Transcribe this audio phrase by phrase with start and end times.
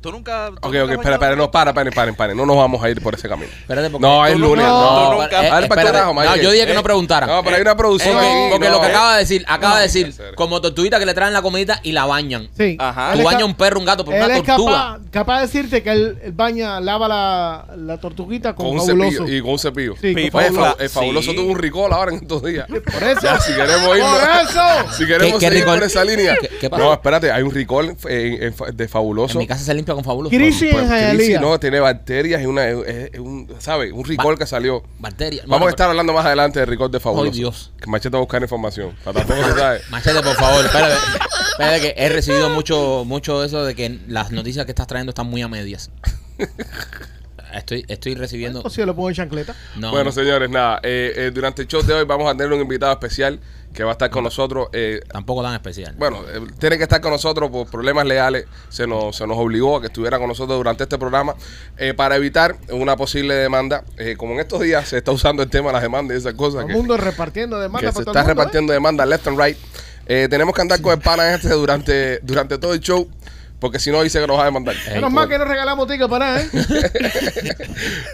[0.03, 0.49] ¿Tú nunca.
[0.49, 2.37] tú Ok, nunca ok, espera, espera, no, para, paren, paren, paren.
[2.37, 3.49] No nos vamos a ir por ese camino.
[3.61, 4.65] Espérate, porque No, es lunes.
[4.65, 6.25] No, eh, Mike.
[6.25, 7.29] No, yo dije que Eh, no preguntaran.
[7.29, 8.49] No, pero hay una producción Porque, ahí.
[8.51, 8.89] porque no, lo que eh.
[8.91, 12.05] acaba de decir, acaba de decir, como tortuguita que le traen la comidita y la
[12.05, 12.49] bañan.
[12.57, 12.75] Sí.
[12.79, 13.13] Ajá.
[13.13, 14.71] Tú es bañas un perro, un gato, por Él una es tortuga.
[14.71, 19.11] capaz, capaz de decirte que él, baña, lava la, la tortuguita con, Con un fabuloso.
[19.19, 19.93] cepillo y con un cepillo.
[19.99, 20.37] Sí, con Pipa.
[20.39, 20.75] Oye, fabuloso.
[20.77, 21.37] fa- el fabuloso Sí.
[21.37, 22.67] tuvo un ricol ahora en estos días.
[22.67, 23.27] Por eso.
[23.45, 24.19] Si queremos irnos.
[24.19, 24.93] ¡Por eso!
[24.97, 25.75] Si queremos ¿Qué- qué seguir ricol?
[25.79, 26.35] por esa línea.
[26.77, 29.33] No, espérate, hay un ricol eh, de fabuloso.
[29.33, 30.35] En mi casa se limpia con fabuloso.
[30.35, 31.41] Crisis Pues, en crisis, Hialeah.
[31.41, 33.91] no, tiene bacterias y una, es- es un, ¿sabes?
[33.93, 34.83] Un ricol que salió.
[34.99, 35.43] Bacterias.
[35.45, 37.31] Vamos Bueno, a estar hablando más adelante del ricol de fabuloso.
[37.31, 37.71] Ay, Dios.
[37.81, 38.95] Que Machete va a buscar información.
[39.03, 39.81] Para tampoco se sabe.
[39.89, 40.95] Machete, por favor, espérate.
[41.51, 45.27] Espérate que he recibido mucho, mucho eso de que las noticias que estás trayendo están
[45.27, 45.91] muy a medias.
[47.53, 48.61] Estoy, estoy recibiendo.
[48.63, 49.55] O si le pongo en chancleta.
[49.75, 50.11] No, bueno, no.
[50.11, 50.79] señores, nada.
[50.81, 53.39] eh, eh, durante el show de hoy vamos a tener un invitado especial
[53.73, 54.67] que va a estar con nosotros.
[54.73, 55.95] eh, tampoco tan especial.
[55.97, 58.45] Bueno, eh, tiene que estar con nosotros por problemas legales.
[58.69, 61.35] Se nos, se nos obligó a que estuviera con nosotros durante este programa
[61.77, 63.83] eh, para evitar una posible demanda.
[63.97, 66.33] Eh, como en estos días se está usando el tema de las demandas y esas
[66.33, 66.61] cosas.
[66.61, 68.33] Todo el mundo repartiendo que demandas se está el mundo, ¿eh?
[68.33, 69.57] repartiendo demandas left and right.
[70.05, 73.07] Eh, tenemos que andar con el pana este durante, durante todo el show.
[73.63, 74.75] Porque si no dice que nos va a demandar.
[74.93, 76.49] Menos mal que no regalamos tickets para nada, ¿eh?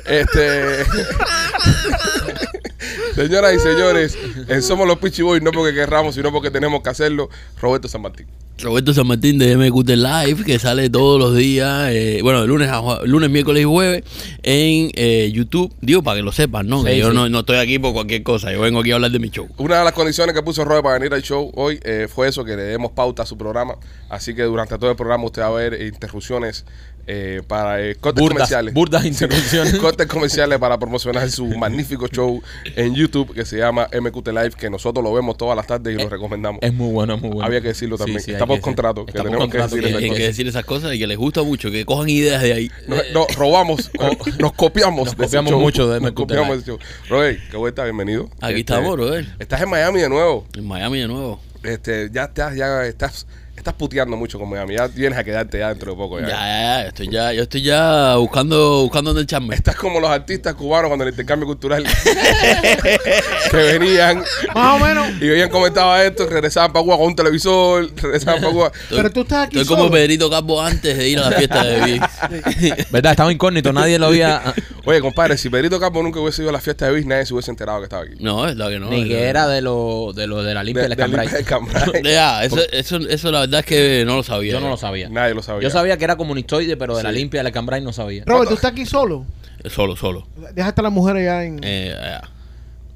[0.06, 0.86] Este.
[3.16, 4.16] Señoras y señores,
[4.48, 7.30] en Somos los Pichi Boys, no porque querramos, sino porque tenemos que hacerlo.
[7.60, 8.28] Roberto San Martín.
[8.62, 12.70] Roberto San Martín de MQT Live, que sale todos los días, eh, bueno, de lunes,
[12.70, 14.04] a, lunes, miércoles y jueves,
[14.44, 15.74] en eh, YouTube.
[15.82, 16.84] Digo, para que lo sepan, ¿no?
[16.84, 19.12] que Sí, yo no, no estoy aquí por cualquier cosa, yo vengo aquí a hablar
[19.12, 19.48] de mi show.
[19.58, 22.44] Una de las condiciones que puso Robert para venir al show hoy eh, fue eso,
[22.44, 23.78] que le demos pauta a su programa.
[24.10, 26.66] Así que durante todo el programa usted va a ver interrupciones
[27.12, 28.74] eh, para eh, cortes burdas, comerciales.
[28.76, 29.76] burdas interrupciones.
[29.80, 32.40] cortes comerciales para promocionar su magnífico show
[32.76, 35.98] en YouTube que se llama MQT Live, que nosotros lo vemos todas las tardes y
[36.02, 36.60] lo recomendamos.
[36.62, 37.46] es muy bueno, es muy bueno.
[37.48, 38.20] Había que decirlo también.
[38.22, 40.28] sí, por que- contrato, que tenemos que decir que- esas Hay que cosas.
[40.28, 42.72] decir esas cosas y que les gusta mucho, que cojan ideas de ahí.
[42.88, 43.90] No, no, robamos,
[44.40, 45.06] nos copiamos.
[45.08, 45.60] Nos de copiamos show.
[45.60, 46.78] mucho de Nos MQT copiamos Live.
[47.10, 48.30] Robert, qué vuelta, bienvenido.
[48.40, 49.26] Aquí estamos, brother.
[49.40, 50.46] Estás en Miami de nuevo.
[50.56, 51.42] En Miami de nuevo.
[51.64, 53.26] Este, ya estás, ya estás,
[53.60, 54.76] estás puteando mucho con Miami.
[54.76, 56.20] Ya vienes a quedarte ya dentro de poco.
[56.20, 56.32] Ya, Ya.
[56.36, 59.56] ya, ya, estoy ya, yo estoy ya buscando, buscando dónde echarme.
[59.56, 61.84] Estás como los artistas cubanos cuando el intercambio cultural
[63.52, 65.08] que venían Más o menos.
[65.22, 68.72] y veían cómo estaba esto, regresaban para Cuba con un televisor, regresaban para Cuba.
[68.90, 69.90] Pero tú estás aquí Estoy como.
[69.90, 72.90] Pedrito Campo antes de ir a la fiesta de Vic.
[72.92, 73.12] ¿Verdad?
[73.12, 74.42] Estaba incógnito, nadie lo había.
[74.90, 77.34] Oye, compadre, si Pedrito Campo nunca hubiese ido a la fiesta de Bis, nadie se
[77.34, 78.14] hubiese enterado que estaba aquí.
[78.20, 78.90] No, es la que no.
[78.90, 81.28] Ni que era de lo de, lo de la limpia De- del del Cambrai.
[81.28, 82.04] del Cambrai.
[82.04, 84.54] Ya, eso, eso, eso la verdad es que no lo sabía.
[84.54, 85.10] Yo no lo sabía.
[85.10, 85.62] Nadie lo sabía.
[85.64, 88.24] Yo sabía que era comunistoide, pero de la limpia del Cambrai no sabía.
[88.26, 89.26] Robert, tú estás aquí solo.
[89.66, 90.26] Solo, solo.
[90.54, 91.60] Dejaste a la mujer allá en.
[91.64, 92.22] Eh, ya.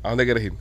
[0.01, 0.53] ¿A dónde quieres ir?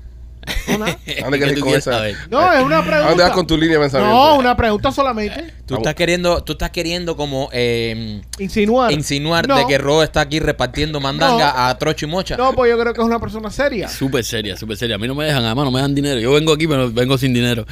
[0.69, 0.93] No, nada.
[1.21, 1.93] ¿A dónde ¿Qué quieres ir tú con esa?
[1.93, 2.17] saber?
[2.31, 3.09] No, es una ¿A pregunta.
[3.09, 4.15] dónde vas con tu línea de pensamiento?
[4.15, 5.55] No, una pregunta solamente.
[5.67, 8.91] Tú estás queriendo, tú estás queriendo como eh, Insinuar.
[8.93, 9.57] insinuar No.
[9.57, 11.67] de que Ro está aquí repartiendo mandanga No.
[11.69, 12.37] a trocho y mocha.
[12.37, 13.89] No, pues yo creo que es una persona seria.
[13.89, 14.97] Súper seria, súper seria.
[14.97, 16.19] A mí no me dejan, además no me dan dinero.
[16.21, 17.65] Yo vengo aquí, pero vengo sin dinero.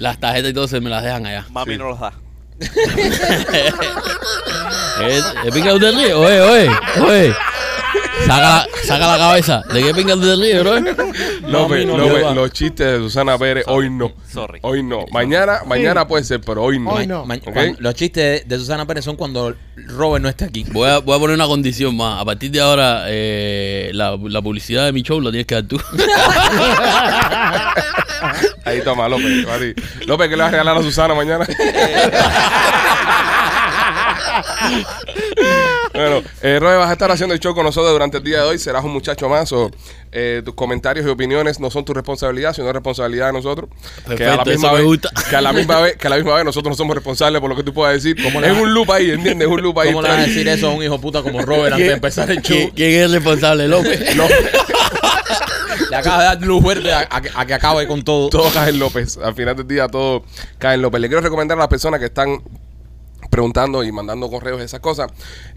[0.00, 1.46] Las tarjetas y todo se me las dejan allá.
[1.50, 2.12] Mami no los da.
[5.06, 6.12] ¿Es, es pinga usted ríe?
[6.12, 6.70] Oye, oye,
[7.06, 7.34] oye.
[8.26, 9.62] Saca la, saca la cabeza.
[9.72, 10.74] ¿De qué pinga usted ríe, bro?
[11.48, 12.34] López, no, López, no.
[12.34, 14.12] los chistes de Susana Pérez, hoy no.
[14.30, 14.60] Sorry.
[14.62, 15.04] Hoy no.
[15.10, 16.90] Mañana, mañana puede ser, pero hoy no.
[16.90, 17.24] Hoy no.
[17.24, 17.52] Ma- Ok.
[17.52, 20.64] cuando- los chistes de, de Susana Pérez son cuando Robert no está aquí.
[20.70, 22.20] Voy a, voy a poner una condición más.
[22.20, 25.64] A partir de ahora, eh, la, la publicidad de mi show la tienes que dar
[25.64, 25.80] tú.
[28.64, 29.48] Ahí toma, López.
[29.48, 29.72] va a ti.
[30.06, 31.46] López, ¿qué le vas a regalar a Susana mañana?
[36.00, 38.44] bueno, eh, Roy, vas a estar haciendo el show con nosotros durante el día de
[38.44, 38.58] hoy.
[38.58, 39.52] Serás un muchacho más.
[39.52, 39.70] O,
[40.12, 43.70] eh, tus comentarios y opiniones no son tu responsabilidad, sino responsabilidad de nosotros.
[44.16, 45.10] que, a la misma vez, gusta.
[45.28, 47.48] que a la misma vez, que a la misma vez nosotros no somos responsables por
[47.50, 48.16] lo que tú puedas decir.
[48.22, 49.46] ¿Cómo le Es un loop ahí, ¿entiendes?
[49.48, 49.88] Es un loop ahí.
[49.88, 52.30] ¿Cómo le vas a decir eso a un hijo puta como Robert antes de empezar
[52.30, 52.56] el show?
[52.56, 54.16] ¿Quién, quién es el responsable, López?
[55.90, 58.28] Le acaba de dar luz verde a, a que- a que acabe con todo.
[58.30, 59.18] todo cae en López.
[59.18, 60.24] Al final del día todo
[60.58, 61.00] cae en López.
[61.00, 62.40] Le quiero recomendar a las personas que están
[63.30, 65.10] preguntando y mandando correos y esas cosas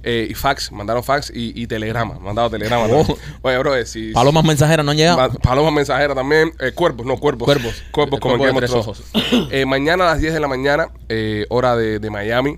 [0.03, 2.87] eh, y fax, mandaron fax y, y telegrama, mandado telegrama.
[2.87, 2.99] ¿no?
[3.01, 3.17] Oh.
[3.41, 5.17] Oye, bro, eh, si Palomas mensajeras no han llegado.
[5.17, 7.17] Ma- Palomas mensajeras también, eh, cuervos, no.
[7.17, 7.45] Cuervos.
[7.91, 8.71] Cuervos El como tres.
[9.51, 12.57] Eh, mañana a las 10 de la mañana, eh, hora de, de Miami,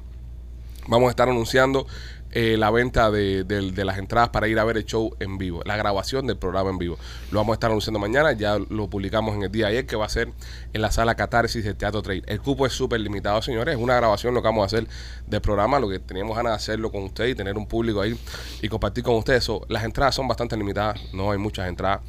[0.87, 1.87] vamos a estar anunciando
[2.35, 5.61] eh, la venta de, de- las entradas para ir a ver el show en vivo,
[5.65, 6.97] la grabación del programa en vivo.
[7.31, 10.05] Lo vamos a estar anunciando mañana, ya lo publicamos en el día ayer, que va
[10.05, 10.29] a ser
[10.73, 12.23] en la sala Catarsis del Teatro Trade.
[12.27, 14.87] El cupo es súper limitado, señores, es una grabación lo que vamos a hacer
[15.25, 18.19] del programa, lo que teníamos ganas de hacerlo con ustedes y tener un público ahí
[18.61, 19.43] y compartir con ustedes.
[19.45, 22.01] So, las entradas son bastante limitadas, no hay muchas entradas.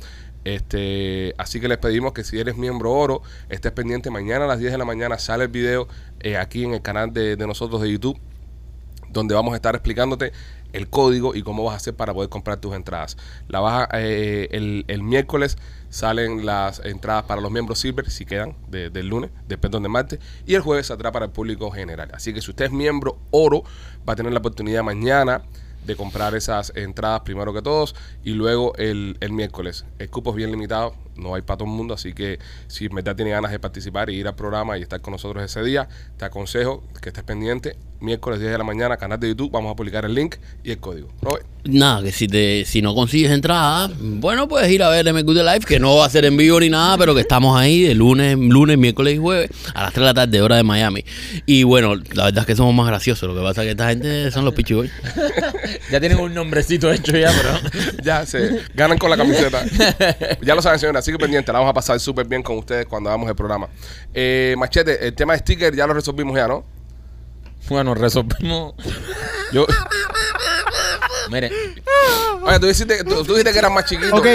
[0.44, 4.10] Este, así que les pedimos que si eres miembro oro, estés pendiente.
[4.10, 5.88] Mañana a las 10 de la mañana sale el video
[6.20, 8.18] eh, aquí en el canal de, de nosotros de YouTube
[9.18, 10.32] donde vamos a estar explicándote
[10.72, 13.16] el código y cómo vas a hacer para poder comprar tus entradas.
[13.48, 15.56] La vas a- eh, el, el miércoles
[15.88, 20.20] salen las entradas para los miembros Silver, si quedan, de- del lunes, de de martes,
[20.46, 22.10] y el jueves saldrá para el público general.
[22.12, 23.64] Así que si usted es miembro oro,
[24.08, 25.42] va a tener la oportunidad mañana
[25.86, 27.94] de comprar esas entradas primero que todos
[28.24, 29.84] y luego el, el miércoles.
[29.98, 33.16] El cupo es bien limitado, no hay para todo el mundo, así que si en
[33.16, 36.24] tiene ganas de participar y ir al programa y estar con nosotros ese día, te
[36.24, 37.76] aconsejo que estés pendiente.
[38.00, 40.78] Miércoles 10 de la mañana, canal de YouTube, vamos a publicar el link y el
[40.78, 41.08] código.
[41.22, 41.55] Robert.
[41.68, 45.42] Nada, que si te si no consigues entrada, bueno, puedes ir a ver MQ de
[45.42, 47.94] Live, que no va a ser en vivo ni nada, pero que estamos ahí de
[47.94, 51.04] lunes, lunes, miércoles y jueves a las 3 de la tarde, hora de Miami.
[51.46, 53.28] Y bueno, la verdad es que somos más graciosos.
[53.28, 54.90] Lo que pasa es que esta gente son los pichiboy.
[55.90, 57.92] Ya tienen un nombrecito hecho ya, pero.
[58.02, 59.64] Ya se ganan con la camiseta.
[60.42, 62.86] ya lo saben, señores, así que pendiente, la vamos a pasar súper bien con ustedes
[62.86, 63.68] cuando hagamos el programa.
[64.14, 66.64] Eh, Machete, el tema de sticker ya lo resolvimos ya, ¿no?
[67.68, 68.74] Bueno, resolvimos.
[69.52, 69.66] Yo,
[71.30, 71.50] Mire,
[72.42, 74.14] oye, tú dijiste, tú, tú dijiste que eras más chiquito.
[74.16, 74.26] Ok,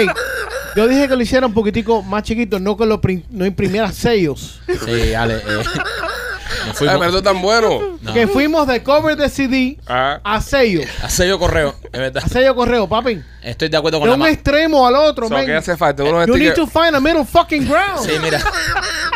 [0.76, 3.90] yo dije que lo hiciera un poquitico más chiquito, no que lo prim- no imprimiera
[3.92, 4.60] sellos.
[4.84, 5.36] sí, Ale.
[5.36, 5.66] Eh, nos
[6.66, 6.98] Ay, fuimos.
[6.98, 7.98] pero tú tan bueno.
[8.02, 8.12] No.
[8.12, 10.20] Que fuimos de cover de CD Ah.
[10.22, 10.82] a sello.
[11.02, 12.22] A sello correo, es verdad.
[12.24, 13.20] A sello correo, papi.
[13.42, 15.44] Estoy de acuerdo con De la un ma- extremo al otro, So, man.
[15.46, 16.04] ¿Qué hace falta?
[16.04, 16.72] Unos You need stickers.
[16.72, 18.00] to find a middle fucking ground.
[18.06, 18.40] Sí, mira.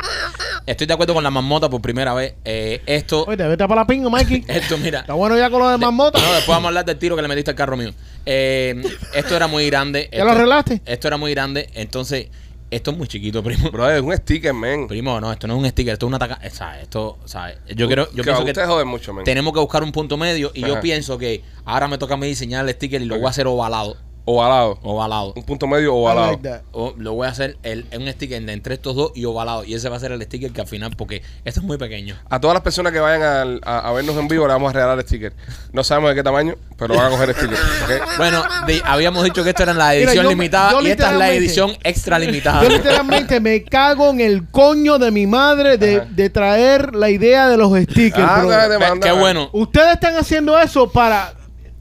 [0.66, 2.34] Estoy de acuerdo con la marmota por primera vez.
[2.44, 4.44] Eh, esto, Oye, vete para la pinga, Mikey.
[4.48, 5.00] esto, mira.
[5.00, 6.18] Está bueno ya con lo de marmota.
[6.18, 7.92] No, después vamos a hablar del tiro que le metiste al carro mío.
[8.24, 8.82] Eh,
[9.14, 10.08] esto era muy grande.
[10.12, 10.82] ¿Ya esto, lo arreglaste?
[10.84, 11.70] Esto era muy grande.
[11.74, 12.28] Entonces,
[12.68, 13.70] esto es muy chiquito, primo.
[13.70, 14.88] Bro, es un sticker, man.
[14.88, 16.40] Primo, no, esto no es un sticker, esto es una taca.
[16.44, 19.24] O sea, esto, o sea, yo quiero, yo Que pienso que joden mucho, man.
[19.24, 20.74] tenemos que buscar un punto medio y Ajá.
[20.74, 23.30] yo pienso que ahora me toca a mí diseñar el sticker y lo voy a
[23.30, 23.96] hacer ovalado.
[24.28, 24.78] Ovalado.
[24.82, 25.32] Ovalado.
[25.36, 26.32] Un punto medio ovalado.
[26.32, 26.62] like that.
[26.72, 29.62] O lo voy a hacer el, un sticker de entre estos dos y ovalado.
[29.64, 32.16] Y ese va a ser el sticker que al final, porque esto es muy pequeño.
[32.28, 34.72] A todas las personas que vayan al- a, a vernos en vivo le vamos a
[34.72, 35.32] regalar sticker.
[35.72, 37.56] No sabemos de qué tamaño, pero van a coger sticker.
[37.56, 38.06] ¿ok?
[38.18, 38.42] Bueno,
[38.84, 41.30] habíamos dicho que esto era la Mira, edición yo- limitada yo y esta es la
[41.32, 42.62] edición extra limitada.
[42.64, 47.48] Yo literalmente me cago en el coño de mi madre de, de traer la idea
[47.48, 48.26] de los stickers.
[48.28, 48.94] Ah.
[49.00, 49.50] Qué bueno.
[49.52, 51.32] Ustedes están haciendo eso para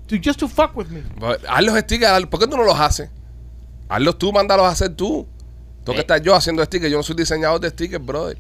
[0.08, 1.02] to just to fuck with me.
[1.48, 2.12] Haz los stickers.
[2.12, 3.10] haz- ¿Por qué tú no los haces?
[3.90, 5.28] Hazlos tú, mándalos a hacer tú.
[5.84, 6.02] Tengo que Eh.
[6.02, 6.92] estar yo haciendo stickers.
[6.92, 8.38] Yo no soy diseñador de stickers, brother.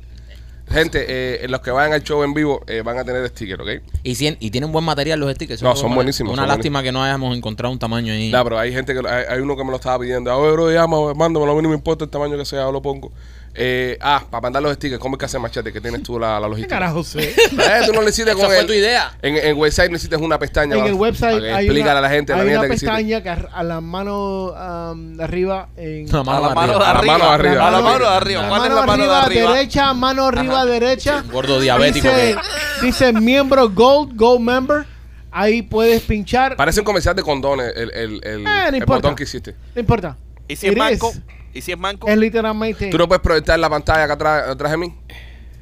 [0.67, 3.83] Gente, eh, los que vayan al show en vivo eh, van a tener stickers, ¿ok?
[4.01, 4.15] Y,
[4.49, 5.61] tienen buen material los stickers.
[5.61, 8.31] No, son buen buenísimos, Una son lástima que no hayamos encontrado un tamaño ahí.
[8.31, 10.31] No, pero hay gente que lo- hay, hay uno que me lo estaba pidiendo.
[10.31, 12.71] A ver, bro, llama, mándamelo, a mí no me importa el tamaño que sea, yo
[12.71, 13.11] lo pongo.
[13.57, 15.71] Eh, ah, para mandar los stickers, ¿cómo es que hace machete?
[15.71, 16.75] Que tienes tú la, la ¿Qué logística.
[16.75, 17.29] carajo sé?
[17.35, 19.13] Eh, tú no le hiciste Esa con fue el- tu idea.
[19.21, 20.75] En el website necesitas una pestaña.
[20.75, 22.67] En el website para que hay explícale una, a la gente la hay una mierda
[22.67, 22.87] que hiciste.
[22.87, 24.47] pestaña que a, a la mano
[24.91, 26.55] um, de arriba en La A mano la arriba.
[26.55, 27.17] mano de A la arriba.
[27.17, 27.67] mano de arriba.
[27.67, 28.41] A la mano de la arriba.
[28.41, 28.49] mano
[28.85, 29.53] ¿Cuál es la arriba?
[29.53, 31.23] derecha, mano arriba derecha.
[31.31, 32.35] Gordo diabético Dice,
[32.81, 34.85] dice miembro Gold, Gold Member.
[35.31, 36.55] Ahí puedes pinchar.
[36.55, 39.55] Parece un comercial de condones el, el, el, Eh, no el botón que hiciste.
[39.73, 40.17] No importa.
[40.47, 41.21] ¿Y si es is.
[41.55, 42.07] ¿Y si es manco?
[42.07, 42.89] Es literalmente.
[42.89, 44.93] Tú no puedes proyectar la pantalla acá atrás, atrás de mí.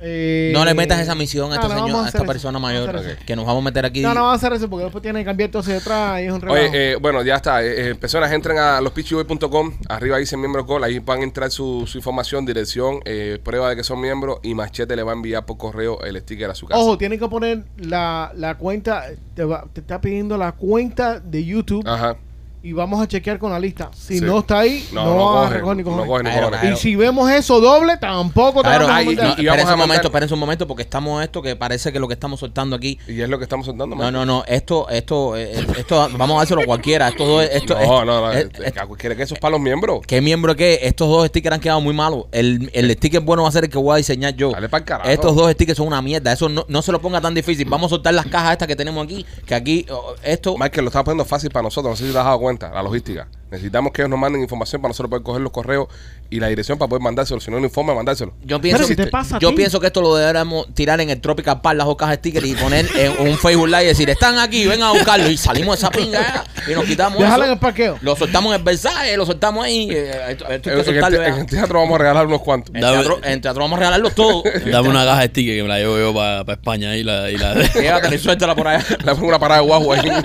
[0.05, 2.59] Eh, No le metas esa misión a no, esta, no, señora, a esta eso, persona
[2.59, 2.93] mayor
[3.25, 4.01] que nos vamos a meter aquí.
[4.01, 6.25] No, no vamos a hacer eso porque después tiene que cambiar todo hacia atrás y
[6.25, 6.59] es un relajo.
[6.59, 7.63] Oye, eh, bueno, ya está.
[7.63, 9.71] Eh, eh, personas entren a lospitchyboy.com.
[9.87, 10.83] Arriba dice miembro call.
[10.83, 14.39] Ahí van a entrar su, su información, dirección, eh, prueba de que son miembros.
[14.43, 16.81] Y Machete le va a enviar por correo el sticker a su casa.
[16.81, 21.45] Ojo, tienen que poner la, la cuenta, te, va- te está pidiendo la cuenta de
[21.45, 22.17] YouTube Ajá.
[22.63, 23.91] Y vamos a chequear con la lista.
[23.93, 24.23] Si Sí.
[24.25, 26.07] no está ahí, No, no, no va a coge, recoger ni no cojones.
[26.07, 26.59] coge ni Claro, cojones.
[26.61, 26.75] claro.
[26.75, 29.73] Y si vemos eso doble, tampoco te Claro, vamos a ahí- y- vamos espérense a
[29.73, 32.75] un momento, espérense un momento, porque estamos esto que parece que lo que estamos soltando
[32.77, 32.97] aquí.
[33.05, 36.39] Y es lo que estamos soltando, No, no, no, esto, esto, eh, esto, vamos a
[36.39, 37.09] dárselo a cualquiera.
[37.09, 38.31] Estos dos, esto, No, no, no.
[38.31, 39.99] eh, eh, eh, ¿Quiere que eso es para los miembros?
[40.07, 40.79] ¿Qué miembro qué?
[40.83, 42.27] Estos dos stickers han quedado muy malos.
[42.31, 44.51] El, el sticker bueno va a ser el que voy a diseñar yo.
[44.51, 45.09] Dale pa'l carajo.
[45.09, 46.31] Estos dos stickers son una mierda.
[46.31, 47.67] Eso no, no se lo ponga tan difícil.
[47.67, 49.25] Vamos a soltar las cajas estas que tenemos aquí.
[49.45, 50.55] Que aquí, oh, esto.
[50.57, 51.91] Michael, lo está poniendo fácil para nosotros.
[51.91, 52.52] No sé si te has dado cuenta.
[52.59, 53.27] La logística.
[53.51, 55.87] Necesitamos que ellos nos manden información para nosotros poder coger los correos
[56.35, 57.39] y la dirección para poder mandárselo.
[57.39, 58.33] Si no, un informe, mandárselo.
[58.43, 59.55] Yo pienso, ¿qué te pasa a yo ti?
[59.55, 62.45] pienso que esto lo deberíamos tirar en el Tropical Park, las dos cajas de stickers
[62.47, 65.29] y poner en un Facebook Live y decir, están aquí, vengan a buscarlo.
[65.29, 67.97] Y salimos de esa pinga y nos quitamos en el parqueo.
[68.01, 69.87] Lo soltamos en el Versailles, lo soltamos ahí.
[69.91, 71.45] eh, Esto, esto hay En, que en el, ya.
[71.45, 72.73] teatro vamos a regalar unos cuantos.
[72.75, 74.43] En Dame- teatro, en teatro vamos a regalarlos todos.
[74.71, 77.37] Dame una caja de stickers que me la llevo yo para España y la, y
[77.37, 78.83] la Llévatela y suéltala por allá.
[79.05, 80.15] Le pongo una parada de guagua ahí en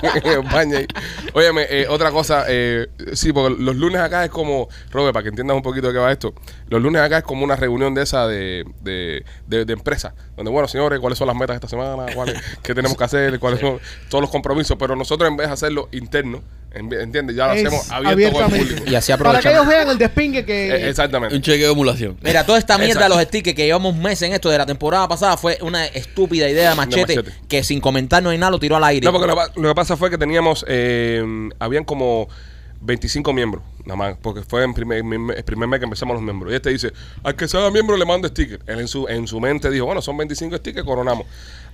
[0.45, 0.77] España.
[0.79, 0.87] ahí.
[1.33, 5.29] Óyeme, eh, otra cosa, eh, sí, porque los lunes acá es como, Robert, para que
[5.29, 6.33] entiendas un poquito de qué va esto,
[6.67, 10.51] los lunes acá es como una reunión de esa de, de, de, de empresa, donde,
[10.51, 13.59] bueno, señores, cuáles son las metas de esta semana, cuáles, qué tenemos que hacer, cuáles
[13.59, 13.79] son
[14.09, 16.41] todos los compromisos, pero nosotros en vez de hacerlo interno,
[16.71, 17.35] en- ¿entiendes?
[17.35, 18.65] Ya lo Es hacemos abierto con el abiertamente.
[18.75, 18.91] público.
[18.91, 20.69] Y así Para que ellos vean el despingue que...
[20.69, 21.35] Eh, exactamente.
[21.35, 22.17] un cheque de emulación.
[22.21, 25.07] Mira, toda esta mierda de los stickers que llevamos meses en esto de la temporada
[25.07, 27.37] pasada fue una estúpida idea de machete, Machete.
[27.47, 29.03] que sin comentar no hay nada lo tiró al aire.
[29.05, 31.23] No, porque lo, lo que pasa fue que teníamos, eh,
[31.57, 32.29] habían como
[32.81, 36.51] 25 miembros, nada más, porque fue primer, el primer mes que empezamos los miembros.
[36.51, 36.93] Y este dice,
[37.23, 38.61] al que sea miembro le mando sticker.
[38.67, 41.25] Él en su, en su mente dijo, bueno, son 25 stickers, coronamos.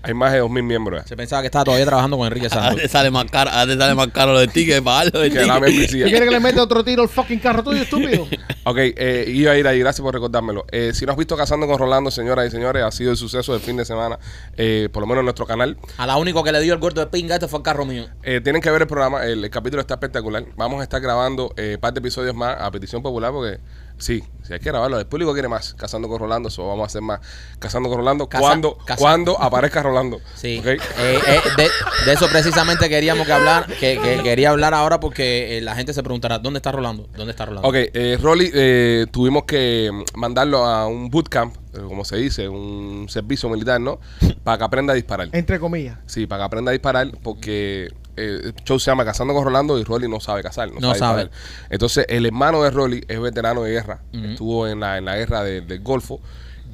[0.06, 1.04] Hay más de 2.000 miembros.
[1.06, 2.76] Se pensaba que estaba todavía trabajando con Enrique Santos.
[2.82, 5.56] te sale más caro, a te sale más caro los tickets, pagarlo de Que la
[5.56, 5.62] tickets.
[5.62, 6.06] membresía.
[6.06, 8.28] ¿Tú quieres que le meta otro tiro al fucking carro tuyo, estúpido?
[8.68, 10.66] Ok, eh, iba a ir ahí, gracias por recordármelo.
[10.72, 13.54] Eh, si no has visto Casando con Rolando, señoras y señores, ha sido el suceso
[13.54, 14.18] del fin de semana,
[14.58, 15.78] eh, por lo menos en nuestro canal.
[16.00, 18.08] A la único que le dio el gordo de pinga este fue el carro mío.
[18.24, 20.46] Eh, tienen que ver el programa, el, el capítulo está espectacular.
[20.56, 23.60] Vamos a estar grabando eh, par de episodios más a petición popular porque
[23.98, 25.74] sí, si hay que grabarlo, el público quiere más.
[25.74, 27.20] Casando con Rolando, eso vamos a hacer más.
[27.60, 30.20] Casando con Rolando, cuando, aparezca Rolando.
[30.36, 30.60] Sí.
[30.60, 30.68] ¿Ok?
[30.68, 31.70] Eh, eh, de,
[32.06, 35.94] de eso precisamente queríamos que hablar, que, que quería hablar ahora porque eh, la gente
[35.94, 37.08] se preguntará, ¿dónde está Rolando?
[37.16, 37.68] ¿Dónde está Rolando?
[37.68, 41.56] Ok, eh, Rolly, eh, tuvimos que mm, mandarlo a un bootcamp,
[41.88, 44.00] como se dice, un servicio militar, ¿no?
[44.44, 45.30] Para que aprenda a disparar.
[45.32, 45.98] Entre comillas.
[46.06, 49.78] Sí, para que aprenda a disparar, porque eh, el show se llama Cazando con Rolando
[49.80, 50.70] y Rolly no sabe cazar.
[50.72, 51.24] No, No sabe.
[51.24, 51.32] disparar.
[51.70, 54.02] Entonces, el hermano de Rolly es veterano de guerra.
[54.14, 56.20] Estuvo en la, en la guerra de- del Golfo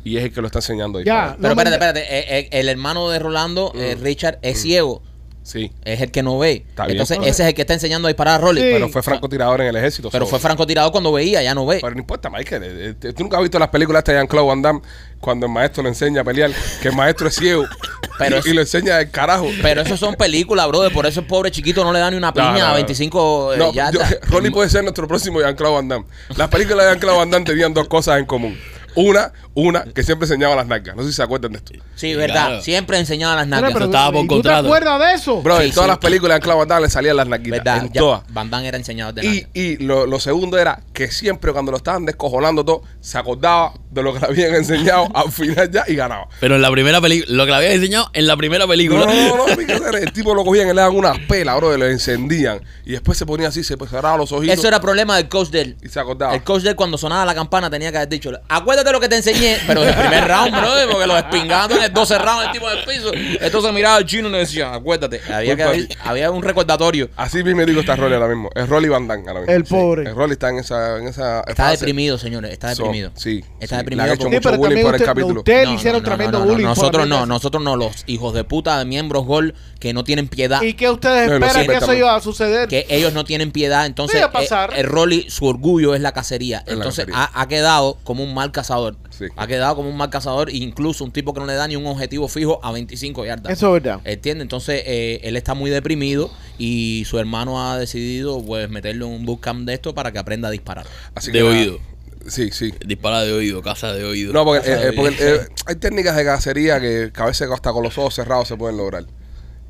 [0.04, 1.36] y es el que lo está enseñando a Ya.
[1.40, 2.00] Pero No espérate, espérate.
[2.02, 5.02] eh, eh, el hermano de Rolando, eh, Richard, es ciego.
[5.44, 6.64] Sí, Es el que no ve.
[6.70, 6.98] Está bien.
[6.98, 8.62] Entonces, ese es el que está enseñando a disparar a Rolly.
[8.62, 8.70] Sí.
[8.74, 10.10] pero fue francotirador en el ejército.
[10.12, 11.80] Pero so- fue francotirador cuando veía, ya no ve.
[11.82, 12.64] Pero no importa, Michael.
[12.64, 14.82] eh, eh, Tú nunca has visto las películas de Jean-Claude Van Damme
[15.20, 17.66] cuando el maestro le enseña a pelear, que el maestro es ciego
[18.20, 19.48] Pero y, es- y lo enseña del carajo.
[19.64, 20.94] Pero eso son películas, brother.
[20.94, 22.76] Por eso el pobre chiquito no le da ni una No, piña no, a no.
[22.76, 26.06] 25 eh, yo- Rolly puede ser nuestro próximo Jean-Claude Van Damme.
[26.38, 28.58] Las películas de Jean-Claude Van Damme tenían dos cosas en común.
[28.96, 30.96] Una, una que siempre enseñaba las nalgas.
[30.96, 31.74] No sé si se acuerdan de esto.
[31.96, 32.48] Sí, verdad.
[32.48, 32.62] Claro.
[32.62, 33.74] Siempre enseñaba las nalgas.
[33.74, 34.68] pero- estaba por ¿y ¿Tú te contrato.
[34.68, 35.42] acuerdas de eso?
[35.42, 35.90] Bro, Sí, en todas sí.
[35.90, 37.60] las películas de Van Damme le salían las nalguitas.
[37.64, 37.78] ¿Verdad?
[37.86, 38.22] En Ya, todas.
[38.30, 39.50] Van Damme era enseñador de Y, nalgas.
[39.54, 44.04] y lo, lo segundo era que siempre cuando lo estaban descojonando todo, se acordaba de
[44.04, 46.28] lo que le habían enseñado al final ya y ganaba.
[46.40, 49.06] Pero en la primera película, lo que le había enseñado en la primera No, película.
[49.06, 51.80] no, no, no, Miguel, el tipo lo cogían y le daban unas pelas, bro, y
[51.80, 52.62] lo encendían.
[52.86, 55.62] Y después se ponía así, se cerraba los ojitos Eso era problema del coach de
[55.62, 55.78] él.
[55.82, 56.34] y se acordaba.
[56.36, 59.10] El coach de él cuando sonaba la campana tenía que haber dicho, acuérdate lo que
[59.10, 62.52] te enseñé, pero del primer round, brother, porque lo despingaban en el 12 round el
[62.52, 63.12] tipo del piso.
[63.14, 65.22] Entonces miraba al chino y le decía, acuérdate.
[65.32, 67.10] Había, que haber- había un recordatorio.
[67.16, 68.50] Así mismo digo está Rolly ahora mismo.
[68.56, 69.54] Es Rolly Van Damme ahora mismo.
[69.54, 70.10] El pobre.
[70.10, 71.78] El Rolly está en esa, en esa Está fase.
[71.78, 73.12] deprimido, señores, está So, deprimido.
[73.16, 73.80] sí, Está sí.
[73.82, 74.06] deprimido.
[74.06, 75.44] Le han hecho Sí, mucho pero bullying por el capítulo.
[75.46, 76.66] No, hicieron no, no, tremendo no, no, bullying.
[76.66, 80.62] Nosotros no, nosotros no, los hijos de puta de miembros Gol que no tienen piedad.
[80.62, 82.68] ¿Y qué ustedes esperan que eso iba a suceder?
[82.70, 84.72] que ellos no tienen piedad, entonces Sí, va a pasar.
[84.74, 86.64] eh, el Rolly, su orgullo es la cacería.
[86.68, 88.71] Entonces ha quedado como un mal cazador.
[89.10, 89.26] Sí.
[89.36, 91.86] Ha quedado como un mal cazador, incluso un tipo que no le da ni un
[91.86, 93.54] objetivo fijo a 25 yardas.
[93.54, 94.02] Eso es verdad.
[94.06, 94.44] ¿Entiendes?
[94.44, 99.26] Entonces eh, él está muy deprimido y su hermano ha decidido pues meterlo en un
[99.26, 100.86] bootcamp de esto para que aprenda a disparar.
[101.16, 101.52] Así De nada.
[101.52, 101.80] oído.
[102.28, 102.72] Sí, sí.
[102.86, 104.32] Dispara de oído, casa de oído.
[104.32, 105.42] No, porque, eh, de porque, oído.
[105.42, 108.56] eh, hay técnicas de cacería que, que a veces hasta con los ojos cerrados se
[108.58, 109.06] pueden lograr.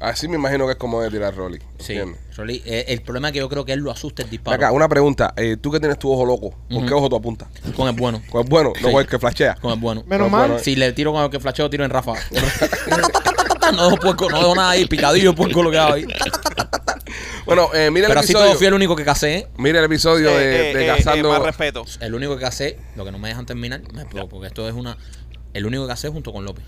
[0.02, 1.60] Así me imagino que es como de tirar Rolly.
[1.78, 1.96] Sí.
[2.36, 4.56] Rolly, eh, el problema es que yo creo que él lo asusta el disparo.
[4.56, 5.34] Acá, una pregunta.
[5.38, 7.48] Eh, tú que tienes tu ojo loco, ¿con qué ojo tú apuntas?
[7.76, 8.22] Con el bueno.
[8.32, 8.92] Con el bueno, no Sí.
[8.94, 9.56] con el que flashea.
[9.62, 10.04] Con el bueno.
[10.08, 10.48] Menos No, mal.
[10.50, 12.14] bueno, Si le tiro con el que flasheo, tiro en Rafa.
[13.76, 16.06] no dejo puerco, no dejo nada ahí, picadillo puerco lo que hago ahí.
[17.46, 18.50] Bueno, eh, mira el Pero así episodio.
[18.52, 19.36] todo fui el único que casé.
[19.38, 19.48] ¿eh?
[19.58, 21.30] Mira el episodio Eh, de, eh, de eh, Cazando.
[21.30, 21.86] eh, más respeto.
[22.00, 24.98] El único que casé, lo que no me dejan terminar, me- porque esto es una.
[25.54, 26.64] El único que casé junto con López.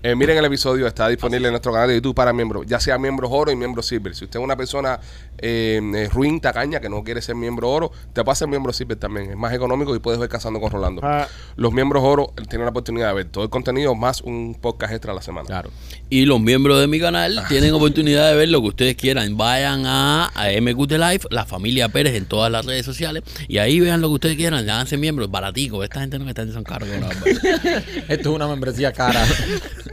[0.00, 2.98] Eh, miren el episodio, está disponible en nuestro canal de YouTube para miembros, ya sea
[2.98, 4.14] miembros oro y miembros silver.
[4.14, 5.00] Si usted es una persona
[5.38, 8.96] eh, eh, ruin, tacaña, que no quiere ser miembro oro, te puede ser miembro silver
[8.96, 9.30] también.
[9.30, 11.00] Es más económico y puedes ver Cazando con Rolando.
[11.04, 11.26] Ah.
[11.56, 14.92] Los miembros oro eh, tienen la oportunidad de ver todo el contenido más un podcast
[14.92, 15.46] extra a la semana.
[15.46, 15.70] Claro.
[16.10, 19.36] Y los miembros de mi canal tienen oportunidad de ver lo que ustedes quieran.
[19.36, 23.24] Vayan a, a MQT Live, la familia Pérez en todas las redes sociales.
[23.48, 24.60] Y ahí vean lo que ustedes quieran.
[24.60, 25.82] Háganse miembros, baratico.
[25.82, 26.88] Esta gente no me está en son caros.
[28.08, 29.24] Esto es una membresía cara.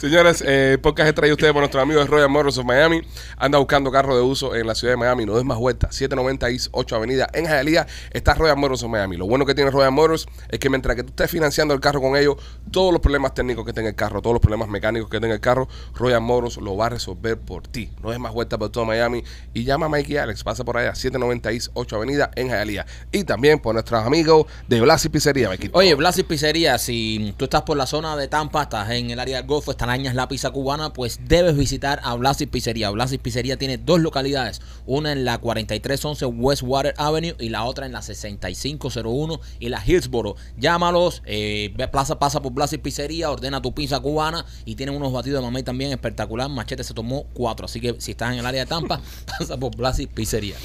[0.00, 3.02] Señores, eh, podcast es traído ustedes por nuestros amigos de Royal Motors of Miami.
[3.36, 5.24] Anda buscando carro de uso en la ciudad de Miami.
[5.24, 5.92] No es más vuelta.
[5.92, 7.28] 790 East 8 Avenida.
[7.32, 9.16] En Hialeah está Royal Motors of Miami.
[9.16, 12.00] Lo bueno que tiene Royal Motors es que mientras que tú estés financiando el carro
[12.00, 12.36] con ellos,
[12.70, 15.40] todos los problemas técnicos que tenga el carro, todos los problemas mecánicos que tenga el
[15.40, 17.90] carro, Royal Motors lo va a resolver por ti.
[18.02, 19.22] No es más vuelta por todo Miami.
[19.54, 20.42] Y llama a Mikey Alex.
[20.42, 20.94] Pasa por allá.
[20.94, 22.86] 790 East 8 Avenida en Hialeah.
[23.12, 25.48] Y también por nuestros amigos de Blasi Pizzería.
[25.48, 25.70] Mikey.
[25.72, 29.36] Oye, Blasis Pizzería, si tú estás por la zona de Tampa, estás en el área
[29.36, 32.88] del Golfo, extrañas la pizza cubana, pues debes visitar a Blasis Pizzería.
[32.88, 37.92] Blasis Pizzería tiene dos localidades, una en la 4311 Westwater Avenue y la otra en
[37.92, 40.36] la 6501 y la Hillsboro.
[40.56, 45.40] Llámalos, eh, plaza, pasa por Blasis Pizzería, ordena tu pizza cubana y tienen unos batidos
[45.40, 46.48] de mamey también espectacular.
[46.48, 49.02] Machete se tomó cuatro, así que si estás en el área de Tampa,
[49.38, 50.56] pasa por Blasis Pizzería.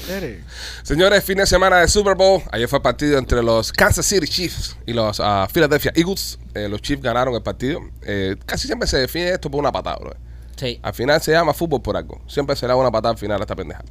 [0.82, 2.40] Señores, fin de semana de Super Bowl.
[2.52, 6.38] Ayer fue el partido entre los Kansas City Chiefs y los ah, Philadelphia Eagles.
[6.54, 7.80] Eh, los Chiefs ganaron el partido.
[8.02, 10.14] Eh, casi siempre se define esto por una patada, bro.
[10.56, 10.80] Sí.
[10.82, 12.20] Al final se llama fútbol por algo.
[12.26, 13.82] Siempre se le da una patada al final a esta pendeja.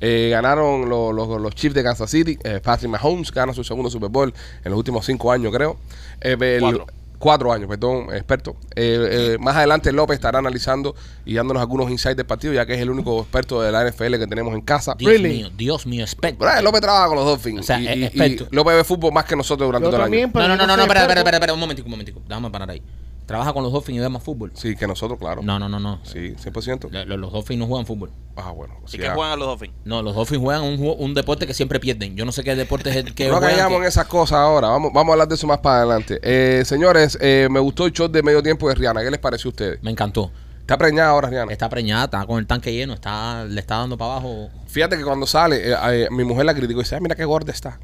[0.00, 2.36] Eh, ganaron los, los, los Chiefs de Kansas City.
[2.42, 5.78] Eh, Patrick Mahomes gana su segundo Super Bowl en los últimos cinco años, creo.
[6.20, 6.86] Eh, el- Cuatro.
[7.20, 8.54] Cuatro años, perdón, experto.
[8.76, 12.74] Eh, eh, más adelante López estará analizando y dándonos algunos insights del partido, ya que
[12.74, 14.94] es el único experto de la NFL que tenemos en casa.
[14.96, 15.28] Dios Really?
[15.38, 16.46] mío, Dios mío, espectro.
[16.46, 17.58] Brian López trabaja con los Dolphins.
[17.58, 18.46] O sea, y, es y- experto.
[18.52, 20.30] y López ve fútbol más que nosotros durante Yo todo el año.
[20.32, 21.18] No, no, no, no, espera, experto.
[21.18, 22.22] espera, espera, un momentico, un momentico.
[22.28, 22.82] Déjame parar ahí.
[23.28, 24.52] ¿Trabaja con los Dolphins y ve más fútbol?
[24.54, 25.42] Sí, que nosotros, claro.
[25.42, 26.00] No, no, no, no.
[26.02, 26.88] Sí, 100%.
[26.90, 28.10] Lo- Los, Dolphins no juegan fútbol.
[28.36, 28.76] Ah, bueno.
[28.86, 29.14] ¿Y sí, qué ah.
[29.14, 29.74] juegan a los Dolphins?
[29.84, 32.16] No, los Dolphins juegan un, ju- un deporte que siempre pierden.
[32.16, 34.38] Yo no sé qué deporte es el que No juegan, caigamos que- en esas cosas
[34.38, 34.68] ahora.
[34.68, 36.18] Vamos, vamos a hablar de eso más para adelante.
[36.22, 39.02] Eh, señores, eh, me gustó el show de medio tiempo de Rihanna.
[39.02, 39.82] ¿Qué les pareció a ustedes?
[39.82, 40.32] Me encantó.
[40.60, 41.52] Está preñada ahora, Rihanna.
[41.52, 44.48] Está preñada, está con el tanque lleno, está, le está dando para abajo.
[44.68, 47.26] Fíjate que cuando sale, eh, eh, mi mujer la criticó y dice, "Ay, mira qué
[47.26, 47.78] gorda está.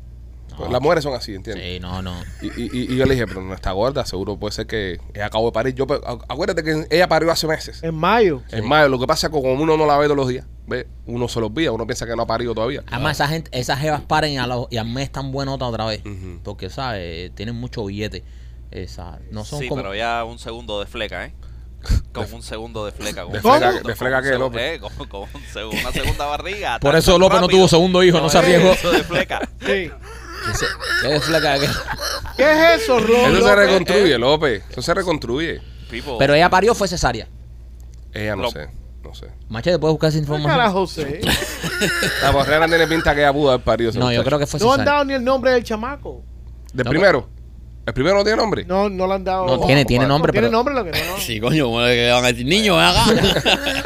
[0.70, 1.64] Las mujeres son así, ¿entiendes?
[1.64, 2.14] Sí, no, no.
[2.42, 2.46] Y,
[2.92, 5.52] y- yo le dije, pero no está gorda, seguro puede ser que ella acabó de
[5.52, 5.74] parir.
[5.74, 5.86] Yo,
[6.28, 7.82] acuérdate que ella parió hace meses.
[7.82, 8.42] En mayo.
[8.50, 10.46] En mayo, lo que pasa es que como uno no la ve todos los días,
[10.66, 12.82] ve, uno se los olvida, uno piensa que no ha parido todavía.
[12.86, 15.86] Además, esa gente, esas jevas paren y, a los- y al mes están buenotas otra
[15.86, 16.02] vez.
[16.42, 17.34] Porque, ¿sabes?
[17.34, 18.24] Tienen mucho billete.
[18.70, 19.82] Esa, no son Sí, como...
[19.82, 21.34] pero ya un segundo de fleca, ¿eh?
[22.12, 23.24] Con un segundo de fleca.
[23.24, 24.62] con ¿De un fleca- segundo, de fleca segu- López?
[24.62, 26.80] eh, con, con un seg- una segunda barriga.
[26.80, 28.72] Por eso López no tuvo segundo hijo, no se arriesgó.
[28.72, 29.48] Eso de fleca.
[29.64, 29.90] Sí.
[31.02, 31.68] ¿Qué es flaca que-
[32.36, 33.10] ¿Qué es eso, Ron?
[33.16, 33.56] Eso se López?
[33.56, 34.62] reconstruye, López.
[34.70, 35.62] Eso se reconstruye.
[36.18, 37.28] Pero ella parió fue cesárea.
[38.12, 38.68] Ella no sé,
[39.02, 39.26] no sé.
[39.48, 40.50] Machete, ¿puedes buscar esa ¿Qué información?
[40.50, 41.20] carajo sé?
[42.22, 43.92] La Rihanna tiene pinta que ella pudo haber parido.
[43.94, 44.92] No, yo creo que fue No han cesárea.
[44.92, 46.22] dado ni el nombre del chamaco.
[46.72, 47.28] ¿Del No, primero?
[47.86, 48.64] ¿El primero no tiene nombre?
[48.64, 49.46] No, no le han dado.
[49.46, 50.14] No, tiene, tiene bueno.
[50.14, 51.16] nombre, tiene pero nombre lo que no.
[51.18, 52.46] Sí, coño, ¿cómo le van a decir?
[52.46, 53.04] Niño, ven acá.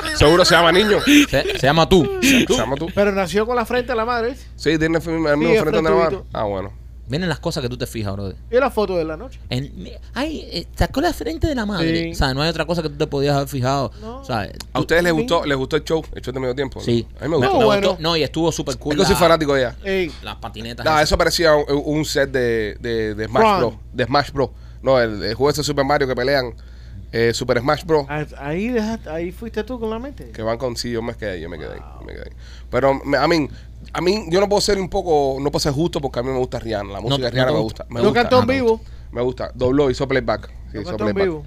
[0.17, 0.99] Seguro se llama niño.
[1.01, 1.27] se,
[1.59, 2.09] se llama tú.
[2.23, 2.87] Se llama tú.
[2.95, 4.35] Pero nació con la frente a la madre.
[4.57, 6.27] Sí, tiene el mismo Sí, frente de la frontudito.
[6.33, 6.73] Ah, bueno.
[7.09, 8.37] Vienen las cosas que tú te fijas, brother.
[8.51, 9.41] Y la foto de la noche.
[9.49, 9.73] En-
[10.15, 12.05] ay, eh, sacó la frente de la madre.
[12.05, 12.11] Sí.
[12.13, 13.91] O sea, no hay otra cosa que tú te podías haber fijado.
[14.01, 14.21] No.
[14.21, 16.05] O sea, ¿A ustedes les gustó, les gustó el show?
[16.13, 16.79] El show de medio tiempo.
[16.81, 16.85] ¿no?
[16.85, 17.07] Sí.
[17.19, 17.53] A mí me gustó.
[17.55, 17.89] No, me bueno.
[17.89, 18.03] gustó.
[18.03, 18.97] No, y estuvo súper cool.
[18.97, 19.77] Que soy fanático de ella.
[19.85, 20.85] Ey, Las patinetas.
[20.85, 21.05] No, esas.
[21.05, 23.59] eso parecía un, un set de, de, de Smash.
[23.59, 23.75] Bros.
[23.93, 24.51] De Smash Bros.
[24.83, 26.55] No, el, el juego ese de Super Mario que pelean.
[27.11, 28.05] eh, Super Smash Bros.
[28.09, 30.31] a- ahí, dejaste- ahí fuiste tú con la mente.
[30.31, 32.33] Que van con sí, yo me quedé ahí, yo me quedé yo me quedé ahí.
[32.71, 33.49] Pero, me- a mí,
[33.93, 36.31] a mí, yo no puedo ser un poco, no puedo ser justo porque a mí
[36.31, 36.93] me gusta Rihanna.
[36.93, 37.87] La música de no Rihanna me gusta.
[37.89, 38.21] Me Lo gusta.
[38.23, 38.53] cantó en no.
[38.53, 38.81] vivo.
[39.13, 39.51] Me gusta.
[39.55, 40.49] Dobló, hizo playback.
[40.49, 41.33] Sí, Lo hizo cantó en playback.
[41.35, 41.45] vivo.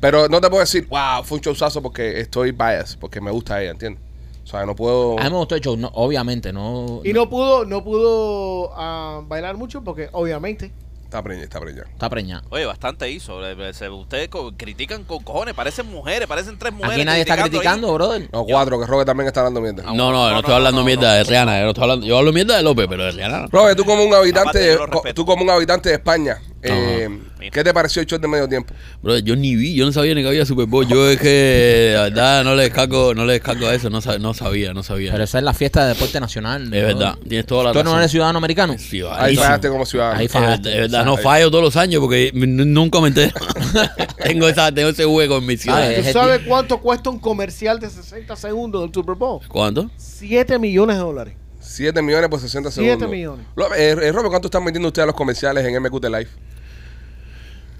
[0.00, 3.60] Pero no te puedo decir, wow, fue un showzazo porque estoy biased, porque me gusta
[3.62, 4.02] ella, ¿entiendes?
[4.42, 5.18] O sea, no puedo.
[5.20, 7.00] A mí me gustó el show, no, obviamente, no.
[7.04, 10.72] Y no pudo, no pudo ah, bailar mucho porque obviamente.
[11.12, 11.88] Está preñada, está preñada.
[11.92, 12.42] Está preñada.
[12.48, 13.46] Oye, bastante hizo.
[13.46, 15.52] Eh, se- Ustedes critican con cojones.
[15.52, 16.96] Parecen mujeres, parecen tres mujeres.
[16.96, 17.42] Aquí nadie está ahí.
[17.50, 18.30] criticando, brother.
[18.32, 19.82] No, cuatro, que Roque también está hablando mierda.
[19.82, 21.14] No, no, yo no, no, estoy no, hablando no, mierda no.
[21.18, 21.58] de Rihanna.
[21.58, 23.46] Yo, no estoy hablando, yo hablo mierda de López, pero de Rihanna no.
[23.48, 27.08] Roque, tú como un habitante, yo tú como un habitante de España, eh.
[27.50, 28.72] ¿Qué te pareció el show de medio tiempo?
[29.02, 30.86] Bro, yo ni vi, yo no sabía ni que había Super Bowl.
[30.86, 34.20] Yo es que, de verdad, no le descargo, no le descargo a eso, no, sab-
[34.20, 35.10] no sabía, no sabía.
[35.12, 36.62] Pero esa es la fiesta de deporte nacional.
[36.64, 38.76] es verdad, tienes toda la ¿Tú no eres ciudadano americano?
[38.78, 40.20] Sí, Ahí fallaste como ciudadano.
[40.20, 40.70] Ahí fallaste.
[40.70, 43.32] es verdad, no fallo todos los años porque nunca me entero.
[44.22, 45.82] tengo, esa, tengo ese hueco en mi ciudad.
[45.82, 49.40] Ah, ¿Tú es sabes cuánto cuesta un comercial de 60 segundos del Super Bowl?
[49.48, 49.90] ¿Cuánto?
[49.96, 51.34] 7 millones de dólares.
[51.60, 53.10] 7 millones por 60 Siete segundos.
[53.10, 53.46] millones.
[53.56, 56.28] Lo- eh, eh, Robert, ¿cuánto están metiendo ustedes a los comerciales en MQT Live?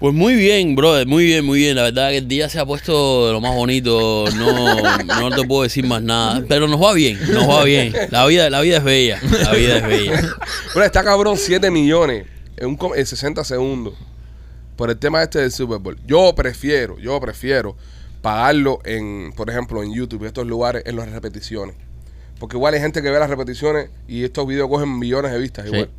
[0.03, 1.77] Pues muy bien, brother, muy bien, muy bien.
[1.77, 4.25] La verdad que el día se ha puesto de lo más bonito.
[4.35, 6.43] No, no te puedo decir más nada.
[6.45, 7.93] Pero nos va bien, nos va bien.
[8.11, 9.21] La vida, la vida es bella.
[9.23, 10.35] La vida es bella.
[10.73, 12.25] Pero está cabrón 7 millones
[12.57, 13.93] en, un, en 60 segundos
[14.75, 15.97] por el tema este del Super Bowl.
[16.05, 17.77] Yo prefiero, yo prefiero
[18.21, 21.77] pagarlo en, por ejemplo, en YouTube estos lugares en las repeticiones.
[22.39, 25.63] Porque igual hay gente que ve las repeticiones y estos videos cogen millones de vistas
[25.63, 25.71] Sí.
[25.73, 25.89] igual.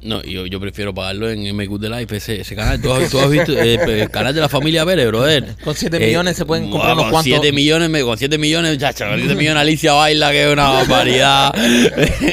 [0.00, 2.80] No, yo, yo prefiero pagarlo en MQ de Life, ese, ese canal.
[2.80, 5.56] ¿Tú has, tú has visto eh, el canal de la familia Pérez, brother?
[5.62, 7.24] Con siete millones se pueden comprar wow, unos cuantos.
[7.40, 10.68] 7 millones, me- con 7 millones, chacho, con 7 millones Alicia baila, que es una
[10.70, 11.52] barbaridad.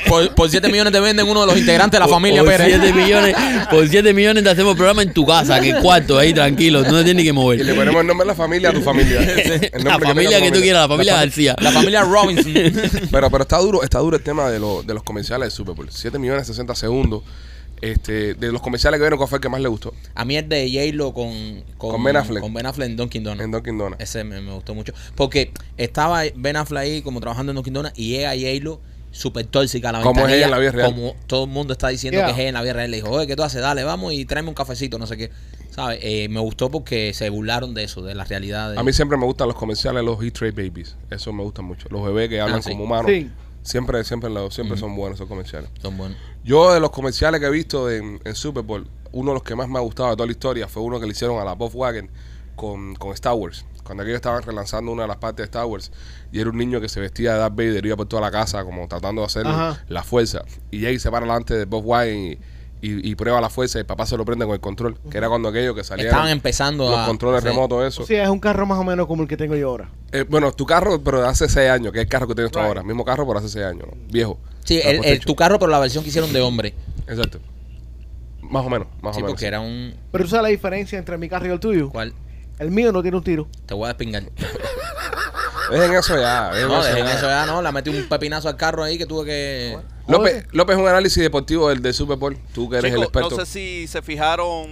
[0.07, 2.67] Por, por 7 millones te venden uno de los integrantes de la familia por Pérez.
[2.79, 3.35] 7 millones,
[3.69, 7.03] por 7 millones te hacemos programa en tu casa, que cuarto, ahí tranquilo, no te
[7.03, 7.75] tienes ni que Y le mover.
[7.75, 9.19] ponemos el nombre de la familia a tu familia.
[9.73, 11.55] El La familia que tu tú quieras, la familia García.
[11.59, 12.53] La familia Robinson.
[13.11, 15.75] Pero, pero está duro, está duro el tema de, lo- de los comerciales del Super
[15.75, 15.87] Bowl.
[15.89, 17.23] 7 millones 60 segundos.
[17.81, 19.93] Este, de los comerciales que vieron, ¿cuál fue el que más le gustó?
[20.13, 22.41] A mí es de J-Lo con, Con Ben Affleck.
[22.41, 23.43] Con Ben Affleck en Dunkin' Donuts.
[23.43, 24.01] En Dunkin' Donuts.
[24.03, 24.93] Ese me, me gustó mucho.
[25.15, 29.89] Porque estaba Ben Affleck ahí como trabajando en Dunkin' Donuts y llega J-Lo súper tóxica
[29.89, 30.93] a la Como es ella en la vida real.
[30.93, 32.27] Como todo el mundo está diciendo Yeah.
[32.27, 32.91] que es ella en la vida real.
[32.91, 33.61] Le dijo, oye, ¿qué tú haces?
[33.61, 35.31] Dale, vamos y tráeme un cafecito, no sé qué.
[35.71, 35.99] ¿Sabes?
[36.01, 38.71] Eh, me gustó porque se burlaron de eso, de la realidad.
[38.73, 40.95] de- A mí siempre me gustan los comerciales los Heat Trade Babies.
[41.09, 41.87] Eso me gusta mucho.
[41.89, 42.69] Los bebés que hablan Ah, sí.
[42.71, 43.09] como humanos.
[43.09, 43.29] Sí.
[43.63, 45.69] Siempre, siempre, siempre son buenos esos comerciales.
[45.81, 46.17] Son buenos.
[46.43, 49.55] Yo de los comerciales que he visto en, en Super Bowl, uno de los que
[49.55, 51.53] más me ha gustado de toda la historia fue uno que le hicieron a la
[51.53, 52.09] Volkswagen
[52.55, 53.65] con, con Star Wars.
[53.83, 55.91] Cuando aquellos estaban relanzando una de las partes de Star Wars
[56.31, 58.31] y era un niño que se vestía de Darth Vader y iba por toda la
[58.31, 59.83] casa como tratando de hacer Ajá.
[59.87, 60.43] la fuerza.
[60.69, 62.39] Y Jay se para delante de Volkswagen y,
[62.81, 64.97] y- y prueba la fuerza y el papá se lo prende con el control.
[65.09, 67.05] Que era cuando aquello que salían Estaban empezando los a...
[67.05, 67.47] controles sí.
[67.47, 68.05] remotos, eso.
[68.05, 69.89] Sí, es un carro más o menos como el que tengo yo ahora.
[70.11, 72.51] Eh, bueno, tu carro, pero de hace 6 años, que es el carro que tienes
[72.51, 72.67] tú Right.
[72.67, 72.83] ahora.
[72.83, 73.93] Mismo carro, pero hace 6 años, ¿no?
[74.11, 74.39] Viejo.
[74.63, 76.73] Sí, el, tu carro, pero la versión que hicieron de hombre.
[77.07, 77.39] Exacto.
[78.41, 79.31] Más o menos, más Sí, o menos.
[79.33, 79.93] porque era un...
[80.11, 81.89] Pero tú sabes la diferencia entre mi carro y el tuyo.
[81.89, 82.13] ¿Cuál?
[82.59, 83.47] El mío no tiene un tiro.
[83.65, 84.23] Te voy a despingar.
[85.71, 86.49] Dejen eso ya.
[86.51, 87.13] Dejen No, eso dejen ya.
[87.13, 87.61] eso ya, no.
[87.61, 89.77] Le metí un pepinazo al carro ahí que tuve que...
[90.07, 92.37] López, López, un análisis deportivo del, del Super Bowl.
[92.53, 93.29] Tú que eres el experto.
[93.29, 94.67] no sé si se fijaron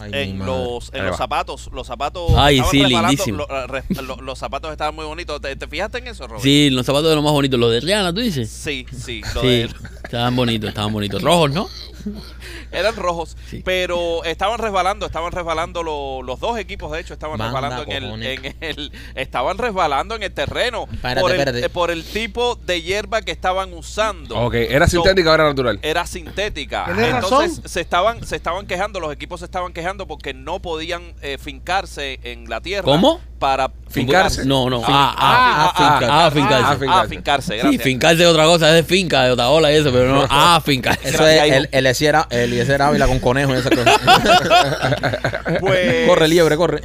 [0.00, 1.68] Ay, en los en los zapatos.
[1.74, 3.38] Los zapatos Ay, estaban sí, lindísimo.
[3.38, 5.40] lo- re- lo- los zapatos estaban muy bonitos.
[5.40, 6.42] ¿Te, te fijaste en eso, Robert?
[6.42, 8.48] Sí, los zapatos de los más bonitos, los de Rihanna, ¿tú dices?
[8.48, 9.20] Sí, sí.
[9.34, 9.70] lo Sí, de-
[10.04, 11.20] estaban bonitos, estaban bonitos.
[11.20, 11.68] Rojos, ¿no?
[12.72, 13.62] eran rojos, Sí.
[13.64, 17.92] pero estaban resbalando, estaban resbalando lo- los dos equipos, de hecho, estaban Manda resbalando en
[17.96, 18.40] el, cojones.
[18.44, 21.66] en el, estaban resbalando en el terreno Espérate, por, el, espérate.
[21.66, 24.38] eh, por el tipo de hierba que estaban usando.
[24.38, 25.78] Ok, ¿era So, sintética o era natural?
[25.82, 26.84] era sintética.
[26.88, 27.68] Entonces razón.
[27.68, 32.20] se estaban, se estaban quejando, los equipos se estaban quejando porque no podían eh, fincarse
[32.22, 32.84] en la tierra.
[32.84, 33.20] ¿Cómo?
[33.38, 34.44] Para Fincarse.
[34.44, 34.82] No, no.
[34.84, 36.06] Ah, ah, ah, ah, ah, ah, fincarse.
[36.10, 37.08] ah, Ah, fincarse.
[37.08, 37.82] fincarse, Sí, gracias.
[37.82, 40.26] fincarse es otra cosa, es de finca, de otra ola y eso, pero no.
[40.28, 41.08] Ah, fincarse.
[41.08, 41.86] Eso Gracias, es el, el
[42.42, 43.98] Eliezer Ávila con conejo y esa cosa.
[45.60, 46.80] Pues, corre, liebre, corre.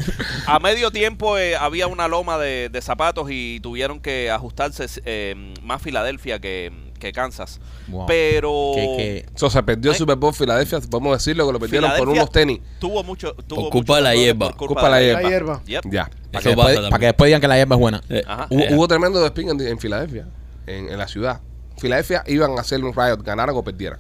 [0.46, 5.36] A medio tiempo eh, había una loma de, de zapatos y tuvieron que ajustarse eh,
[5.62, 6.72] más Filadelfia que,
[7.04, 7.60] que Kansas.
[7.88, 8.06] Wow.
[8.08, 10.00] Pero Que- que- So, se perdió el Ay.
[10.00, 10.80] Super Bowl Filadelfia.
[10.82, 12.60] Podemos decirlo que lo perdieron por unos tenis.
[12.80, 13.34] tuvo mucho.
[13.48, 14.48] Tuvo Por culpa de la hierba.
[14.50, 15.22] por Culpa de la hierba.
[15.22, 15.62] La hierba.
[15.66, 15.84] Yep.
[15.92, 16.10] Ya.
[16.32, 16.90] Para que, después, también.
[16.90, 18.02] para que después digan que la hierba es buena.
[18.10, 18.48] Eh, Ajá.
[18.50, 20.28] Hubo, eh, hubo tremendo desping en, en Filadelfia,
[20.66, 21.42] en, en la ciudad.
[21.78, 24.00] Filadelfia iban a hacer un riot, ganaran o perdieran.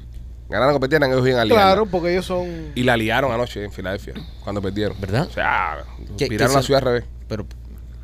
[0.49, 1.57] Ganaran o perdieran, ellos iban a liar.
[1.57, 2.71] Claro, porque ellos son.
[2.75, 4.13] Y la liaron anoche en Filadelfia,
[4.43, 4.95] cuando perdieron.
[4.99, 5.27] ¿Verdad?
[5.29, 5.83] O sea,
[6.17, 7.03] ¿Qué- viraron qué la ciudad al revés.
[7.27, 7.45] Pero,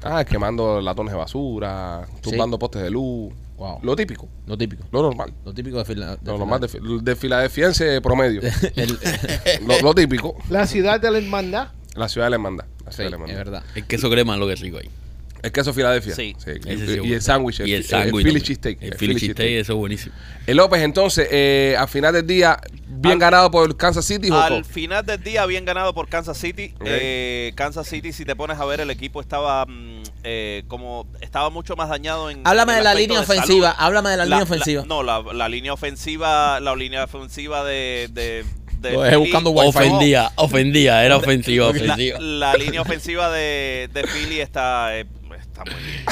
[0.02, 3.34] Ah, quemando latones de basura, tumbando postes de luz.
[3.60, 3.80] Wow.
[3.84, 4.86] Lo típico, lo típico.
[4.92, 5.34] lo normal.
[5.46, 8.42] Lo típico de, fila, de Lo normal de, filadelfiense promedio.
[8.76, 8.98] El-
[9.68, 10.36] lo, lo típico.
[10.50, 11.68] La ciudad de la hermandad.
[11.96, 12.66] La ciudad de la hermandad.
[12.86, 13.52] La sí, ciudad de la es hermandad.
[13.62, 13.64] verdad.
[13.76, 14.90] El queso crema es lo que es rico ahí.
[15.42, 16.16] El queso Filadelfia.
[16.16, 16.36] Sí.
[16.46, 17.60] Y, y- sí, y el sándwich.
[17.62, 18.26] Y el el sándwich.
[18.26, 18.82] Philly cheesesteak.
[18.82, 20.14] El Philly cheesesteak, eso es buenísimo.
[20.46, 24.30] El López, entonces, eh, al final del día, bien Al- ganado por Kansas City.
[24.32, 26.74] Al final del día habían ganado por Kansas City.
[26.84, 31.50] Eh, Kansas City, si te pones a ver, el equipo estaba mm, eh, como estaba
[31.50, 32.42] mucho más dañado en.
[32.46, 33.40] Háblame en de la línea de salud.
[33.42, 33.72] ofensiva.
[33.72, 34.84] Háblame de la, línea ofensiva.
[34.88, 38.10] no, la, la línea ofensiva, la línea ofensiva de.
[38.12, 38.46] de,
[38.80, 39.68] de Philly- buscando Wi-Fi.
[39.78, 42.20] Ofendía, ofendía, era ofensiva, la, ofensiva.
[42.20, 45.06] la línea ofensiva de, de Philly está, eh,
[45.60, 46.06] está muy bien.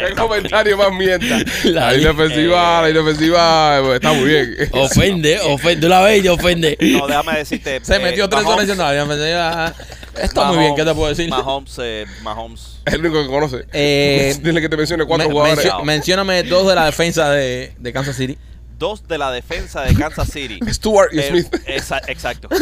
[0.08, 1.38] Qué comentario más mierda.
[1.64, 4.56] La inofensiva, la inofensiva eh, está muy bien.
[4.72, 5.80] Ofende, ofende.
[5.82, 6.78] Tú la ves y te ofende.
[6.80, 7.80] No, déjame decirte.
[7.82, 9.74] Se eh, metió tres horas Mahomes- diciendo, "Ay, me decía,
[10.20, 11.28] Está muy bien, ¿qué te puedo decir?
[11.30, 12.80] Mahomes, eh, Mahomes.
[12.84, 13.64] Es el único que conoce.
[13.72, 15.64] Eh, Dile que te mencione cuatro Me- jugadores.
[15.64, 18.36] mencio- mencióname dos de la defensa de, de Kansas City.
[18.80, 20.58] Dos de la defensa de Kansas City.
[20.72, 21.52] Stewart y Eh, Smith.
[21.66, 22.48] exa- exacto.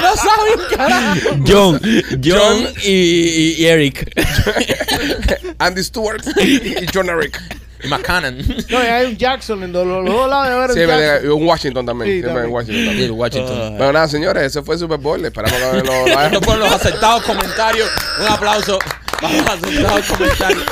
[0.00, 1.20] ¡No sabes, carajo!
[1.46, 1.78] John,
[2.24, 4.10] John y, y- y Eric.
[5.58, 7.38] Andy Stewart y John Eric.
[7.84, 8.38] Y McCannon.
[8.70, 11.24] No, y hay un Jackson en los dos lados de ver un Sí, Jackson.
[11.24, 12.16] y un Washington también.
[12.16, 12.46] Sí, también.
[12.50, 13.04] Washington Y también.
[13.06, 13.76] el Washington.
[13.76, 15.22] Bueno, nada, señores, ese fue el Super Bowl.
[15.24, 17.88] Esperamos que lo, lo hayan- Estos fueron los acertados comentarios.
[18.20, 18.78] Un aplauso
[19.20, 20.64] los acertados comentarios.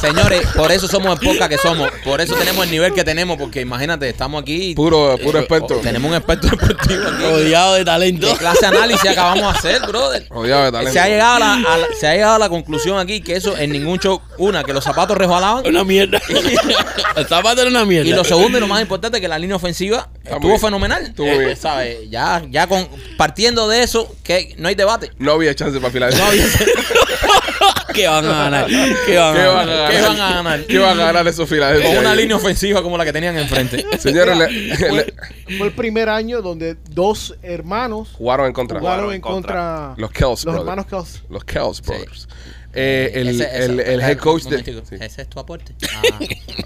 [0.00, 1.90] Señores, por eso somos el poca que somos.
[2.04, 3.36] Por eso tenemos el nivel que tenemos.
[3.38, 4.74] Porque imagínate, estamos aquí.
[4.74, 5.76] Puro, puro eh, experto.
[5.76, 7.22] Tenemos un experto deportivo aquí.
[7.22, 8.26] Rodeado de talento.
[8.32, 10.26] ¿Qué clase de análisis acabamos de hacer, brother?
[10.30, 10.92] Rodeado de talento.
[10.92, 13.36] Se ha, llegado a la, a la- se ha llegado a la conclusión aquí que
[13.36, 15.66] eso en ningún show, una, que los zapatos resbalaban.
[15.66, 16.20] Una mierda.
[17.16, 18.08] El zapato era una mierda.
[18.08, 20.60] Y lo segundo y lo más importante que la línea ofensiva Está estuvo bien.
[20.60, 21.02] fenomenal.
[21.04, 21.56] Estuvo Eh, bien.
[21.56, 21.98] ¿sabes?
[22.10, 25.10] Ya, ya con, partiendo de eso, que no hay debate.
[25.18, 26.24] No había chance para Filadelfia.
[26.24, 26.44] No había-
[27.94, 28.66] ¿Qué van a ganar?
[28.66, 29.90] ¿Qué van a ¿Qué van a ganar?
[29.90, 30.64] ¿Qué van a ganar?
[30.66, 31.88] ¿Qué van a ganar esos Filadelfia?
[31.90, 33.84] Con una línea ofensiva como la que tenían enfrente.
[33.98, 35.14] Señores, le- Fue, le-
[35.58, 38.80] fue el primer año donde dos hermanos jugaron en contra.
[38.80, 39.94] jugaron en en contra.
[39.96, 40.60] Los Kells Los Brothers.
[40.60, 41.22] hermanos Kells.
[41.28, 42.28] Los Kells Brothers.
[42.76, 44.64] Eh, el, Ese- ese- el, el head coach de.
[44.64, 44.96] sí.
[45.00, 45.74] ¿Ese es tu aporte?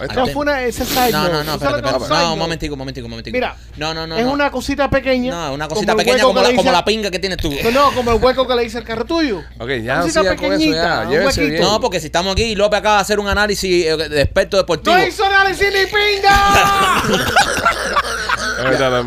[0.01, 0.27] Ah.
[0.33, 1.97] fue una, ese side No, no, no, ¿Tú sabes espérate, espérate.
[2.05, 3.35] un side No, un momentico, un momentico, un momentico.
[3.35, 4.16] Mira, no, no, no.
[4.16, 4.33] es no.
[4.33, 5.33] una cosita pequeña.
[5.33, 7.51] No, una cosita el pequeña como la, como pinga que tienes tú.
[7.64, 9.42] No, no, como el hueco que le hice al carro tuyo.
[9.59, 11.27] Ok, ya Cosita sigan con eso pequeñita, ya.
[11.44, 11.61] un.
[11.61, 14.57] No, porque si estamos aquí y López acaba de hacer un análisis eh, de experto
[14.57, 14.94] deportivo.
[14.97, 17.03] ¡No hizo análisis ni pinga!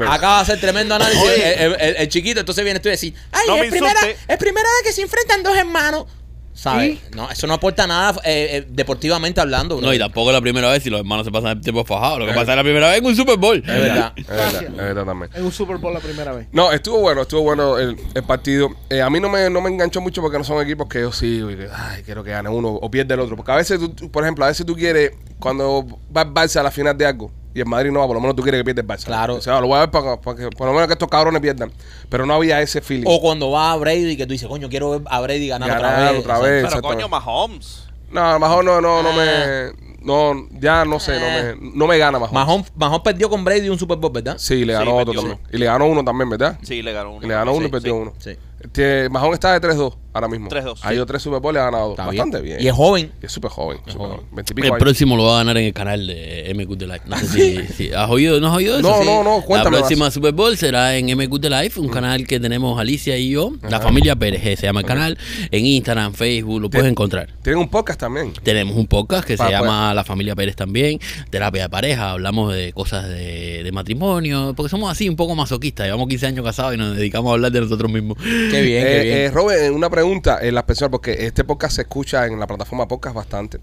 [0.12, 3.60] Acaba de hacer tremendo análisis el, el- el chiquito, entonces viene tú y decís, ay,
[3.60, 6.06] es, primera, es primera vez que se enfrentan dos hermanos.
[6.62, 7.00] ¿Sabes?
[7.12, 7.15] ¿Y?
[7.15, 9.78] No, eso no aporta nada eh, eh, deportivamente hablando.
[9.78, 9.88] bro.
[9.88, 12.19] No, y tampoco es la primera vez si los hermanos se pasan el tiempo fajados.
[12.19, 13.58] Lo que pasa es la primera vez en un Super Bowl.
[13.58, 14.13] Es verdad.
[14.15, 15.32] Es verdad, es verdad también.
[15.34, 16.47] en un Super Bowl la primera vez.
[16.52, 18.69] No, estuvo bueno, estuvo bueno el, el partido.
[18.91, 21.12] Eh, a mí no me, no me enganchó mucho porque no son equipos que yo
[21.12, 23.36] sí, y que, ay, quiero que gane uno o pierde el otro.
[23.36, 25.84] Porque a veces, tú, por ejemplo, a veces tú quieres, cuando
[26.15, 28.22] va el Barça a la final de algo y el Madrid no va, por lo
[28.22, 29.06] menos tú quieres que pierda el Barça.
[29.06, 29.36] Claro.
[29.36, 31.42] O sea, lo voy a ver para, para que por lo menos que estos cabrones
[31.42, 31.72] pierdan.
[32.10, 33.06] Pero no había ese feeling.
[33.08, 35.84] O cuando va a Brady que tú dices, coño, quiero ver a Brady ganar, Ganar
[35.84, 36.20] otra vez.
[36.20, 36.66] otra O sea, vez.
[36.70, 37.88] Pero coño, Mahomes.
[38.12, 39.14] No, mejor no, no, no Ah.
[39.16, 39.92] me.
[40.02, 41.26] No, ya no sé, no
[41.62, 42.34] me, no me gana Mahomes.
[42.34, 44.36] Mahomes, Mahomes perdió con Brady un Super Bowl, ¿verdad?
[44.40, 45.40] Sí, le Sí, ganó otro perdió también.
[45.54, 46.58] Y le ganó uno también, ¿verdad?
[46.64, 47.24] Sí, le ganó uno.
[47.24, 48.00] Y le ganó uno Sí, y perdió sí.
[48.02, 48.14] uno.
[48.18, 48.38] Sí.
[48.63, 50.50] Este, Mahomes está de 3-2 ahora mismo.
[50.50, 51.91] 3-2, Ha ido tres Super Bowl y ha ganado.
[51.91, 52.58] Está Bastante bien.
[52.60, 53.12] Y es joven.
[53.21, 53.78] Y es súper joven.
[53.80, 54.12] súper joven.
[54.17, 54.28] joven.
[54.34, 54.84] 20 y pico El años.
[54.84, 57.02] próximo lo va a ganar en el canal de MQ The Life.
[57.06, 58.89] No sé si, si- has oído, ¿no has oído eso?
[58.89, 59.06] No, Sí.
[59.08, 62.39] no, no, cuéntame La próxima Super Bowl será en MQ The Life, un canal que
[62.41, 65.17] tenemos Alicia y yo, la familia Pérez, se llama el canal,
[65.50, 67.30] en Instagram, Facebook, lo puedes encontrar.
[67.41, 68.34] Tienen un podcast también.
[68.43, 69.50] Tenemos un podcast que se pues.
[69.52, 74.69] llama La Familia Pérez también, terapia de pareja, hablamos de cosas de, de matrimonio, porque
[74.69, 77.62] somos así un poco masoquistas, llevamos 15 años casados y nos dedicamos a hablar de
[77.62, 78.17] nosotros mismos.
[78.52, 79.18] Qué bien, qué Eh, bien.
[79.18, 82.48] eh, Robert, eh, una pregunta en las personas, porque este podcast se escucha en la
[82.48, 83.60] plataforma podcast bastante.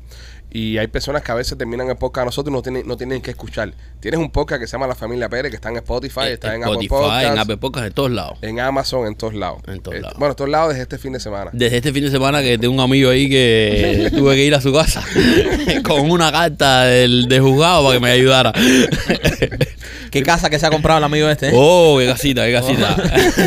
[0.50, 2.96] Y hay personas que a veces terminan el podcast a nosotros y no tienen, no
[2.96, 3.72] tienen que escuchar.
[4.00, 6.62] Tienes un podcast que se llama La Familia Pérez, que está en Spotify, está en
[6.62, 8.38] Apple Spotify, Podcasts, en Apple Podcast, en todos lados.
[8.40, 9.60] en Amazon, en todos lados.
[9.66, 10.18] En todos Eh, lados.
[10.18, 11.50] Bueno, en todos lados desde este fin de semana.
[11.52, 14.60] Desde este fin de semana que tengo un amigo ahí que tuve que ir a
[14.62, 15.04] su casa
[15.84, 18.52] con una carta del, de juzgado para que me ayudara.
[20.10, 21.48] ¿Qué casa que se ha comprado el amigo este?
[21.48, 21.52] eh?
[21.54, 22.96] Oh, qué casita, qué casita.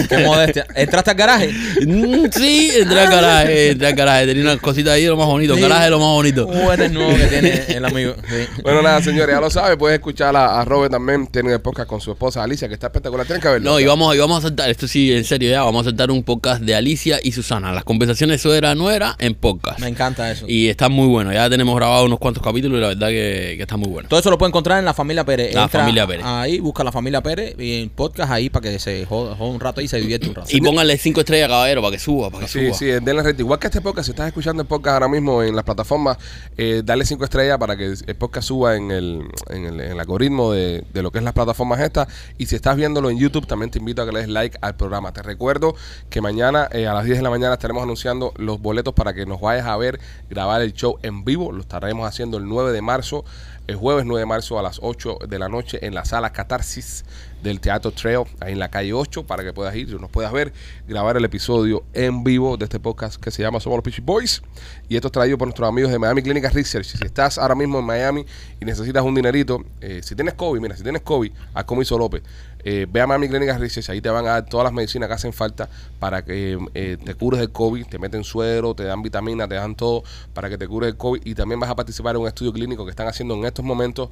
[0.07, 0.67] Qué modestia.
[0.75, 1.49] ¿Entraste al garaje?
[1.87, 4.25] Mm, sí, entré al garaje, entré al garaje.
[4.27, 5.55] Tenía unas cositas ahí de lo más bonito.
[5.55, 5.61] Sí.
[5.61, 6.47] Garaje de lo más bonito.
[6.91, 8.13] Nuevo que tiene el amigo.
[8.29, 8.61] Sí.
[8.63, 9.77] Bueno, nada, señores, ya lo sabe.
[9.77, 11.27] Puedes escuchar a, a Robert también.
[11.27, 13.25] Tiene el podcast con su esposa Alicia, que está espectacular.
[13.25, 13.71] Tienen que verlo.
[13.71, 16.11] No, y vamos, y vamos a saltar, esto sí, en serio ya, vamos a saltar
[16.11, 17.71] un podcast de Alicia y Susana.
[17.73, 19.79] Las conversaciones suegra nuera en podcast.
[19.79, 20.45] Me encanta eso.
[20.47, 21.31] Y está muy bueno.
[21.33, 24.09] Ya tenemos grabado unos cuantos capítulos y la verdad que, que está muy bueno.
[24.09, 25.53] Todo eso lo puede encontrar en la familia Pérez.
[25.53, 26.25] La Entra Familia Pérez.
[26.25, 29.59] Ahí, busca la familia Pérez y el podcast ahí para que se joda, joda un
[29.59, 30.47] rato y se divierte un rato.
[30.51, 32.77] Y pónganle cinco estrellas, caballero, para que suba, para que Sí, suba.
[32.77, 33.39] sí, denle red.
[33.39, 36.17] Igual que este podcast, si estás escuchando el podcast ahora mismo en las plataformas,
[36.57, 40.83] eh, dale cinco estrellas para que el podcast suba en el, en el, algoritmo de,
[40.93, 42.07] de lo que es las plataformas estas.
[42.37, 44.75] Y si estás viéndolo en YouTube, también te invito a que le des like al
[44.75, 45.11] programa.
[45.13, 45.75] Te recuerdo
[46.09, 49.25] que mañana eh, a las 10 de la mañana estaremos anunciando los boletos para que
[49.25, 51.51] nos vayas a ver grabar el show en vivo.
[51.51, 53.25] Lo estaremos haciendo el 9 de marzo,
[53.67, 57.05] el jueves 9 de marzo a las 8 de la noche en la sala Catarsis
[57.41, 60.31] del Teatro Trail, ahí en la calle 8, para que puedas ir, y nos puedas
[60.31, 60.53] ver,
[60.87, 64.41] grabar el episodio en vivo de este podcast que se llama Somos los Peachy Boys.
[64.89, 66.85] Y esto es traído por nuestros amigos de Miami Clinic Research.
[66.85, 68.25] Si estás ahora mismo en Miami
[68.59, 72.23] y necesitas un dinerito, eh, si tienes COVID, mira, si tienes COVID, haz como López.
[72.63, 75.15] Eh, ve a Miami Clinic Research, ahí te van a dar todas las medicinas que
[75.15, 75.67] hacen falta
[75.99, 79.75] para que eh, te cures del COVID, te meten suero, te dan vitaminas, te dan
[79.75, 82.53] todo para que te cures del COVID y también vas a participar en un estudio
[82.53, 84.09] clínico que están haciendo en estos momentos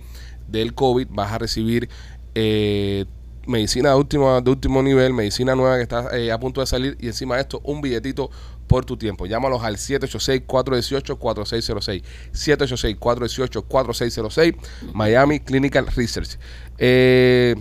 [0.48, 1.89] del COVID, vas a recibir
[2.34, 3.06] eh,
[3.47, 6.97] medicina de último, de último nivel, medicina nueva que está eh, a punto de salir
[6.99, 8.30] y encima de esto un billetito
[8.67, 9.25] por tu tiempo.
[9.25, 12.04] Llámalos al 786-418-4606.
[12.34, 14.56] 786-418-4606.
[14.93, 16.38] Miami Clinical Research.
[16.78, 17.56] Eh,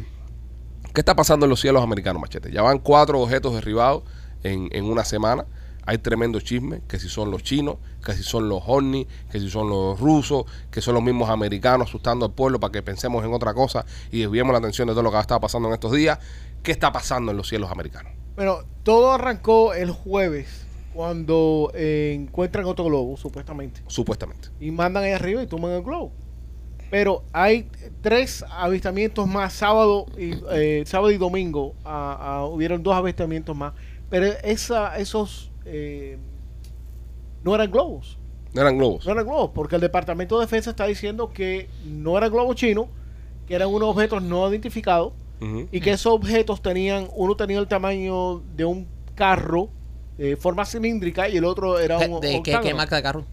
[0.93, 2.53] ¿Qué está pasando en los cielos americanos, machete?
[2.53, 4.03] Ya van cuatro objetos derribados
[4.43, 5.47] en, en una semana.
[5.89, 9.49] Hay tremendo chisme, que si son los chinos, que si son los ovnis, que si
[9.49, 13.33] son los rusos, que son los mismos americanos asustando al pueblo para que pensemos en
[13.33, 16.19] otra cosa y desviemos la atención de todo lo que está pasando en estos días.
[16.63, 18.13] ¿Qué está pasando en los cielos americanos?
[18.37, 23.81] Bueno, todo arrancó el jueves cuando eh, encuentran otro globo, supuestamente.
[23.87, 24.51] Supuestamente.
[24.61, 26.13] Y mandan ahí arriba y toman el globo.
[26.91, 27.67] Pero hay
[28.03, 31.75] tres avistamientos más, sábado y, eh, sábado y domingo.
[31.87, 33.73] ah, ah, hubieron dos avistamientos más.
[34.11, 36.19] Pero esa, esos eh,
[37.45, 38.19] no eran globos.
[38.55, 39.05] No eran globos.
[39.07, 42.87] No eran globos, porque el Departamento de Defensa está diciendo que no eran globos chinos,
[43.47, 45.13] que eran unos objetos no identificados
[45.71, 49.69] y que esos objetos tenían, uno tenía el tamaño de un carro
[50.17, 53.25] de forma cilíndrica y el otro era un ¿De qué, qué marca de carro?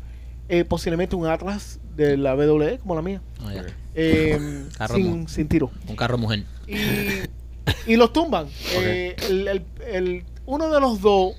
[0.48, 3.54] Eh, posiblemente un Atlas de la WWE, como la mía, Ah.
[3.96, 5.72] Eh, sin, sin tiro.
[5.88, 6.44] Un carro mujer.
[6.68, 8.48] Y, y los tumban.
[8.76, 11.34] Eh, el- el- el- uno de los dos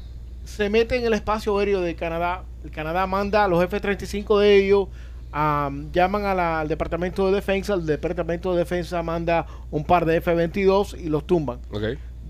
[0.47, 2.45] se mete en el espacio aéreo de Canadá.
[2.65, 4.89] El Canadá manda a los F-35 de ellos,
[5.33, 10.05] am, llaman a la- al Departamento de Defensa, el Departamento de Defensa manda un par
[10.07, 11.59] de F-22 y los tumban.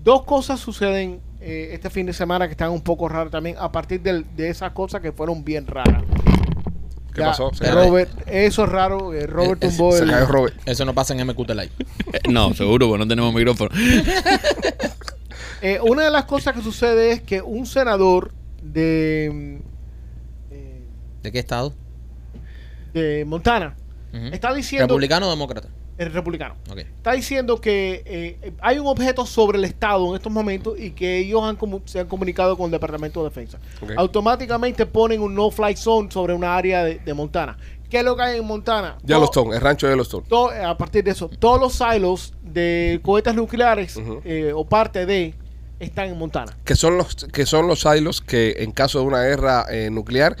[0.03, 3.71] Dos cosas suceden eh, este fin de semana que están un poco raras también, a
[3.71, 6.03] partir del- de esas cosas que fueron bien raras.
[7.13, 7.51] ¿Qué Ya, pasó?
[7.73, 9.13] Robert, eso es raro.
[9.13, 10.55] eh, Robert Eh, es- tumbó se el- cayó Robert.
[10.65, 11.71] Eso no pasa en MQT Live.
[12.29, 13.69] No, seguro, porque no tenemos micrófono.
[15.61, 20.81] Eh, una de las cosas que sucede es que un senador de, mm, eh,
[21.23, 21.73] ¿De qué estado?
[22.93, 23.75] de Montana
[24.31, 25.67] está diciendo ¿Republicano o demócrata?
[25.97, 26.77] el republicano Ok.
[26.79, 31.17] está diciendo que eh, hay un objeto sobre el estado en estos momentos y que
[31.19, 33.59] ellos han se han comunicado con el departamento de defensa
[33.95, 37.57] automáticamente ponen un no fly zone sobre una área de, de Montana
[37.89, 38.95] ¿qué es lo que hay en Montana?
[38.99, 40.25] Todo- Yellowstone, el rancho de Yellowstone.
[40.27, 45.05] todo- eh, a partir de eso todos los silos de cohetes nucleares eh, o parte
[45.05, 45.33] de
[45.79, 49.21] están en Montana Que son los que son los silos que en caso de una
[49.21, 50.35] guerra eh, nuclear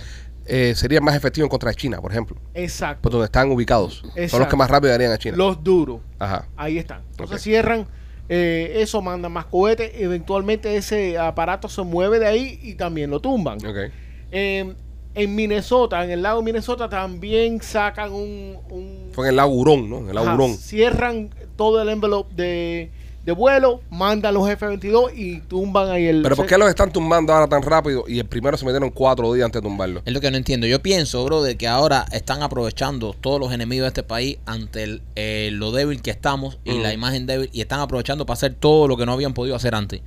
[0.45, 2.37] eh, serían más efectivos contra China, por ejemplo.
[2.53, 4.03] exacto Por donde están ubicados.
[4.29, 5.35] Son los que más rápido darían a China.
[5.37, 6.47] los duros Ajá.
[6.55, 7.01] Ahí están.
[7.11, 7.85] Entonces cierran
[8.29, 9.91] eh, eso, mandan más cohetes.
[9.95, 13.57] Eventualmente ese aparato se mueve de ahí y también lo tumban.
[13.65, 13.91] Ok.
[14.31, 14.73] Eh,
[15.15, 18.57] en Minnesota, en el lago Minnesota, también sacan un.
[18.69, 19.97] un- Fue en el lago Hurón, ¿no?
[19.99, 20.55] En el lago Hurón.
[20.57, 22.91] cierran todo el envelope de,
[23.27, 26.21] de vuelo, mandan los F-22 y tumban ahí el.
[26.23, 28.05] Pero ¿por qué los están tumbando ahora tan rápido?
[28.07, 30.01] Y el primero se metieron cuatro días antes de tumbarlo.
[30.05, 30.65] Es lo que no entiendo.
[30.65, 34.83] Yo pienso, bro, de que ahora están aprovechando todos los enemigos de este país ante
[34.83, 36.81] el, eh, lo débil que estamos y Mm.
[36.81, 39.75] la imagen débil y están aprovechando para hacer todo lo que no habían podido hacer
[39.75, 39.99] antes.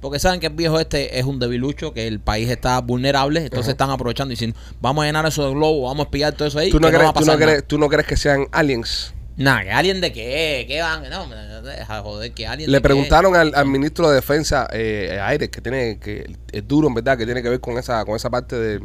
[0.00, 3.66] Porque saben que el viejo este es un debilucho, que el país está vulnerable, entonces
[3.68, 3.70] Ajá.
[3.70, 6.58] están aprovechando y diciendo, vamos a llenar eso de globos, vamos a espiar todo eso
[6.58, 6.70] ahí.
[6.70, 7.52] ¿Tú no, que no va crees, a tú, no pasar nada.
[7.52, 9.14] crees, ¿Tú no crees que sean aliens?
[9.36, 12.80] Nah, que alguien de qué, qué van, no, me deja joder, que alguien Le de
[12.80, 12.82] qué.
[12.82, 17.16] preguntaron al, al ministro de Defensa, eh, Aires, que tiene que es duro en verdad,
[17.16, 18.78] que tiene que ver con esa con esa parte de,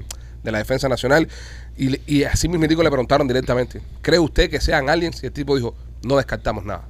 [0.44, 1.28] de la defensa nacional,
[1.76, 5.22] y, le- y así mismo le preguntaron directamente, ¿cree usted que sean aliens?
[5.22, 6.88] Y el tipo dijo, no descartamos nada.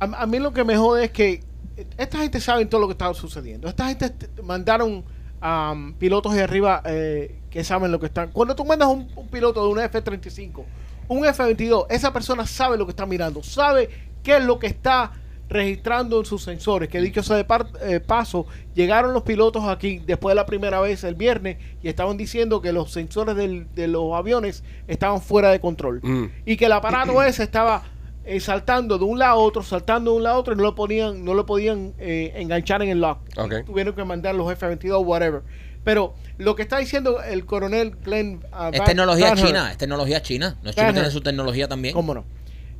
[0.00, 1.42] A, a mí lo que me jode es que
[1.96, 3.68] esta gente sabe todo lo que está sucediendo.
[3.68, 5.04] Esta gente mandaron
[5.40, 8.30] a pilotos de arriba eh, que saben lo que están.
[8.32, 10.64] Cuando tú mandas un, un piloto de un F-35,
[11.08, 13.88] un F-22, esa persona sabe lo que está mirando, sabe
[14.22, 15.12] qué es lo que está
[15.48, 16.88] registrando en sus sensores.
[16.88, 20.80] Que dicho sea de par- eh, paso, llegaron los pilotos aquí después de la primera
[20.80, 25.50] vez el viernes y estaban diciendo que los sensores del- de los aviones estaban fuera
[25.50, 26.24] de control Mm.
[26.46, 27.82] y que el aparato ese estaba
[28.26, 30.62] eh, saltando de un lado a otro, saltando de un lado a otro y no
[30.62, 33.18] lo ponían, no lo podían eh, enganchar en el lock.
[33.36, 33.66] Ok.
[33.66, 35.42] Tuvieron que mandar los F-22 whatever.
[35.84, 40.22] Pero lo que está diciendo el coronel Glenn uh, Es tecnología Vanher, china, es tecnología
[40.22, 40.56] china.
[40.62, 41.94] Los chinos tienen su tecnología también.
[41.94, 42.24] ¿Cómo no?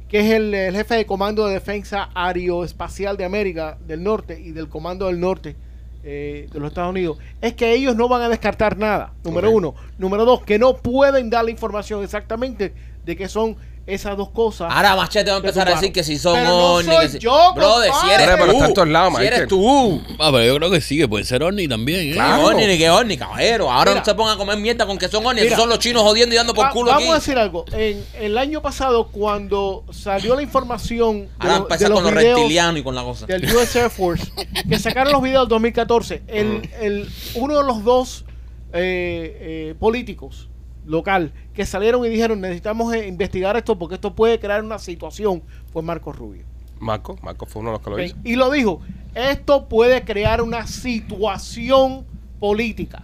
[0.09, 4.53] Que es el, el jefe de Comando de Defensa Aeroespacial de América del Norte y
[4.53, 5.57] del Comando del Norte
[6.03, 7.19] eh, de los Estados Unidos.
[7.41, 9.13] Es que ellos no van a descartar nada.
[9.25, 9.75] Número uno.
[9.99, 14.73] Número dos, que no pueden dar la información exactamente de que son esas dos cosas.
[14.73, 17.13] Ahora Machete va a empezar a decir que si son Pero no ovnis, soy que
[17.13, 18.25] si- yo, Brother, si compadre.
[18.25, 18.53] eres Pero tú.
[18.53, 20.03] está en todos lados, si eres tú.
[20.19, 22.13] Ah, pero yo creo que sí, que puede ser ovni también, ¿eh?
[22.15, 22.37] Claro.
[22.37, 23.71] Ni ovni, ni que ovni, caballero.
[23.71, 24.01] Ahora Mira.
[24.01, 25.41] no se pongan a comer mierda con que son ovni.
[25.43, 25.47] Mira.
[25.49, 27.11] Esos son los chinos jodiendo y dando por Va- culo vamos aquí.
[27.13, 27.65] a decir algo.
[27.73, 32.81] En el año pasado, cuando salió la información de, Ahora los- empezar con los reptilianos
[32.81, 33.27] y con la cosa.
[33.27, 34.25] del US Air Force,
[34.69, 38.25] que sacaron los videos del 2014, el, el- uno de los dos
[38.73, 40.49] eh, eh, políticos
[40.85, 45.43] local que salieron y dijeron necesitamos eh, investigar esto porque esto puede crear una situación
[45.73, 46.45] fue Marcos Rubio.
[46.79, 48.17] Marco, Marco fue uno de los que lo hizo.
[48.25, 48.81] Y lo dijo,
[49.15, 52.05] esto puede crear una situación
[52.39, 53.03] política.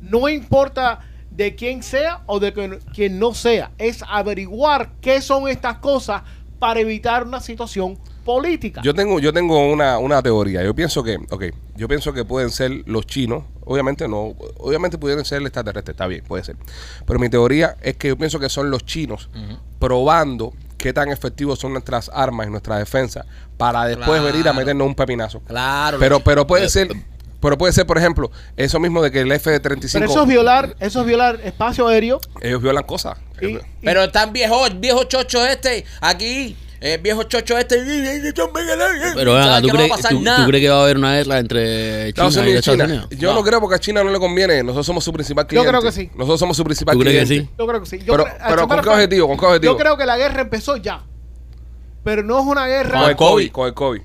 [0.00, 1.00] No importa
[1.30, 6.22] de quién sea o de quien no sea, es averiguar qué son estas cosas
[6.58, 8.15] para evitar una situación política.
[8.82, 10.62] Yo tengo, yo tengo una, una teoría.
[10.62, 11.44] Yo pienso que, ok,
[11.76, 13.44] yo pienso que pueden ser los chinos.
[13.64, 16.56] Obviamente no, obviamente pudieran ser extraterrestres, está bien, puede ser.
[17.06, 19.28] Pero mi teoría es que yo pienso que son los chinos
[19.78, 23.24] probando qué tan efectivos son nuestras armas y nuestra defensa
[23.56, 24.24] para después Claro.
[24.24, 25.40] venir a meternos un pepinazo.
[25.40, 25.98] Claro.
[25.98, 26.88] Pero, pero puede ser,
[27.40, 30.76] pero puede ser, por ejemplo, eso mismo de que el F-35 Pero eso es violar,
[30.80, 32.20] eso es violar espacio aéreo.
[32.42, 33.18] ellos violan cosas.
[33.40, 37.76] Y- Pero están viejos, viejo chocho este, aquí, eh, viejo chocho este.
[38.34, 40.78] Pero ¿Sabes venga, ¿tú que no va a crees, pasar tú, tú crees que va
[40.78, 42.90] a haber una guerra entre China Estados y Unidos y Estados.
[42.90, 43.08] Unidos?
[43.10, 43.34] Yo no.
[43.36, 43.42] No.
[43.44, 44.62] creo porque a China no le conviene.
[44.62, 45.68] Nosotros somos su principal Yo cliente.
[45.70, 46.10] creo que sí.
[46.14, 47.50] Nosotros somos su principal ¿Tú crees que cliente.
[47.50, 47.54] sí?
[47.58, 47.98] yo creo que sí.
[47.98, 49.28] Yo Pero- creo- pero ¿con qué objetivo?
[49.28, 49.72] ¿Con qué objetivo?
[49.72, 51.02] Yo creo que la guerra empezó ya.
[52.04, 53.00] Pero no es una guerra.
[53.00, 53.50] Con el COVID.
[53.50, 53.52] COVID.
[53.52, 54.00] Con el COVID.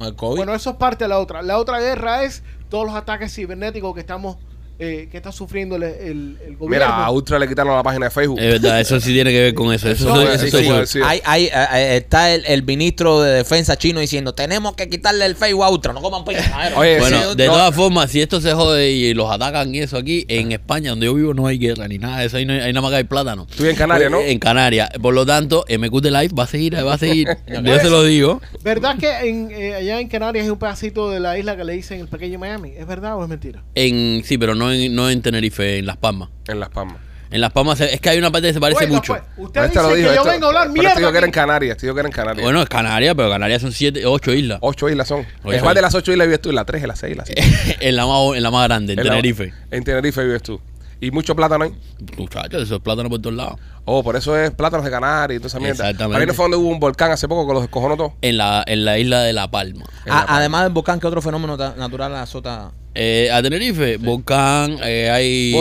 [0.00, 0.36] El COVID.
[0.36, 1.42] Bueno, eso es parte de la otra.
[1.42, 4.36] La otra guerra es todos los ataques cibernéticos que estamos
[4.78, 6.86] eh, que está sufriendo el, el- el gobierno.
[6.86, 8.38] Mira, a Ultra le quitaron la página de Facebook.
[8.40, 9.88] Es verdad, eso sí tiene que ver con eso.
[9.88, 11.00] Eso, No, eh, eso sí.
[11.04, 15.24] Hay, hay, eh, eh, está el, el ministro de defensa chino diciendo tenemos que quitarle
[15.26, 16.42] el Facebook a Ultra, no coman piña.
[16.50, 16.78] caballero".
[16.78, 17.52] Oye, Bueno, sí, de no.
[17.52, 21.06] todas formas, si esto se jode y los atacan y eso aquí, en España, donde
[21.06, 22.36] yo vivo, no hay guerra ni nada de eso.
[22.36, 23.46] Ahí, no hay, ahí nada más que hay plátano.
[23.56, 24.20] Tú en Canarias, ¿no?
[24.20, 24.90] En Canarias.
[25.00, 27.28] Por lo tanto, MQ de Live va a seguir, va a seguir.
[27.64, 28.40] yo se lo digo.
[28.62, 31.72] ¿Verdad que en, eh, allá en Canarias hay un pedacito de la isla que le
[31.72, 32.72] dicen el pequeño Miami?
[32.76, 33.62] ¿Es verdad o es mentira?
[33.74, 36.28] En, sí, pero no en, no en Tenerife, en Las Palmas.
[36.48, 36.96] En Las Palmas.
[37.28, 39.12] En Las Palmas es que hay una parte que se parece Oiga, mucho.
[39.14, 40.88] pues, usted Pero este lo dice dijo, que yo esto- vengo a hablar pero mierda.
[40.90, 41.32] este dijo que era en.
[41.32, 41.72] Canarias.
[41.72, 42.44] Este dijo que era en Canarias.
[42.44, 44.58] Bueno, es Canarias, pero Canarias son siete, ocho islas.
[44.62, 45.26] Ocho islas son.
[45.42, 46.50] Ocho ¿En cuál de las ocho islas vives tú?
[46.50, 47.42] En la tres, en la seis, en la siete.
[47.80, 49.52] en, la más, en la más grande, en En la- Tenerife.
[49.72, 50.60] En Tenerife vives tú.
[51.00, 51.74] ¿Y mucho plátano ahí?
[52.16, 53.60] Muchachos, esos plátanos por todos lados.
[53.84, 55.84] Oh, por eso es plátanos de Canarias y toda esa mierda.
[55.90, 56.20] Exactamente.
[56.22, 58.14] Ahí no fue donde hubo un volcán hace poco que los descojonó todo.
[58.22, 59.84] En la, en la isla de La Palma.
[60.06, 62.70] La además del volcán, ¿qué otro fenómeno natural azota?
[62.98, 65.52] Eh, a Tenerife, volcán, eh, hay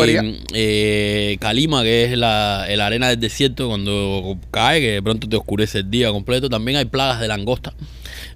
[0.54, 5.36] eh, calima, que es la, la arena del desierto cuando cae, que de pronto te
[5.36, 6.50] oscurece el día completo.
[6.50, 7.74] También hay plagas de langosta.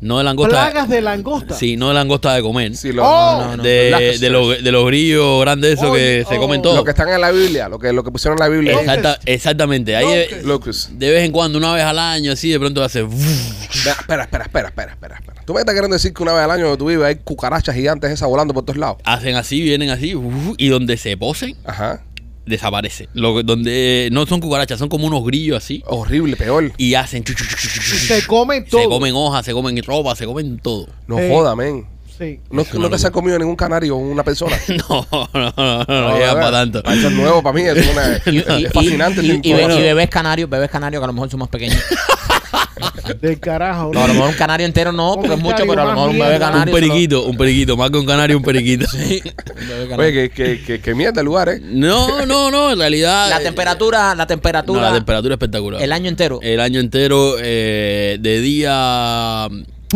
[0.02, 0.50] No de langosta.
[0.72, 1.54] Plagas de langosta.
[1.56, 2.76] Sí, no de langosta de comer.
[2.76, 3.64] Sí, lo- Oh, no, no.
[3.64, 6.42] de, de los, de los grillos grandes esos Oye, que se oh.
[6.42, 6.76] comen todo.
[6.76, 8.74] Lo que están en la Biblia, lo que, lo que pusieron en la Biblia.
[8.80, 9.96] Exacta- exactamente.
[9.96, 10.44] Ahí de,
[10.92, 13.00] de vez en cuando, una vez al año, así, de pronto hace...
[13.02, 15.42] Espera, espera, espera, espera, espera, espera, espera.
[15.46, 17.74] ¿Tú me estás queriendo decir que una vez al año donde tú vives hay cucarachas
[17.76, 18.98] gigantes esas volando por todos lados?
[19.04, 20.14] Hacen así, vienen así,
[20.58, 22.02] y donde se posen, Ajá.
[22.50, 23.08] Desaparece.
[23.14, 25.82] Lo, que- donde no son cucarachas, son como unos grillos así.
[25.88, 26.72] Horrible, peor.
[26.78, 27.24] Y hacen...
[27.24, 27.56] chu, chu, chu.
[27.80, 28.82] Se comen todo.
[28.82, 30.88] Se comen hojas, se comen ropa, se comen todo.
[31.08, 31.86] No joda, men.
[32.18, 32.38] Sí.
[32.52, 34.58] No, no que se ha comido ningún canario o una persona.
[34.68, 36.84] No, no, no, no, no, No, llega para tanto.
[36.84, 37.62] Eso es nuevo para mí.
[37.62, 39.22] Es, una, es- es fascinante.
[39.24, 41.82] Y, y- y y bebés canarios, bebés canarios que a lo mejor son más pequeños.
[43.22, 43.92] Del carajo.
[43.94, 46.10] No, a lo mejor un canario entero no, porque es mucho, pero a lo mejor
[46.10, 46.34] un bebé.
[46.36, 46.66] Un canario.
[46.66, 48.86] lo- periquito, un periquito, más que un canario, un periquito.
[49.00, 49.98] Sí, un bebé canario.
[49.98, 51.60] Oye, que, que, que, que mierda el lugar, ¿eh?
[51.62, 53.30] No, no, no, en realidad.
[53.30, 55.82] La eh, temperatura, la no, temperatura, la temperatura espectacular.
[55.82, 56.40] el año entero.
[56.42, 59.48] El año entero, eh, de día.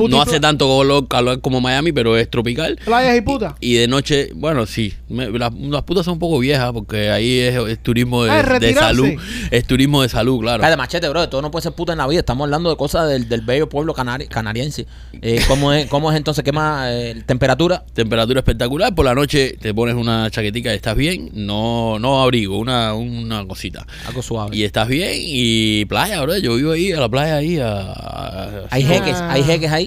[0.09, 2.79] No hace tanto calor, calor como Miami, pero es tropical.
[2.83, 3.53] Playas y putas.
[3.59, 4.93] Y de noche, bueno, sí.
[5.09, 8.59] me- las, las putas son un poco viejas porque ahí es, es turismo de, Ah,
[8.59, 9.09] de salud.
[9.51, 10.57] Es turismo de salud, claro.
[10.57, 12.19] Espérate, machete, bro, todo no puede ser puta en la vida.
[12.19, 14.85] Estamos hablando de cosas del, del bello pueblo canari- canariense.
[15.21, 16.43] Eh, ¿cómo, es, ¿Cómo es entonces?
[16.43, 16.89] ¿Qué más?
[16.91, 17.83] Eh, temperatura.
[17.93, 18.93] Temperatura espectacular.
[18.95, 21.29] Por la noche te pones una chaquetica y estás bien.
[21.33, 23.85] No, no abrigo, una, una cosita.
[24.07, 24.55] Algo suave.
[24.55, 25.11] Y estás bien.
[25.15, 26.37] Y playa, bro.
[26.37, 27.57] Yo vivo ahí, a la playa ahí.
[27.59, 29.31] A, a- hay jeques, Ah.
[29.33, 29.82] hay jeques ahí.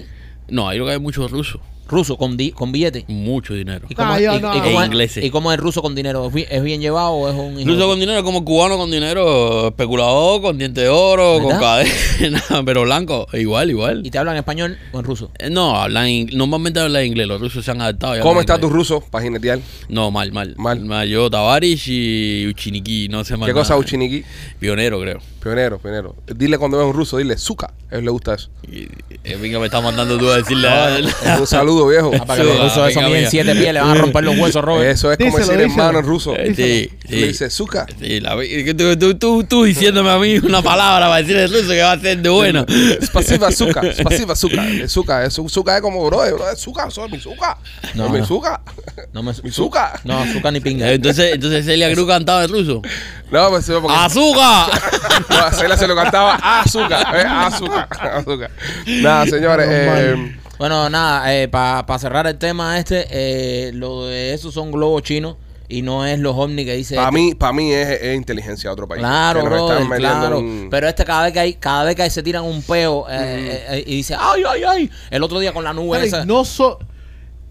[0.49, 1.61] No, ahí lo que hay muchos rusos.
[1.87, 3.05] Ruso, con, di- con billete.
[3.07, 3.85] Mucho dinero.
[3.89, 4.55] ¿Y cómo, Ah, es- yo y- no.
[4.55, 5.23] y cómo E es- ingleses.
[5.25, 6.27] ¿Y cómo es el ruso con dinero?
[6.27, 8.77] ¿Es bien, es bien llevado o es un hijo Ruso de- con dinero como cubano
[8.77, 14.05] con dinero, especulador, con diente de oro, con cadena, pero blanco, igual, igual.
[14.05, 15.31] ¿Y te hablan español o en ruso?
[15.39, 18.19] Eh, No, hablan normalmente hablan inglés, los rusos se han adaptado.
[18.21, 19.59] ¿Cómo está tu ruso para jinetear?
[19.89, 20.55] No, mal, mal.
[20.57, 21.07] Mal.
[21.07, 23.63] Yo, Tavares y Uchiniki, no sé más ¿Qué nada.
[23.63, 24.23] cosa Uchiniki?
[24.59, 25.19] Pionero, creo.
[25.41, 26.15] Pionero, pionero.
[26.35, 27.73] Dile cuando veas un ruso, dile Zuka.
[27.89, 28.49] A él le gusta eso.
[28.69, 28.81] Y,
[29.23, 31.07] eh, venga, me está mandando tú a decirle a él.
[31.07, 32.11] Es un saludo rudo, viejo.
[32.19, 34.23] Ah, para que los Eso, rusos eso venga, miden siete pies, le van a romper
[34.23, 34.89] los huesos, Robert.
[34.91, 35.71] Eso es como Díselo, decir díselo.
[35.83, 36.35] hermano en ruso.
[36.35, 37.27] Eh, Sí, Le sí.
[37.27, 37.85] dice, Zuka.
[37.99, 38.35] Sí, la-
[38.77, 41.91] tú, tú, tú, tú diciéndome a mí una palabra para decir el ruso que va
[41.93, 42.65] a ser de buena.
[43.03, 43.81] Spasiva Zuka.
[43.93, 44.67] Spasiva Zuka.
[44.67, 45.25] El Zuka.
[45.25, 46.89] Es, Zuka es como, bro, bro, es Zuka.
[46.89, 47.57] Soy mi Zuka.
[47.95, 48.25] No, No, mi no.
[48.25, 48.61] Zuka.
[49.13, 49.99] No me Mi Zuka.
[50.03, 50.91] No, azúcar ni pinga.
[50.91, 52.81] Entonces, entonces Celia Cruz cantaba en ruso.
[53.31, 53.95] No, pues sí, porque...
[53.97, 54.67] ¡Azúcar!
[55.29, 57.25] No, a se lo cantaba azúcar, ¿eh?
[57.27, 58.51] azúcar, azúcar.
[58.85, 64.53] Nada, señores, eh, Bueno, nada, eh, para cerrar el tema este, eh, lo de esos
[64.53, 65.35] son globos chinos
[65.69, 66.95] y no es los ovnis que dice.
[66.95, 67.19] para este.
[67.19, 68.99] mí, para mí es, es inteligencia de otro país.
[69.01, 70.39] Claro, brother, claro.
[70.39, 73.05] un- Pero este cada vez que hay, cada vez que hay se tiran un peo
[73.09, 74.91] eh, eh, eh, y dice, ay, ay, ay.
[75.11, 76.79] El otro día con la nube esa no so-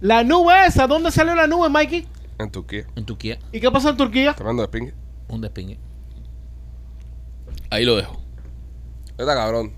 [0.00, 2.06] la nube esa, ¿dónde salió la nube, Mikey?
[2.38, 2.84] en Turquía.
[2.96, 4.34] en Turquía, ¿Y qué pasó en Turquía?
[4.34, 4.94] Tremendo de pingue.
[5.28, 5.78] un despingue.
[7.70, 8.20] Ahí lo dejo.
[9.18, 9.72] Está cabrón.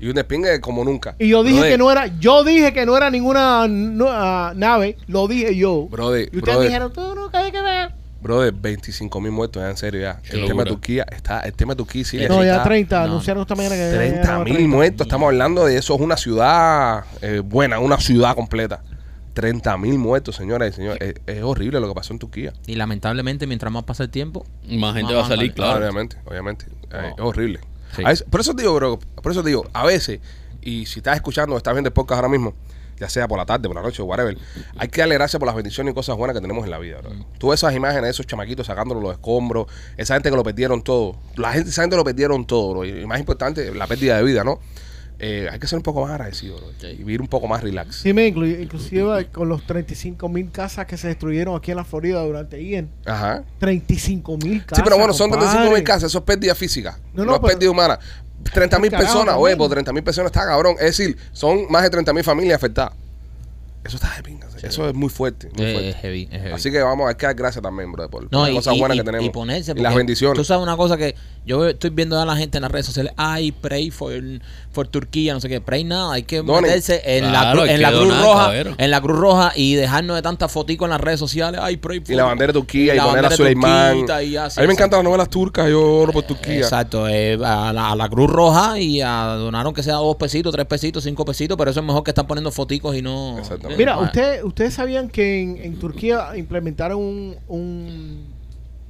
[0.00, 1.14] Y un despingue como nunca.
[1.18, 4.52] Y yo dije Brother, que no era, yo dije que no era ninguna no, ah,
[4.54, 5.86] nave, lo dije yo.
[5.90, 6.68] Brother, y ustedes brother.
[6.68, 7.92] dijeron, tú nunca hay que ver.
[8.20, 10.20] Brother, 25 mil muertos, ya en serio ya.
[10.22, 12.98] Qué el tema de Turquía está, el tema de Turquía Siria No, ya está 30,
[12.98, 13.04] no.
[13.04, 14.76] anunciaron esta mañana que 30 ya mil 30.
[14.76, 15.06] muertos.
[15.06, 18.82] Estamos hablando de eso, es una ciudad eh, buena, una ciudad completa.
[19.34, 20.98] 30 mil muertos, señoras y señores.
[21.00, 22.54] Es, es horrible lo que pasó en Turquía.
[22.66, 25.78] Y lamentablemente, mientras más pasa el tiempo, Más gente Más va a salir, claro.
[25.78, 26.66] Obviamente, obviamente.
[26.90, 27.60] Eh, es horrible.
[27.96, 28.02] Sí.
[28.04, 30.20] A veces- por eso te digo, bro, por eso te digo, a veces,
[30.62, 32.54] y si estás escuchando o estás viendo el podcast ahora mismo,
[32.98, 34.38] ya sea por la tarde, por la noche, whatever,
[34.78, 36.98] hay que darle gracias por las bendiciones y cosas buenas que tenemos en la vida,
[37.02, 37.10] bro.
[37.38, 39.66] Tú ves esas imágenes de esos chamaquitos sacándolos los escombros,
[39.98, 42.84] esa gente que lo perdieron todo, la gente, esa gente lo perdieron todo, bro.
[42.86, 44.60] Y más importante, la pérdida de vida, ¿no?
[45.18, 47.96] Eh, hay que ser un poco más agradecido, bro, y vivir un poco más relax.
[47.96, 51.84] Sí, me incluye, inclusive con los 35 mil casas que se destruyeron aquí en la
[51.84, 52.90] Florida durante Ian.
[53.06, 53.42] Ajá.
[53.58, 54.76] 35 mil casas.
[54.78, 55.84] Sí, pero bueno, son 35 mil compadre.
[55.84, 57.98] casas, eso es pérdida física, No, no, no, es pero- pérdida humana.
[58.52, 60.76] 30 mil personas, por 30 mil personas está cabrón.
[60.78, 62.92] Es decir, son más de 30 mil familias afectadas.
[63.86, 65.48] Eso está de pinga, eso es muy fuerte.
[65.56, 65.88] Muy fuerte.
[65.90, 66.52] es heavy, es heavy.
[66.54, 68.78] Así que vamos a dar que dar gracias también, bro, por No, las y, cosas
[68.78, 69.26] buenas y- que tenemos.
[69.26, 69.72] y ponerse.
[69.76, 70.36] y las bendiciones.
[70.36, 71.14] Tú sabes una cosa que
[71.44, 73.12] yo estoy viendo a la gente en las redes sociales.
[73.16, 74.12] Ay, pray for,
[74.72, 75.60] for Turquía, no sé qué.
[75.60, 76.14] Pray nada.
[76.14, 76.62] Hay que Donen.
[76.62, 78.74] meterse en, la, Claro, en la Cruz donar, Roja.
[78.78, 81.60] En la Cruz Roja y dejarnos de tantas foticos en las redes sociales.
[81.62, 82.10] Ay, pray for.
[82.10, 83.92] y la bandera de Turquía y, la poner a bandera Suleimán.
[83.92, 86.56] turquita y así, a mí me encantan las novelas turcas, yo oro por Turquía.
[86.58, 90.52] Exacto, eh, a, la, a la Cruz Roja y a donaron que sea dos pesitos,
[90.52, 93.38] tres pesitos, cinco pesitos, pero eso es mejor que están poniendo foticos y no.
[93.38, 93.75] Exactamente.
[93.78, 98.26] Mira, usted, ustedes sabían que en, en Turquía implementaron un, un,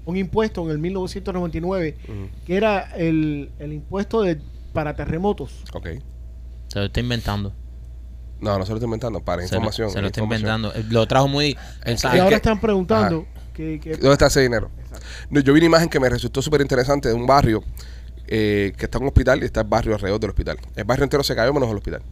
[0.04, 2.12] un impuesto en el 1999 Ujú.
[2.46, 4.40] que era el, el impuesto de,
[4.72, 5.52] para terremotos.
[5.72, 5.88] Ok.
[6.68, 7.52] Se lo está inventando.
[8.40, 9.90] No, no se lo estoy inventando, para Se lo- información.
[9.90, 10.56] Se lo está información.
[10.60, 10.74] inventando.
[10.78, 11.56] Eh, Lo trajo muy.
[11.86, 14.70] y ahora que- están preguntando que, que- ¿Dónde está ese dinero?
[15.30, 17.62] No, yo vi una imagen que me resultó súper interesante de un barrio
[18.26, 20.58] eh, que está en un hospital y está el barrio alrededor del hospital.
[20.74, 22.02] El barrio entero se cayó menos el hospital.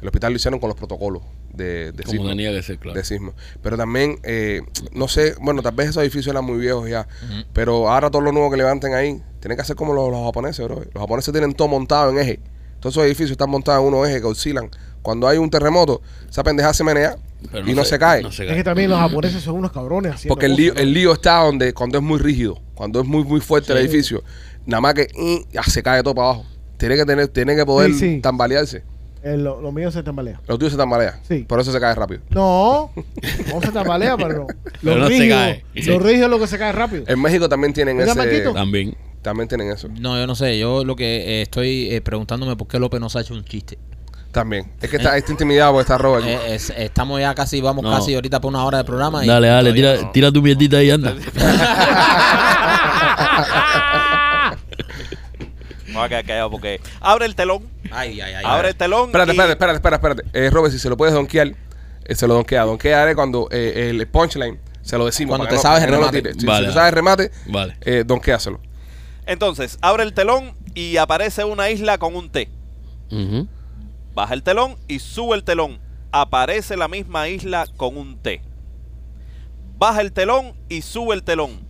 [0.00, 1.22] El hospital lo hicieron con los protocolos
[1.54, 2.28] de, de Como sismo.
[2.28, 2.98] tenía que ser, claro.
[2.98, 3.32] de sismo.
[3.62, 4.60] Pero también, eh,
[4.92, 7.08] no sé, bueno, tal vez esos edificios eran muy viejos ya,
[7.52, 10.64] pero ahora todo lo nuevo que levanten ahí, tienen que hacer como los, los japoneses,
[10.66, 10.76] bro.
[10.92, 12.40] Los japoneses tienen todo montado en eje.
[12.80, 14.70] Todos esos edificios están montados en unos ejes que oscilan.
[15.00, 17.16] Cuando hay un terremoto, esa pendeja se menea
[17.50, 18.22] Pero y no se, cae.
[18.22, 20.84] no se es que también los japoneses son unos cabrones haciendo Porque el lío, cosas,
[20.84, 20.88] ¿no?
[20.88, 24.22] el lío está donde cuando es muy rígido, cuando es muy muy fuerte el edificio,
[24.66, 25.08] nada más que
[25.52, 26.44] ya se cae todo para abajo.
[26.76, 28.20] Tiene que tener, tiene que poder Sí, sí.
[28.20, 28.82] tambalearse.
[29.26, 30.40] Eh, lo, lo mío se tambalea.
[30.46, 31.18] Lo tuyo se tambalea.
[31.26, 31.44] Sí.
[31.48, 32.20] Por eso se cae rápido.
[32.30, 32.92] No,
[33.52, 34.46] no se tambalea, pero no.
[34.82, 35.64] Pero Lo no se cae.
[35.74, 35.82] Sí.
[35.90, 37.04] lo rígido es lo que se cae rápido.
[37.08, 38.18] En México también tienen Mira, ese.
[38.18, 38.52] Marquito.
[38.52, 38.96] También.
[39.22, 39.88] También tienen eso.
[39.98, 40.56] No, yo no sé.
[40.58, 43.78] Yo lo que eh, estoy eh, preguntándome por qué López nos ha hecho un chiste.
[44.30, 44.70] También.
[44.80, 46.28] Es que está, está intimidado por esta roba aquí.
[46.28, 47.90] Eh, es- estamos ya casi, vamos No.
[47.90, 49.24] casi ahorita por una hora de programa.
[49.24, 50.12] y Dale, dale, todavía tira, no.
[50.12, 51.14] tira tu mierdita y anda.
[55.96, 58.44] Me voy a quedar callado porque abre el telón, Ay, ay, ay.
[58.44, 59.06] abre el telón.
[59.06, 60.46] Espérate, y- espérate, espérate, espérate, espérate.
[60.46, 61.48] Eh, Robert, si se lo puedes donkear,
[62.04, 62.64] eh, se lo donkea.
[62.64, 65.36] Donkear es cuando eh, el punchline se lo decimos.
[65.36, 66.22] Cuando te sabes el no remate.
[66.22, 66.36] tires.
[66.38, 66.66] Si- Vale.
[66.66, 67.76] Si, tú sabes el remate, Vale.
[67.80, 68.60] eh, donkeáselo.
[69.26, 72.48] Entonces, abre el telón y aparece una isla con un T.
[74.14, 75.78] Baja el telón y sube el telón.
[76.12, 78.40] Aparece la misma isla con un T.
[79.78, 81.66] Baja el telón y sube el telón.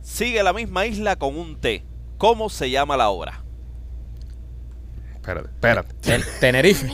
[0.00, 1.84] Sigue la misma isla con un T.
[2.22, 3.40] ¿Cómo se llama la obra?
[5.16, 5.94] Espérate, espérate.
[5.94, 6.88] Ten- Tenerife.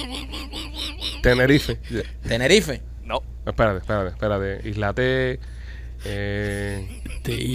[1.22, 1.78] Tenerife.
[1.90, 2.02] Yeah.
[2.26, 2.80] Tenerife.
[3.02, 3.20] No.
[3.44, 4.66] Espérate, espérate, espérate.
[4.66, 5.38] Isla T.
[6.06, 7.46] Eh, Te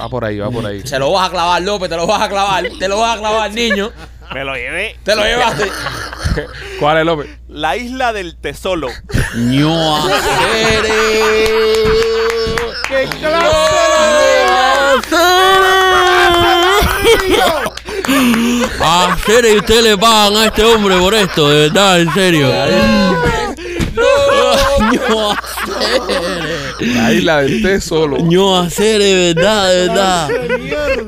[0.00, 0.84] va por ahí, va por ahí.
[0.84, 2.64] Se lo vas a clavar, López, te lo vas a clavar.
[2.76, 3.92] Te lo vas a clavar, niño.
[4.34, 4.96] Me lo llevé.
[5.04, 5.70] Te lo llevaste.
[6.80, 7.38] ¿Cuál es López?
[7.46, 8.88] La isla del tesoro.
[9.36, 10.88] Ño acere.
[18.04, 22.48] ¡Qué Acere y usted le pagan a este hombre por esto, de verdad, en serio.
[25.08, 25.40] No hacer.
[26.80, 28.18] La isla del té solo.
[28.18, 30.28] No hacer, de verdad, de verdad.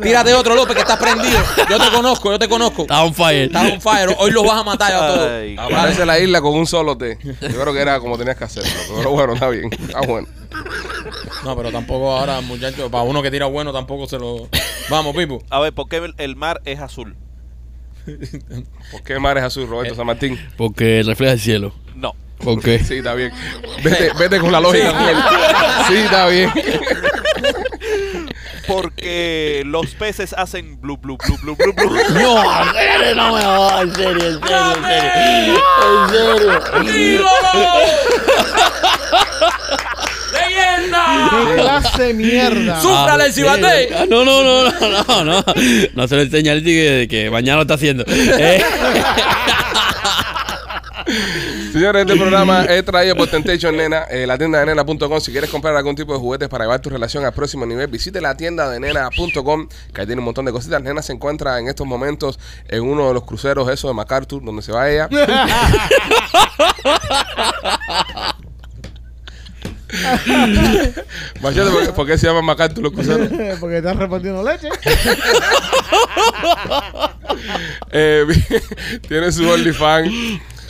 [0.03, 1.39] Tírate otro, López, que estás prendido.
[1.69, 2.83] Yo te conozco, yo te conozco.
[2.83, 3.45] Está on fire.
[3.45, 4.17] Estás on fire.
[4.19, 5.31] Hoy los vas a matar a todos.
[5.59, 7.19] Aparece la isla con un solo té.
[7.23, 8.71] Yo creo que era como tenías que hacerlo.
[8.97, 9.71] Pero bueno, está bien.
[9.73, 10.27] Está bueno.
[11.45, 14.49] No, pero tampoco ahora, muchachos, para uno que tira bueno tampoco se lo...
[14.89, 15.43] Vamos, Pipo.
[15.51, 17.17] A ver, ¿por qué el- el mar es azul?
[18.91, 20.39] ¿Por qué mar es azul, Roberto San Martín?
[20.57, 21.75] Porque refleja el cielo.
[21.95, 22.15] No.
[22.39, 22.79] ¿Por qué?
[22.83, 23.33] Sí, está bien.
[23.85, 24.93] Vete, vete con la lógica.
[25.89, 26.51] Sí, está bien.
[28.67, 31.91] Porque los peces hacen blu blu blu blu blu blu.
[32.15, 36.61] No, en serio, no me jodas, en serio, en serio, en serio.
[36.77, 37.25] En serio.
[41.91, 41.91] ¡Leyenda!
[41.91, 42.81] ¿Qué clase de mierda?
[42.81, 43.89] ¡Súfrale el cibate!
[43.95, 45.45] Ah, No, no, no, no, no, no.
[45.95, 48.05] No se lo enseña que, que mañana lo está haciendo.
[48.07, 48.63] Eh,
[51.73, 55.21] Señores, este programa es traído por Temptation Nena, eh, la tienda de nena.com.
[55.21, 58.21] Si quieres comprar algún tipo de juguetes para llevar tu relación al próximo nivel, visite
[58.21, 60.81] la tienda de nena.com, que ahí tiene un montón de cositas.
[60.83, 62.39] Nena se encuentra en estos momentos
[62.69, 65.09] en uno de los cruceros esos de MacArthur, donde se va ella.
[71.41, 73.29] Machete, ¿por qué, por qué se llama MacArthur los cruceros?
[73.59, 74.69] Porque estás repartiendo leche.
[77.93, 78.25] Eh,
[79.09, 80.13] tiene su OnlyFans.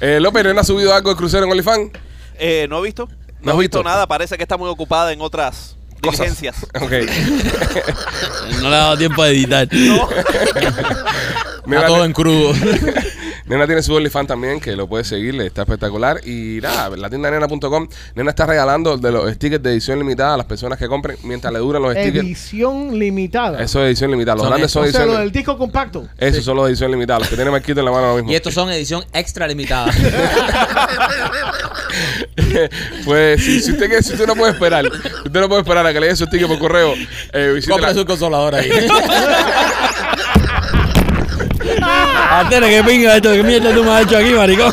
[0.00, 1.90] Eh, López, ¿Nena ha subido algo de crucero en OnlyFans?
[2.38, 3.08] Eh, ¿No he visto?
[3.40, 3.82] ¿No has he visto visto?
[3.82, 4.06] nada.
[4.06, 6.20] Parece que está muy ocupada en otras Cosas.
[6.20, 6.56] diligencias.
[6.80, 6.92] Ok.
[8.62, 9.68] no le ha dado tiempo de editar.
[9.72, 12.52] Está todo en crudo.
[13.51, 16.20] Nena tiene su OnlyFans también, que lo puedes seguir, está espectacular.
[16.24, 20.36] Y nada, la tienda nena.com, Nena está regalando de los stickers de edición limitada a
[20.36, 22.24] las personas que compren mientras le duran los stickers.
[22.24, 23.61] Edición limitada.
[23.61, 24.36] Eso es edición limitada.
[24.36, 26.07] Los Son grandes son o sea, edición lo del disco compacto.
[26.16, 27.18] Esos son los de edición limitada.
[27.18, 28.30] Los que tiene Marquito en la mano ahora mismo.
[28.30, 29.90] Y estos son edición extra limitada.
[33.05, 35.92] pues si, si usted quiere- si usted no puede esperar, usted no puede esperar a
[35.92, 36.94] que le llegue su sticker por correo,
[37.32, 38.70] eh, visite Compre la- su consolador ahí.
[42.30, 44.72] Antes que pinga esto, que mierda tú me has hecho aquí, maricón.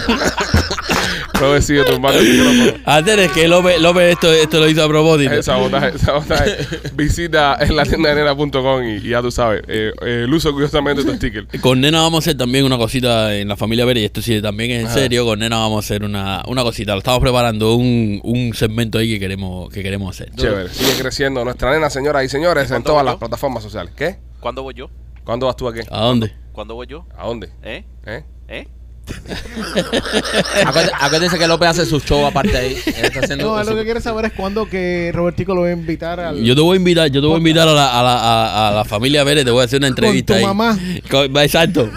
[1.40, 2.84] Robert sigue tumbando el micrófono.
[2.86, 5.34] Antes que López, López esto, esto lo hizo a propósito.
[5.34, 6.58] Es sabotaje, sabotaje.
[6.94, 10.52] Visita en la tienda de nena.com y, y ya tú sabes, eh, eh, el uso
[10.52, 11.48] curiosamente de tu sticker.
[11.60, 14.42] Con Nena vamos a hacer también una cosita en la familia Pérez, y esto sí
[14.42, 16.94] también es en serio, con Nena vamos a hacer una, una cosita.
[16.94, 20.32] Lo estamos preparando un, un segmento ahí que queremos, que queremos hacer.
[20.36, 23.94] Chévere, sigue creciendo nuestra nena, señoras y señores, en ¿Cuándo todas las plataformas sociales.
[23.96, 24.18] ¿Qué?
[24.40, 24.90] ¿Cuándo voy yo?
[25.28, 25.82] ¿Cuándo vas tú aquí?
[25.92, 26.32] ¿A dónde?
[26.54, 27.06] ¿Cuándo voy yo?
[27.18, 27.50] ¿A dónde?
[27.62, 27.84] ¿Eh?
[28.06, 28.24] ¿Eh?
[28.48, 28.66] ¿Eh?
[30.66, 32.78] Acuérdate, acuérdense que López hace su show aparte ahí.
[32.86, 35.68] Él está haciendo No, lo su- que quiere saber es cuándo que Robertico lo va
[35.68, 36.42] a invitar al.
[36.42, 38.70] Yo te voy a invitar, yo te voy a invitar a la, a la, a,
[38.70, 40.46] a la familia Pérez, te voy a hacer una entrevista tu ahí.
[40.46, 40.78] mamá.
[41.12, 41.90] Con- exacto,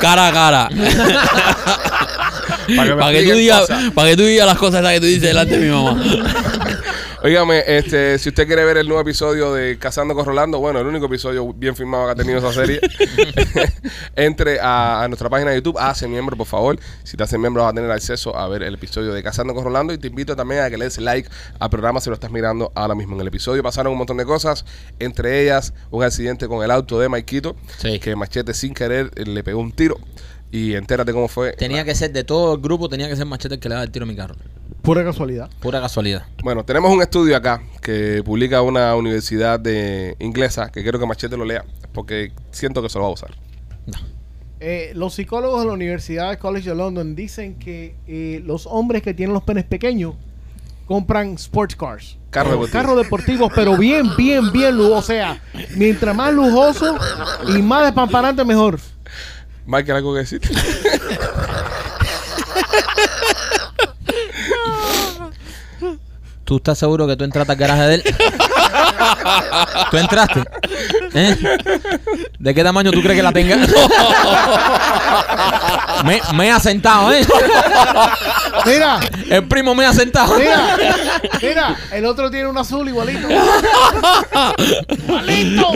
[0.00, 0.68] cara a cara.
[2.76, 3.90] Para que me Para que, tú expliquen digas, cosas.
[3.92, 6.02] para que tú digas las cosas esas que tú dices delante de mi mamá.
[7.26, 10.86] Óigame, este, si usted quiere ver el nuevo episodio de Cazando con Rolando, bueno, el
[10.86, 12.78] único episodio bien filmado que ha tenido esa serie,
[14.14, 16.78] entre a, a nuestra página de YouTube, hazte miembro, por favor.
[17.02, 19.64] Si te haces miembro vas a tener acceso a ver el episodio de Cazando con
[19.64, 22.30] Rolando y te invito también a que le des like al programa si lo estás
[22.30, 23.16] mirando ahora mismo.
[23.16, 24.64] En el episodio pasaron un montón de cosas,
[25.00, 27.98] entre ellas un accidente con el auto de Maikito, Sí.
[27.98, 29.96] que Machete sin querer le pegó un tiro.
[30.56, 31.52] Y entérate cómo fue.
[31.52, 33.82] Tenía que ser de todo el grupo, tenía que ser Machete el que le da
[33.82, 34.36] el tiro a mi carro.
[34.80, 35.50] Pura casualidad.
[35.60, 36.22] Pura casualidad.
[36.42, 41.36] Bueno, tenemos un estudio acá que publica una universidad de inglesa que quiero que Machete
[41.36, 43.34] lo lea porque siento que se lo va a usar.
[44.60, 49.02] Eh, los psicólogos de la Universidad de College de London dicen que eh, los hombres
[49.02, 50.14] que tienen los penes pequeños
[50.86, 52.16] compran sports cars.
[52.30, 52.70] Carros Eh, deportivos.
[52.82, 54.96] Carros deportivos, pero bien, bien, bien lujoso.
[54.96, 55.42] O sea,
[55.76, 56.96] mientras más lujoso
[57.54, 58.80] y más despamparante, mejor.
[59.66, 60.40] Michael, ¿algo que decir?
[66.44, 68.04] ¿Tú estás seguro que tú entraste al garaje de él?
[69.90, 70.44] ¿Tú entraste?
[71.12, 71.36] ¿Eh?
[72.38, 73.56] ¿De qué tamaño tú crees que la tenga?
[76.04, 77.24] me, me ha sentado, ¿eh?
[78.64, 78.98] Mira,
[79.30, 80.38] El primo me ha sentado.
[80.38, 80.76] mira,
[81.42, 81.76] mira.
[81.92, 83.28] El otro tiene un azul igualito.
[84.88, 85.68] ¡Igualito!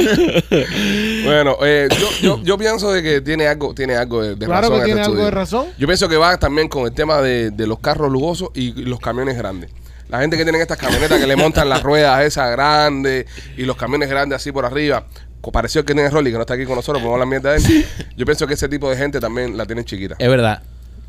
[1.25, 4.69] bueno, eh, yo, yo, yo pienso de que tiene algo, tiene algo de, de Claro
[4.69, 4.71] razón.
[4.73, 5.67] que este tiene algo de razón.
[5.79, 9.01] Yo pienso que va también con el tema de, de los carros lujosos y los
[9.01, 9.71] camiones grandes.
[10.09, 13.27] La gente que tiene estas camionetas que le montan las ruedas esas grandes
[13.57, 15.05] y los camiones grandes así por arriba.
[15.53, 17.87] Pareció que tiene Rolly, que no está aquí con nosotros, pero la mierda de él.
[18.17, 20.17] Yo pienso que ese tipo de gente también la tienen chiquita.
[20.19, 20.63] Es verdad.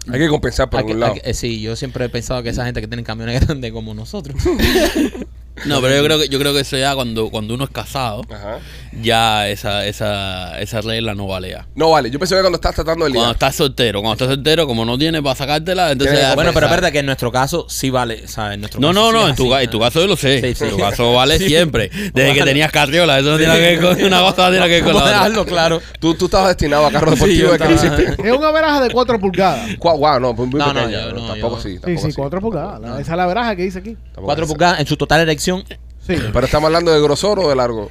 [0.09, 1.13] Hay que compensar por algún lado.
[1.13, 3.71] hay que- eh, sí, yo siempre he pensado que esa gente que tiene camiones grandes
[3.71, 4.35] como nosotros
[5.65, 8.23] No, pero yo creo que yo creo que eso ya cuando, cuando uno es casado,
[8.33, 8.59] Ajá.
[9.01, 11.67] ya esa, esa, esa regla no vale ya.
[11.75, 14.65] No vale, yo pensé que cuando estás tratando de Cuando estás soltero, cuando estás soltero,
[14.65, 16.77] como no tienes para sacártela, entonces que ya- Bueno, pero pensar.
[16.77, 18.55] espérate que en nuestro caso sí vale, ¿sabes?
[18.55, 19.51] En nuestro No, caso no, sí no, es en tu, así.
[19.51, 20.41] ca- en tu caso yo lo sé.
[20.41, 20.63] Sí, sí.
[20.63, 21.47] En tu caso vale Sí.
[21.47, 21.89] siempre.
[21.89, 22.51] Desde que Vale.
[22.51, 24.93] tenías carriola, eso no tiene que ver con una cosa, no tiene que ver con
[24.93, 25.29] Vamos a la otra.
[25.29, 25.81] dejarlo claro.
[25.99, 28.15] Tú, tú estabas destinado a carro Sí, yo de estaba- hiciste.
[28.29, 29.77] Es una veraja de 4 pulgadas.
[29.79, 31.03] Guau, guau, no, pues muy No, no, pequeña.
[31.09, 31.69] yo- no, tampoco yo- sí.
[31.75, 32.15] Sí, tampoco sí, sí.
[32.17, 32.81] 4 pulgadas.
[32.81, 33.95] La- Esa es la veraja que dice aquí.
[34.05, 35.63] Tampoco Cuatro pulgadas en su total erección.
[35.99, 37.89] Sí, Pero estamos hablando de grosor o de largo.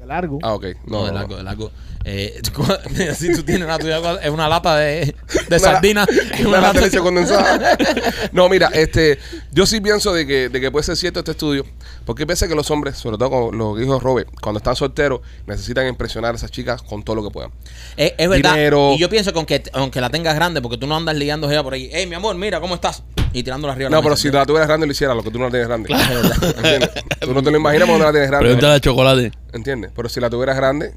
[0.00, 0.38] de largo.
[0.42, 0.64] Ah, ok.
[0.86, 1.70] No, No, de largo, de largo.
[2.08, 2.40] Eh,
[3.18, 5.14] si tú tienes la tuya, es una lata de, de
[5.48, 6.08] Una- sardinas.
[6.08, 7.76] es una una lata de leche condensada.
[8.30, 9.18] No, mira, este,
[9.50, 11.66] yo sí pienso de que, de que puede ser cierto este estudio,
[12.04, 15.20] porque piensa que los hombres, sobre todo con lo que dijo Robert, cuando están solteros,
[15.46, 17.50] necesitan impresionar a esas chicas con todo lo que puedan.
[17.96, 18.52] Es, es verdad.
[18.54, 18.92] Dinero.
[18.94, 21.64] Y yo pienso que aunque, aunque la tengas grande, porque tú no andas ligando ella
[21.64, 21.90] por ahí.
[21.92, 23.02] Hey, mi amor, mira, ¿cómo estás?
[23.32, 23.90] Y tirándola arriba.
[23.90, 24.22] la No, pero mesa.
[24.22, 25.92] si la tuvieras grande, lo hiciera, lo que tú no la tienes grande.
[25.92, 26.54] Es verdad.
[26.56, 26.90] ¿Entiendes?
[27.18, 28.44] Tú no te lo imaginas cuando la tienes grande.
[28.46, 29.32] Pregúntale al chocolate.
[29.52, 29.90] ¿Entiendes?
[29.96, 30.94] Pero si la tuvieras grande.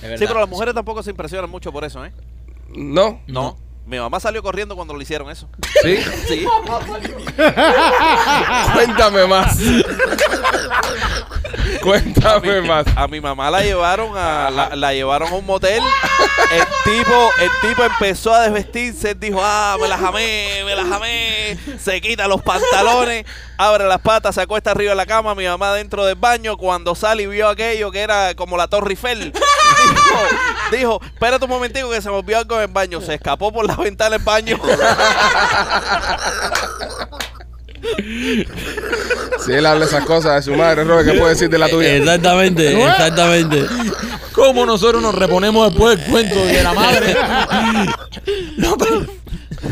[0.00, 2.12] Sí, pero las mujeres tampoco se impresionan mucho por eso, ¿eh?
[2.74, 3.20] no.
[3.26, 3.56] No.
[3.88, 5.48] Mi mamá salió corriendo cuando le hicieron eso.
[5.82, 5.96] ¿Sí?
[6.26, 6.44] Sí.
[8.74, 9.56] Cuéntame más.
[11.82, 12.86] Cuéntame más.
[12.94, 15.82] A mi mamá la llevaron a la, la llevaron a un motel.
[16.52, 21.56] El tipo, el tipo empezó a desvestirse, dijo, ah, me la jamé, me la jamé.
[21.82, 23.24] Se quita los pantalones,
[23.56, 26.94] abre las patas, se acuesta arriba de la cama, mi mamá dentro del baño, cuando
[26.94, 29.32] sale y vio aquello que era como la Torre Eiffel,
[30.70, 33.00] dijo, dijo, espérate un momentico que se me olvidó algo en el baño.
[33.00, 34.58] Se escapó por la ventana del baño.
[39.44, 41.94] Si él habla esas cosas de su madre, Robert, ¿qué puede decir de la tuya?
[41.94, 43.66] Exactamente, exactamente.
[44.32, 47.16] ¿Cómo nosotros nos reponemos después del cuento de la madre?
[48.56, 48.90] López.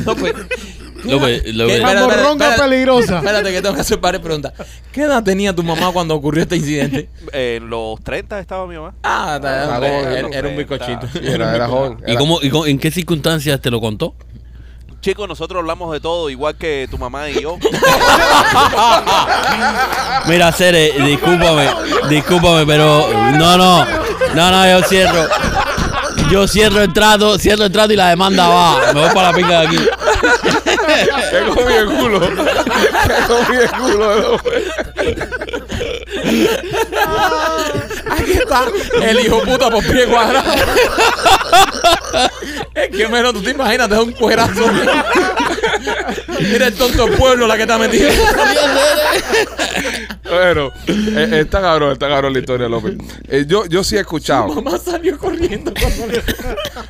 [0.05, 0.34] López.
[0.34, 0.75] López, ¿Qué?
[1.07, 1.42] López.
[1.44, 2.68] Espera, Mamorronga espera.
[2.68, 3.18] peligrosa.
[3.18, 4.52] Espérate que tengo que hacer varias preguntas.
[4.92, 7.09] ¿Qué edad tenía tu mamá cuando ocurrió este incidente?
[7.32, 8.94] En los 30 estaba mi mamá.
[9.02, 11.07] Ah, está- Ah, hombre, joven, era, era un bizcochito.
[11.12, 11.98] Sí, era, era joven.
[12.07, 14.14] ¿Y, Era- cómo, y cómo- en qué circunstancias te lo contó?
[15.00, 17.59] Chicos, nosotros hablamos de todo, igual que tu mamá y yo.
[20.26, 21.68] Mira, Cere, discúlpame,
[22.09, 23.84] discúlpame, pero no, no,
[24.34, 25.26] no, no, yo cierro.
[26.30, 28.92] Yo cierro el trato, cierro el trato y la demanda va.
[28.92, 29.78] Me voy para la pica de aquí.
[31.30, 32.20] ¿Qué comí el culo?
[32.20, 32.28] ¿Qué
[33.28, 34.40] comí el culo?
[38.11, 38.66] Aquí está
[39.02, 40.52] el hijo puta por pie cuadrado.
[42.74, 44.62] es que menos tú te imaginas, te da un cuerazo.
[46.40, 48.11] Mira el tonto pueblo la que está metida.
[50.28, 52.94] Bueno, eh, está cabrón, está cabrón la historia, López.
[53.28, 54.48] Eh, yo, yo sí he escuchado.
[54.48, 56.22] Mamá salió corriendo cuando le...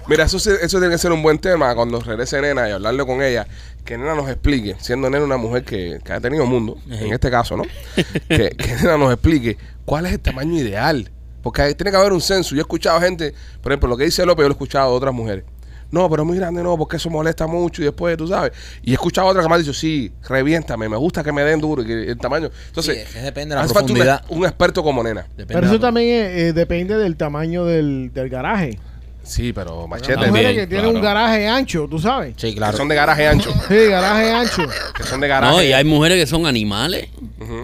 [0.09, 3.23] Mira, eso, eso tiene que ser un buen tema cuando regrese Nena y hablarle con
[3.23, 3.47] ella.
[3.87, 7.31] Que Nena nos explique, siendo Nena una mujer que, que ha tenido mundo, en este
[7.31, 7.63] caso, ¿no?
[8.29, 11.11] Que, que Nena nos explique cuál es el tamaño ideal.
[11.43, 12.55] Porque hay- tiene que haber un censo.
[12.57, 13.33] Yo he escuchado gente,
[13.63, 15.45] por ejemplo, lo que dice López, yo lo he escuchado de otras mujeres.
[15.93, 18.51] No, pero muy grande no, porque eso molesta mucho y después, tú sabes.
[18.83, 21.45] Y he escuchado a otra que me ha dicho, sí, reviéntame, me gusta que me
[21.45, 22.51] den duro y que el tamaño.
[22.67, 24.25] Entonces, Sí, es que depende de la hace falta un, profundidad.
[24.31, 25.23] un experto como Nena.
[25.37, 28.81] Depende Pero de eso la- también eh, eh, depende del tamaño del, del garaje.
[29.27, 30.15] Sí, pero machete.
[30.15, 32.35] También, mujeres que tienen un garaje ancho, tú sabes.
[32.37, 32.77] Sí, Que claro.
[32.77, 33.51] son de garaje ancho.
[33.69, 34.63] Sí, garaje ancho.
[34.97, 35.53] Que son de garaje.
[35.53, 37.09] No, y hay mujeres que son animales.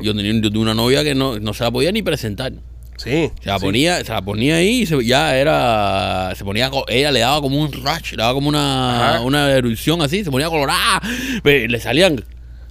[0.02, 2.52] Yo tenía una novia que no, no se la podía ni presentar.
[2.96, 3.30] Sí.
[3.40, 3.64] Se la sí.
[3.64, 7.60] ponía, se la ponía ahí y se- ya era, se ponía, ella le daba como
[7.60, 9.20] un rush, le daba como una, Ajá.
[9.22, 11.00] una erupción así, se ponía colorada,
[11.42, 12.22] pe- le salían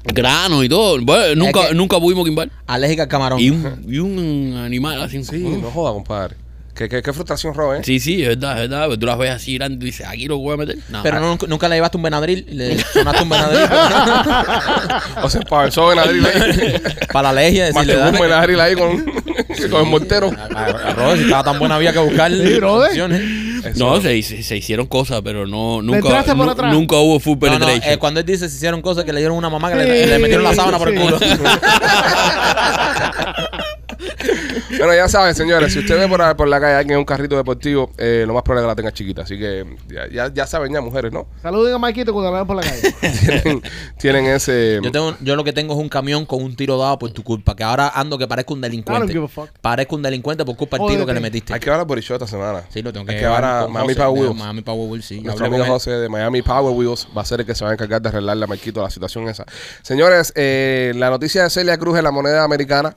[0.05, 0.99] granos y todo.
[1.01, 2.49] Bueno, nunca, que- nunca pudimos quimbar.
[2.67, 3.39] Alérgica al camarón.
[3.39, 5.21] Y un, y un animal así.
[5.23, 6.35] Sí, no joda, compadre.
[6.81, 7.81] Qué, qué, qué frustración, Ro, ¿eh?
[7.83, 8.85] Sí, sí, es verdad, es verdad.
[8.87, 10.77] Pero tú las ves así grandes y dices, aquí lo voy a meter.
[10.89, 11.03] No.
[11.03, 13.59] Pero no- nunca le llevaste un Benadryl, le sonaste un Benadryl
[15.23, 16.81] O sea, para el sobre Benadryl ahí.
[17.13, 18.21] para la alergia, decirle, Más un dale.
[18.27, 19.05] Benadryl ahí con,
[19.69, 20.31] con el mortero.
[20.55, 22.89] Arroz, si estaba tan buena había que buscar Sí, brother.
[22.89, 23.21] opciones.
[23.63, 23.85] Eso.
[23.85, 26.73] No, se, se, se hicieron cosas, pero no, nunca, entraste por nu- atrás?
[26.73, 27.93] nunca hubo full No, no, penetration.
[27.93, 30.09] eh, cuando él dice se hicieron cosas que le dieron una mamá que le, Sí,
[30.09, 31.03] le metieron la sábana por el sí.
[31.03, 31.19] culo.
[34.77, 37.05] Bueno, ya saben, señores, si usted ve por, ahí- por la calle alguien en un
[37.05, 39.21] carrito deportivo, eh, lo más probable es que la tenga chiquita.
[39.23, 41.27] Así que ya, ya, ya saben, ya mujeres, ¿no?
[41.41, 42.93] Saluden a Maikito cuando la vean por la calle.
[43.41, 43.61] tienen,
[43.99, 44.79] tienen ese.
[44.83, 47.23] Yo, tengo, yo lo que tengo es un camión con un tiro dado por tu
[47.23, 49.13] culpa, que ahora ando que parezco un I don't delincuente.
[49.13, 49.49] give a fuck.
[49.61, 51.53] Parezco un delincuente por culpa del tiro que le metiste.
[51.53, 52.63] Hay que hablar por el show esta semana.
[52.69, 54.35] Sí, lo tengo que Hay que llevar a Miami Power Wheels.
[54.37, 55.21] Miami Power Wheels, sí.
[55.21, 55.65] Nuestro amigo.
[55.65, 58.09] José de Miami Power Wheels va a ser el que se va a encargar de
[58.09, 59.45] arreglarle a Marquito la situación esa.
[59.83, 62.95] Señores, eh, la noticia de Celia Cruz en la moneda americana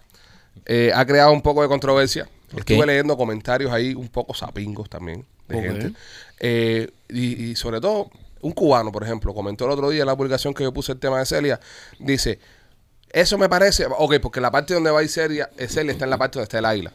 [0.66, 2.28] eh, ha creado un poco de controversia.
[2.57, 5.92] Estuve leyendo comentarios ahí un poco sapingos también de gente.
[6.40, 8.11] Eh, y, y sobre todo,
[8.42, 10.98] un cubano, por ejemplo, comentó el otro día en la publicación que yo puse el
[10.98, 11.59] tema de Celia,
[11.98, 12.38] dice,
[13.11, 16.05] Eso me parece, ok, porque la parte donde va a ir Celia, eh, Celia está
[16.05, 16.92] en la parte donde está el águila.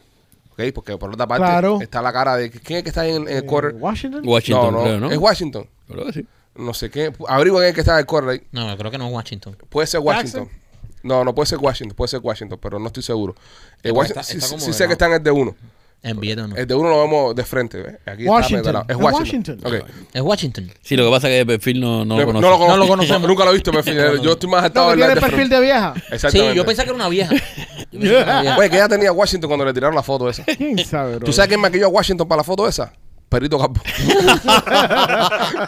[0.52, 1.78] Ok, porque por otra parte Claro.
[1.80, 2.50] está la cara de.
[2.50, 3.74] ¿Quién es que está ahí en, en el Eh, quarter?
[3.78, 4.22] Washington.
[4.26, 5.10] Washington, no, no, creo, ¿no?
[5.10, 5.66] es Washington.
[5.88, 6.26] Creo que sí.
[6.56, 7.12] No sé qué.
[7.28, 8.42] Averigua quién es que está en el quarter ahí.
[8.52, 9.56] No, creo que no es Washington.
[9.68, 10.44] Puede ser Washington.
[10.44, 10.60] Jackson.
[11.02, 13.34] No, no puede ser Washington, puede ser Washington, pero no estoy seguro.
[13.82, 15.54] Eh, Está- Washington, está sí, sé que está en el de uno.
[16.02, 16.56] En Vietnam no.
[16.56, 17.76] El de uno lo vemos de frente.
[17.82, 17.96] ¿ves?
[18.06, 18.72] Aquí está Washington.
[18.72, 18.84] lado.
[18.88, 19.58] Es Es Washington.
[19.62, 19.82] Washington.
[19.82, 19.90] Ok.
[20.14, 20.72] Es Washington.
[20.80, 22.40] Sí, lo que pasa es que de perfil no, no No, lo no conozco.
[22.40, 22.68] lo conozco.
[22.70, 23.22] No lo conocemos.
[23.28, 23.96] Nunca lo he visto, perfil.
[24.22, 25.54] Yo estoy más No, atado que en tiene el de perfil frente.
[25.56, 25.94] de vieja.
[26.10, 26.50] Exactamente.
[26.52, 27.34] Sí, yo pensé que era una vieja.
[27.90, 27.96] Que.
[27.98, 30.44] Oye, ¿qué edad tenía Washington cuando le tiraron la foto esa?
[30.56, 31.26] ¿Quién sabe, bro?
[31.26, 32.92] ¿Tú sabes quién maquilló a Washington para la foto esa?
[33.30, 33.80] Perito Campo.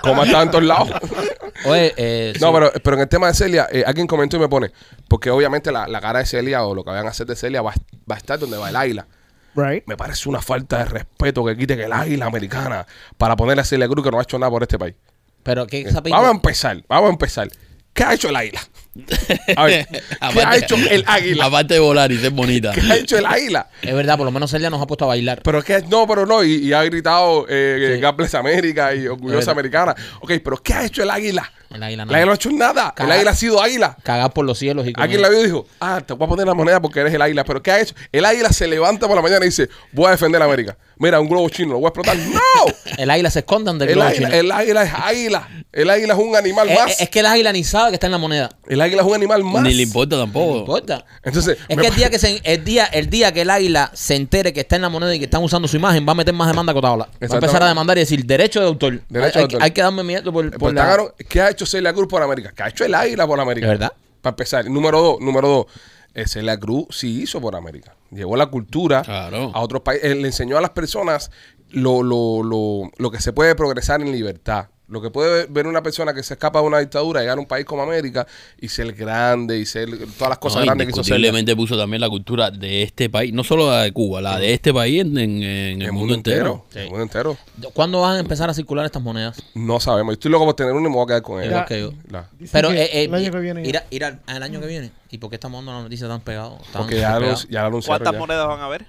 [0.03, 0.91] Como estaba en todos lados.
[1.65, 2.53] Oye, eh, No, sí.
[2.55, 4.73] pero, pero en el tema de Celia, eh, alguien comentó y me pone,
[5.09, 7.63] porque obviamente la, la cara de Celia o lo que vayan a hacer de Celia
[7.63, 7.73] va,
[8.11, 9.07] va a estar donde va el águila.
[9.55, 9.85] Right.
[9.87, 12.87] Me parece una falta de respeto que quite que el águila americana
[13.17, 14.95] para ponerle a Celia Cruz que no ha hecho nada por este país.
[15.43, 17.49] Pero ¿qué Eh, Vamos a empezar, vamos a empezar.
[17.93, 18.61] ¿Qué ha hecho el águila?
[19.57, 21.47] A ver, ¿qué ha hecho el águila?
[21.47, 22.73] Aparte de volar y ser bonita.
[22.73, 23.69] ¿Qué ha hecho el águila?
[23.81, 25.41] Es verdad, por lo menos Celia nos ha puesto a bailar.
[25.43, 28.03] Pero es que no, pero no, y, y ha gritado eh, Sí.
[28.03, 29.95] God bless América y orgullosa americana.
[30.21, 31.51] Ok, pero ¿qué ha hecho el águila?
[31.71, 32.17] El águila El nada.
[32.19, 32.95] águila no ha hecho nada.
[32.99, 33.97] El águila ha sido águila.
[34.03, 36.47] Cagar por los cielos y Alguien la vio y dijo, ah, te voy a poner
[36.47, 37.45] la moneda porque eres el águila.
[37.45, 37.95] Pero ¿qué ha hecho?
[38.13, 40.77] El águila se levanta por la mañana y dice, voy a defender a América.
[40.99, 42.17] Mira, un globo chino, lo voy a explotar.
[42.19, 42.41] ¡No!
[42.99, 44.41] El águila se escondan del El globo águila, chino.
[44.41, 45.49] el águila es águila.
[45.73, 47.01] El águila es un animal Es, más.
[47.01, 48.51] es que el águila ni sabe que está en la moneda.
[48.69, 49.63] El águila es un animal más.
[49.63, 50.59] Ni le importa No tampoco.
[50.59, 51.05] importa.
[51.23, 54.15] Entonces, Es que el día que, se, el, día, el día que el águila se
[54.17, 56.35] entere que está en la moneda y que están usando su imagen, va a meter
[56.35, 57.05] más demanda que Otaola.
[57.23, 59.01] Va a empezar a demandar y decir, derecho de autor.
[59.09, 59.63] Derecho hay, de autor.
[59.63, 60.85] hay que darme miedo por, por Pues la...
[60.85, 62.53] claro, ¿Qué ha hecho Celia Cruz por América?
[62.55, 63.67] ¿Qué ha hecho el águila por América?
[63.67, 63.93] ¿De verdad?
[64.21, 64.65] Para empezar.
[64.69, 65.67] Número dos, número dos.
[66.15, 67.95] eh, Celia Cruz sí hizo por América.
[68.11, 69.51] Llevó la cultura Claro.
[69.55, 70.15] a otros países.
[70.15, 71.31] Le enseñó a las personas
[71.73, 74.67] lo, lo, lo, lo que se puede progresar en libertad.
[74.89, 77.47] Lo que puede ver una persona que se escapa de una dictadura, llegar a un
[77.47, 78.27] país como América
[78.61, 82.03] y ser grande y ser todas las cosas No, grandes que hizo indiscutiblemente puso también
[82.03, 85.17] la cultura de este país, no solo la de Cuba, la de este país en,
[85.17, 86.67] en- en el, mundo, entero.
[86.75, 87.39] El mundo entero.
[87.73, 89.43] ¿Cuándo van a empezar a circular estas monedas?
[89.55, 90.11] No sabemos.
[90.11, 91.49] Yo estoy loco por tener uno y me voy a quedar con él.
[91.49, 91.93] Igual que yo.
[92.11, 93.67] La- Dicen Pero eh, eh, el año que viene.
[93.67, 94.91] ir, a- ir al, al año que viene.
[95.11, 96.59] ¿Y por qué estamos dando la noticia tan pegado?
[96.71, 97.41] Tan Porque ya, lo, pegado?
[97.49, 97.99] ya lo anunciaron.
[98.01, 98.19] ¿Cuántas ya.
[98.19, 98.85] monedas van a haber?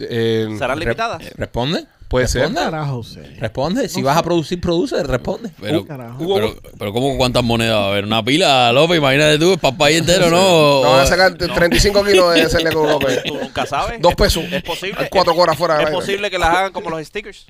[0.00, 1.22] Eh, ¿Serán Re- limitadas?
[1.22, 1.84] eh, ¿Responde?
[2.08, 2.42] Puede ser.
[2.42, 2.70] ¿Responde?
[2.70, 3.18] Carajo, sí.
[3.40, 3.88] Responde.
[3.88, 5.50] Si vas a producir, produce, responde.
[5.60, 6.34] Pero, carajo.
[6.34, 8.04] pero, pero ¿cómo cuántas monedas va a haber?
[8.04, 10.82] Una pila, López, imagínate tú, para el país entero, ¿no?
[10.84, 13.24] No, van a sacar 35 kilos de Celia Cruz López.
[13.24, 14.00] Tú nunca sabes.
[14.00, 14.44] Dos pesos.
[14.52, 14.94] Es posible.
[15.00, 15.82] Hay cuatro horas fuera.
[15.82, 17.46] Es posible que las hagan como los stickers.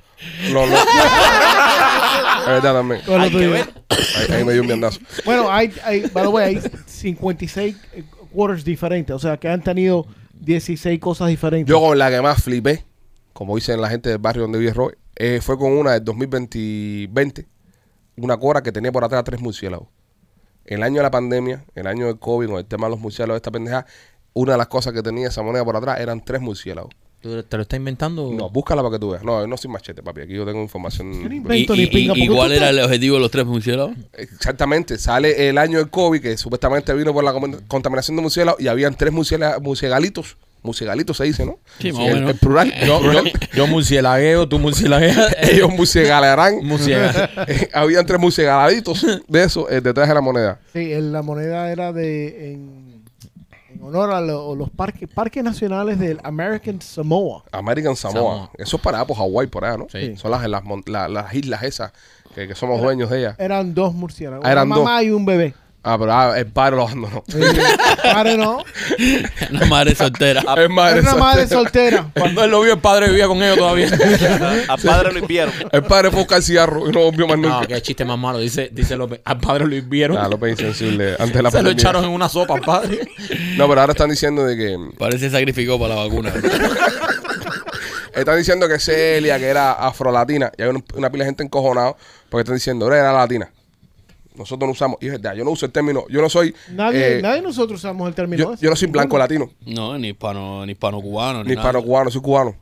[0.50, 0.74] No, no.
[0.74, 3.02] es verdad también.
[3.08, 3.68] Hay que ver.
[3.90, 5.00] Ahí, ahí me dio un viandazo.
[5.24, 9.14] Bueno, hay, hay, by the way, hay 56 eh, quarters diferentes.
[9.14, 10.06] O sea, que han tenido
[10.40, 11.70] 16 cosas diferentes.
[11.70, 12.84] Yo con la que más flipé,
[13.32, 17.08] como dicen la gente del barrio donde vive Roy, eh, fue con una del 2020,
[17.10, 17.46] 20,
[18.16, 19.88] una cora que tenía por atrás tres murciélagos.
[20.64, 23.36] El año de la pandemia, el año del COVID, con el tema de los murciélagos,
[23.36, 23.86] esta pendeja,
[24.34, 26.92] una de las cosas que tenía esa moneda por atrás eran tres murciélagos.
[27.26, 28.30] ¿Tú ¿Te lo estás inventando?
[28.32, 29.24] No, búscala para que tú veas.
[29.24, 30.20] No, no soy machete, papi.
[30.20, 31.12] Aquí yo tengo información.
[31.12, 33.96] ¿Y, tú era el objetivo de los tres murciélagos?
[34.12, 37.34] Exactamente, sale el año del COVID, que supuestamente vino por la
[37.66, 39.58] contaminación de murciélagos, y habían tres murciéla-.
[40.62, 41.58] Murciegalitos se dice, ¿no?
[41.80, 42.30] Sí, más o el, menos.
[42.30, 42.72] el plural.
[42.76, 43.22] el Yo, yo,
[43.54, 45.36] yo murcielagueo, tú murcielagueas.
[45.42, 45.70] Ellos.
[45.96, 50.60] Eh, habían tres murciégaladitos de eso eh, detrás de la moneda.
[50.72, 52.85] Sí, el- la moneda era de en
[53.86, 57.44] honor a lo- los parques parques nacionales del American Samoa.
[57.52, 58.14] American Samoa.
[58.34, 58.50] Samoa.
[58.58, 59.86] Eso es para por Hawái, por allá, ¿no?
[59.90, 60.16] Sí.
[60.16, 61.92] Son las, las, mon- la- las islas esas
[62.34, 63.36] que, que somos dueños de ellas.
[63.38, 64.44] Eran dos murciélagos.
[64.46, 65.54] Ah, eran una mamá y un bebé.
[65.88, 67.22] Ah, pero ah, el padre lo abandonó.
[67.28, 67.38] Sí,
[68.02, 68.58] padre no.
[69.52, 70.40] Una madre soltera.
[70.56, 72.10] es madre Era una madre soltera.
[72.12, 73.88] Cuando él lo vio, el padre vivía con ellos todavía.
[74.66, 75.54] A padre lo invieron.
[75.70, 77.68] El padre fue a buscar cigarro y no volvió más No, nunca.
[77.68, 78.40] qué chiste más malo.
[78.40, 79.20] Dice, dice López.
[79.24, 80.18] Al padre lo hirvieron.
[80.18, 81.12] Ah, López insensible.
[81.20, 81.80] Antes de la Se lo pandemia.
[81.80, 83.08] echaron en una sopa al padre.
[83.56, 86.32] No, pero ahora están diciendo de que Parece sacrificó para la vacuna.
[88.12, 91.96] Están diciendo que Celia, que era afrolatina, y hay una, una pila de gente encojonado
[92.30, 93.50] porque están diciendo, ahora era latina.
[94.36, 97.18] Nosotros no usamos, y es verdad, yo no uso el término, yo no soy, Nadie,
[97.18, 98.64] eh, nadie de nosotros usamos el término yo, ese.
[98.64, 102.10] yo no soy blanco latino, No, ni hispano, ni hispano cubano, ni, ni hispano cubano,
[102.10, 102.54] soy cubano.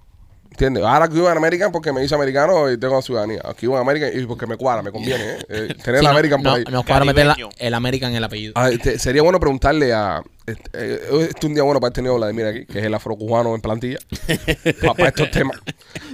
[0.50, 0.84] ¿Entiendes?
[0.84, 3.40] Ahora que vivo en American porque me hice americano y tengo ciudadanía.
[3.44, 5.38] Aquí vivo en American y porque me cuadra, me conviene, ¿eh?
[5.48, 6.64] Eh, tener Sí, la no- American por no, ahí.
[6.70, 8.52] Nos cuadra meter la- el American en el apellido.
[8.54, 10.22] Ah, este, sería bueno preguntarle a.
[10.46, 12.94] Este, eh, este es un día bueno para este niño Vladimir aquí, que es el
[12.94, 13.98] afrocubano en plantilla,
[14.80, 15.58] para, para estos temas.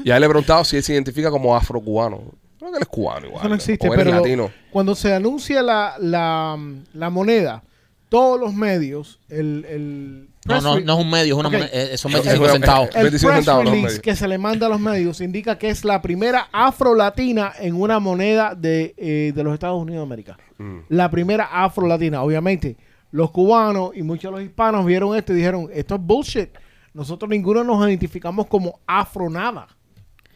[0.04, 2.22] Y a él le he preguntado si él se identifica como afrocubano.
[2.61, 3.40] Creo que él es cubano igual.
[3.40, 4.50] Eso no existe, o pero latino.
[4.70, 6.56] cuando se anuncia la, la,
[6.92, 7.64] la moneda,
[8.08, 11.54] todos los medios, el, el No, no, no es un medio, es una Ok.
[11.54, 12.88] moneda- eh, son Es 25 una- centavos.
[12.94, 15.84] el 25 press centavos release que se le manda a los medios indica que es
[15.84, 20.38] la primera afro-latina en una moneda de, eh, de los Estados Unidos de América.
[20.58, 20.78] Mm.
[20.90, 22.22] La primera afro-latina.
[22.22, 22.76] Obviamente,
[23.12, 26.50] los cubanos y muchos de los hispanos vieron esto y dijeron, esto es bullshit.
[26.92, 29.68] Nosotros ninguno nos identificamos como afro nada.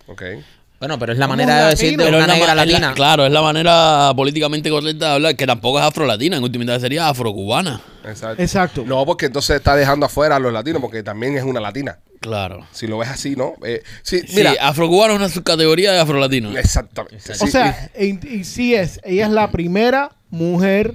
[0.07, 0.23] Ok.
[0.85, 2.93] Bueno, pero es la manera de decir de una la negra la- latina.
[2.95, 7.09] claro, es la manera políticamente correcta de hablar, que tampoco es afro-latina, en última sería
[7.09, 7.81] afro-cubana.
[8.07, 8.43] Exacto.
[8.43, 8.85] Exacto.
[8.87, 11.99] No, porque entonces está dejando afuera a los latinos, porque también es una latina.
[12.21, 12.67] Claro.
[12.73, 13.55] Si lo ves así, ¿no?
[13.65, 14.53] Eh, sí, Sí, mira.
[14.61, 16.57] afro-cubano es una subcategoría de afro-latino.
[16.57, 17.33] Exactamente.
[17.33, 20.95] O Sí, sea, y, y sí es, ella es la primera mujer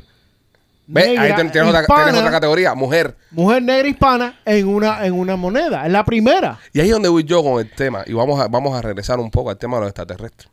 [0.92, 1.06] ¿Ves?
[1.06, 3.16] Ahí negra, tienes, otra, hispana, tienes otra categoría, mujer.
[3.30, 5.86] mujer negra hispana en una, en una moneda.
[5.86, 6.58] Es la primera.
[6.74, 8.04] Y ahí es donde voy yo con el tema.
[8.08, 10.50] Y vamos a, vamos a regresar un poco al tema de los extraterrestres.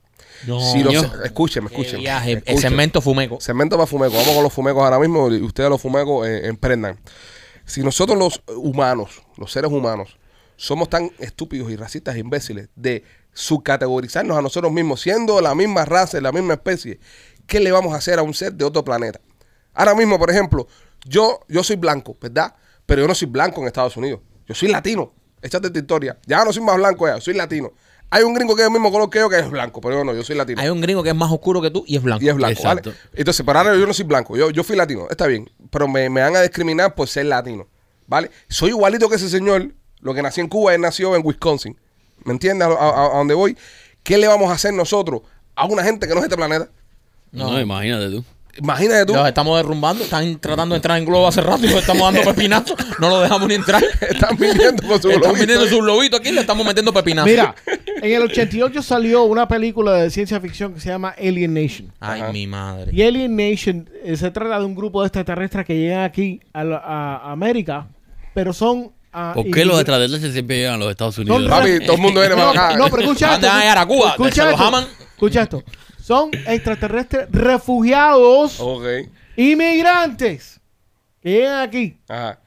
[0.46, 0.60] No.
[0.60, 2.00] Si los, escúcheme, escúcheme.
[2.00, 2.60] viaje, el escúcheme.
[2.60, 3.40] segmento fumeco.
[3.40, 4.18] Segmento para fumecos.
[4.18, 6.98] Vamos con los fumecos ahora mismo y ustedes los fumecos eh, emprendan.
[7.64, 10.18] Si nosotros los humanos, los seres humanos,
[10.56, 15.86] somos tan estúpidos y racistas e imbéciles de subcategorizarnos a nosotros mismos, siendo la misma
[15.86, 17.00] raza, la misma especie,
[17.46, 19.18] ¿qué le vamos a hacer a un ser de otro planeta?
[19.76, 20.66] Ahora mismo, por ejemplo,
[21.04, 22.54] yo, yo soy blanco, ¿verdad?
[22.86, 24.20] Pero yo no soy blanco en Estados Unidos.
[24.48, 25.12] Yo soy latino.
[25.42, 26.18] Échate esta historia.
[26.26, 27.70] Ya no soy más blanco ya, soy latino.
[28.08, 30.04] Hay un gringo que es el mismo color que yo que es blanco, pero yo
[30.04, 30.60] no, yo soy latino.
[30.60, 32.24] Hay un gringo que es más oscuro que tú y es blanco.
[32.24, 32.90] Y es blanco, Exacto.
[32.90, 33.00] ¿vale?
[33.14, 36.08] Entonces, pero ahora yo no soy blanco, yo, yo fui latino, está bien, pero me,
[36.08, 37.66] me van a discriminar por ser latino,
[38.06, 38.30] ¿vale?
[38.48, 41.76] Soy igualito que ese señor, lo que nació en Cuba, él nació en Wisconsin,
[42.24, 42.68] ¿me entiendes?
[42.68, 43.56] A, a- a dónde voy.
[44.04, 45.22] ¿Qué le vamos a hacer nosotros
[45.56, 46.70] a una gente que no es de este planeta?
[47.32, 48.24] No, imagínate tú.
[48.62, 51.80] Imagínate tú, Los estamos derrumbando, están tratando de entrar en globo hace rato y los
[51.80, 52.76] estamos dando pepinazos.
[52.98, 53.82] No los dejamos ni entrar.
[54.08, 55.32] están viniendo con su Están globito.
[55.40, 57.30] viniendo sus lobitos aquí y le estamos metiendo pepinazos.
[57.30, 57.54] Mira,
[58.02, 61.92] en el 88 salió una película de ciencia ficción que se llama Alien Nation.
[62.00, 62.32] Ay, Ajá.
[62.32, 62.90] mi madre.
[62.94, 66.64] Y Alien Nation eh, se trata de un grupo de extraterrestres que llegan aquí a,
[66.64, 67.86] la- a América,
[68.34, 68.92] pero son...
[69.12, 71.38] ah, ¿Por qué los extraterrestres siempre llegan a los Estados Unidos?
[71.42, 72.76] Son Papi, todo el mundo viene no, para acá.
[72.78, 73.46] no, pero escucha ¿A esto.
[73.46, 74.10] dónde van a Cuba?
[74.10, 74.64] Escucha ¿Se los esto.
[74.64, 74.84] aman?
[75.14, 75.62] Escucha esto.
[76.06, 78.60] Son extraterrestres refugiados,
[79.36, 80.60] inmigrantes,
[81.20, 81.96] que llegan aquí.
[82.08, 82.38] ajá.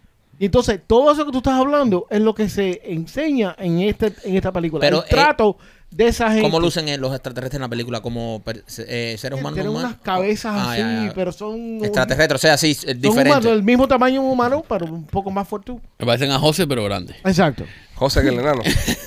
[0.42, 4.14] Y entonces, todo eso que tú estás hablando es lo que se enseña en, este,
[4.24, 4.80] en esta película.
[4.80, 5.58] Pero, el trato
[5.92, 6.44] de esa gente.
[6.44, 8.00] ¿Cómo lucen eh, los extraterrestres en la película?
[8.00, 9.98] ¿Como eh, seres humanos Tienen normales?
[9.98, 11.12] unas cabezas Ah, así, ya, ya.
[11.14, 11.84] pero son...
[11.84, 13.50] Extraterrestres, o sea, sí, es Son humanos, diferente.
[13.50, 15.74] del mismo tamaño humano, pero un poco más fuerte.
[15.98, 17.18] Me parecen a José, pero grandes.
[17.26, 17.66] Exacto.
[17.96, 18.62] José que el enano.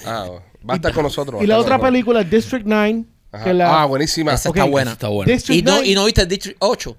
[0.05, 0.27] Ah,
[0.69, 1.43] va a estar con nosotros.
[1.43, 1.89] Y la otra nosotros.
[1.91, 3.45] película, District 9, Ajá.
[3.45, 3.83] que la...
[3.83, 4.35] Ah, buenísima.
[4.35, 4.93] Esa está buena.
[4.93, 5.09] Está.
[5.27, 6.97] District Y no, 9 y no viste District 8,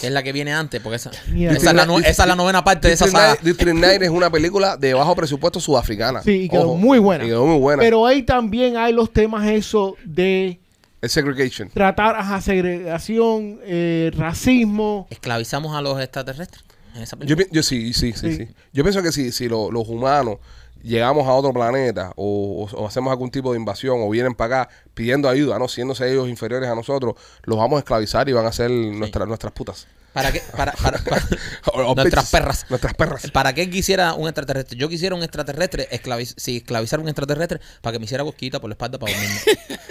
[0.00, 2.36] que es la que viene antes, porque esa, esa, es, la, nu- esa es la
[2.36, 3.38] novena parte de esa District saga.
[3.42, 6.22] 9 District 9 es una película de bajo presupuesto sudafricana.
[6.22, 6.76] Sí, y quedó Ojo.
[6.76, 7.24] muy buena.
[7.24, 7.82] Y quedó muy buena.
[7.82, 10.60] Pero ahí también hay los temas eso de
[11.00, 11.70] es segregation.
[11.70, 15.06] tratar a segregación, eh, racismo.
[15.10, 16.62] Esclavizamos a los extraterrestres
[16.94, 17.46] en esa Yo, película.
[17.52, 18.36] yo sí, sí, sí, Sí.
[18.36, 18.48] sí.
[18.72, 20.38] Yo pienso que si, si lo- los humanos
[20.86, 24.62] llegamos a otro planeta o, o- o hacemos algún tipo de invasión o vienen para
[24.62, 27.14] acá pidiendo ayuda, no siéndose ellos inferiores a nosotros,
[27.44, 29.86] los vamos a esclavizar y van a ser nuestras nuestras putas.
[30.12, 30.40] ¿Para qué?
[30.56, 30.72] Para,
[31.94, 32.66] nuestras perras.
[32.70, 33.30] Nuestras perras.
[33.30, 34.78] ¿Para qué quisiera un extraterrestre?
[34.78, 38.70] Yo quisiera un extraterrestre, esclaviz si esclavizar un extraterrestre para que me hiciera cosquita por
[38.70, 39.38] la espalda para dormir.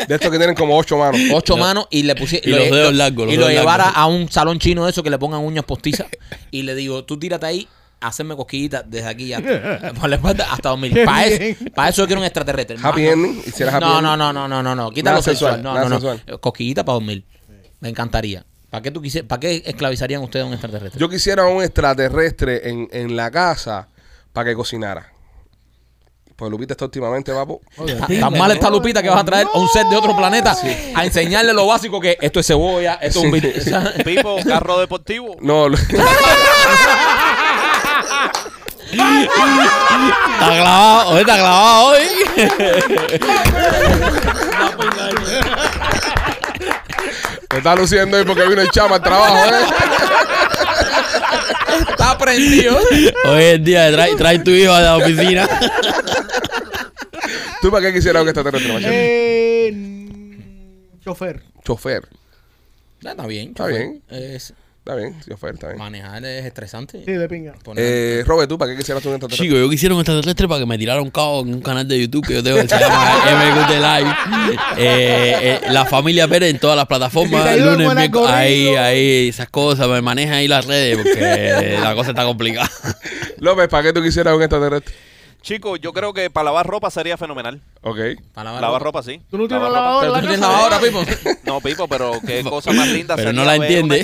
[0.07, 1.19] De estos que tienen como ocho manos.
[1.33, 2.47] Ocho manos y le pusiera.
[2.47, 3.97] Y los dedos largos, los Y lo llevara largos.
[4.01, 6.07] a un salón chino de eso que le pongan uñas postizas
[6.51, 7.67] y le digo, tú tírate ahí,
[8.07, 11.03] hacerme cosquillitas desde aquí hasta, por la espalda hasta dormir.
[11.05, 11.71] Para eso, bien.
[11.75, 12.77] para eso yo quiero un extraterrestre.
[12.81, 13.39] Happy Más- ending.
[13.39, 13.79] Happy No, ending.
[14.03, 14.91] no, no, no, no, no, no.
[14.91, 15.55] Quita Nada lo sexual.
[15.55, 15.95] sexual, No, no, no.
[15.99, 16.39] sexual.
[16.39, 17.25] Cosquillita para dormir.
[17.79, 18.45] Me encantaría.
[18.69, 20.99] ¿Para qué tú quise- ¿Para qué esclavizarían ustedes a un extraterrestre?
[20.99, 23.87] Yo quisiera un extraterrestre en, en la casa
[24.33, 25.11] para que cocinara.
[26.35, 27.61] Pues Lupita está últimamente, papo.
[27.77, 30.53] Tan- Tan mal está Lupita que vas a traer a un set de otro planeta
[30.93, 33.71] a enseñarle lo básico que esto es cebolla, esto es un Sí.
[34.03, 35.37] Pipo, carro deportivo.
[35.39, 35.67] No,
[38.91, 42.07] Está clavado, hoy está clavado hoy.
[47.49, 49.65] te está luciendo ahí porque vino el chama al trabajo, ¿eh?
[51.89, 52.77] está prendido.
[53.25, 55.47] Hoy es el día de traer trae tu hijo a la oficina.
[57.61, 59.67] ¿Tú para qué quisieras un extraterrestre, Machete?
[59.67, 59.73] Eh,
[61.03, 61.41] chofer.
[61.63, 62.07] Chofer.
[63.01, 63.49] Está bien.
[63.49, 64.01] Está bien.
[64.09, 64.53] Es,
[64.85, 65.79] Está bien, chofer, está bien.
[65.79, 67.01] manejar es estresante.
[67.03, 67.55] Sí, de pinga.
[67.75, 69.47] Eh, Robert, ¿tú para qué quisieras un extraterrestre?
[69.47, 72.01] Chico, yo quisiera un extraterrestre para que me tirara un cabo en un canal de
[72.01, 74.15] YouTube que yo tengo que se llama MQT Live.
[74.77, 79.87] Eh, eh, la familia Pérez en todas las plataformas, lunes, miércoles, ahí, ahí, esas cosas,
[79.87, 82.69] me maneja ahí las redes porque la cosa está complicada.
[83.39, 84.93] López, ¿para qué tú quisieras un extraterrestre?
[85.45, 87.61] Chicos, yo creo que para lavar ropa sería fenomenal.
[87.83, 87.97] Ok.
[88.33, 88.99] Para lavar Lavar ropa.
[89.01, 89.21] ropa, sí.
[89.29, 90.07] ¿Tú no tienes lavadora?
[90.13, 91.03] Tú tienes lavadora, Pipo.
[91.43, 94.03] No, Pipo, pero qué cosa más linda Pero sería no la ver entiende.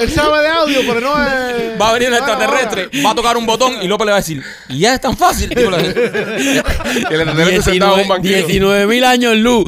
[0.00, 1.80] Él sabe de audio, pero no es.
[1.80, 4.20] Va a venir el extraterrestre, va a tocar un botón y López le va a
[4.20, 5.50] decir, y ya es tan fácil.
[5.50, 6.58] Tipo, le- el
[7.20, 8.36] extraterrestre sentado en un banquillo.
[8.38, 9.64] 19 mil años luz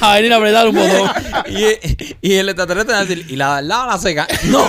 [0.00, 1.08] para venir a apretar un botón.
[1.46, 4.26] y, y el extraterrestre va a decir, y la lava la seca.
[4.44, 4.68] No.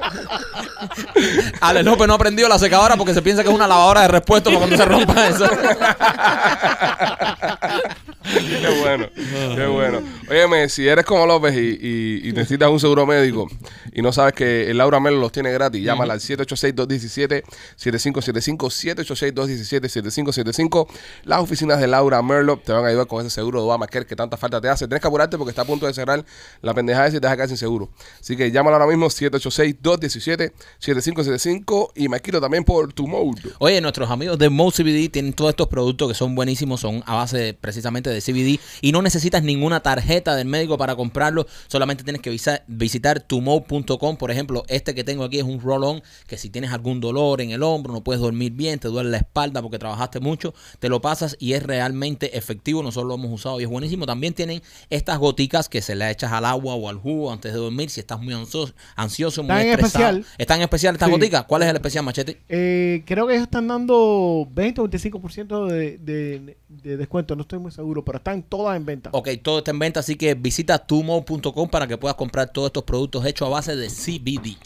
[1.60, 4.08] Ale López no ha aprendido la secadora porque se piensa que es una lavadora de
[4.08, 5.46] repuesto para cuando se rompa eso.
[8.32, 9.08] Qué bueno,
[9.56, 10.00] qué bueno.
[10.30, 13.48] Óyeme, si eres como López y, y- y necesitas un seguro médico
[13.92, 20.86] y no sabes que el Laura Melo los tiene gratis, llámala al 786-217-7575, 786-217-7575.
[21.24, 24.16] Las oficinas de Laura Merlo te van a ayudar con ese seguro de Obamacare que
[24.16, 24.86] tanta falta te hace.
[24.86, 26.24] Tienes que apurarte porque está a punto de cerrar
[26.62, 27.90] la pendejada y te vas a quedar sin seguro.
[28.20, 33.42] Así que llámala ahora mismo, 786-217-7575 y me quiero también por tu mode.
[33.58, 37.14] Oye, nuestros amigos de Mo CBD tienen todos estos productos que son buenísimos, son a
[37.16, 42.04] base de- precisamente de CBD y no necesitas ninguna tarjeta del médico para comprarlo, solamente
[42.04, 44.16] tienes que visa- visitar tumo.com.
[44.16, 47.50] Por ejemplo, este que tengo aquí es un roll-on que si tienes algún dolor en
[47.50, 51.00] el hombro, no puedes dormir bien, te duele la espalda porque trabajaste mucho, te lo
[51.00, 52.82] pasas y es realmente efectivo.
[52.82, 54.06] Nosotros lo hemos usado y es buenísimo.
[54.06, 57.58] También tienen estas goticas que se le echas al agua o al jugo antes de
[57.58, 59.86] dormir si estás muy ansioso, ansioso muy estresado.
[59.86, 60.24] especial.
[60.38, 61.12] ¿Están en especial estas Sí.
[61.12, 61.44] goticas?
[61.44, 62.40] ¿Cuál es el especial, Machete?
[62.48, 67.34] Eh, creo que ellos están dando 20 o 25% de, de, de descuento.
[67.36, 69.10] No estoy muy seguro, pero están todas en venta.
[69.12, 72.84] Ok, todo está en venta, así que visita tumo.com para que puedas comprar todos estos
[72.84, 74.56] productos hechos a base de CBD.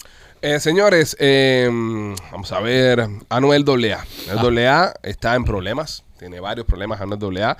[0.42, 1.68] Eh, señores, eh,
[2.30, 3.06] vamos a ver.
[3.28, 4.04] Anuel AA.
[4.30, 6.04] Anuel AA está en problemas.
[6.18, 7.56] Tiene varios problemas Anuel AA.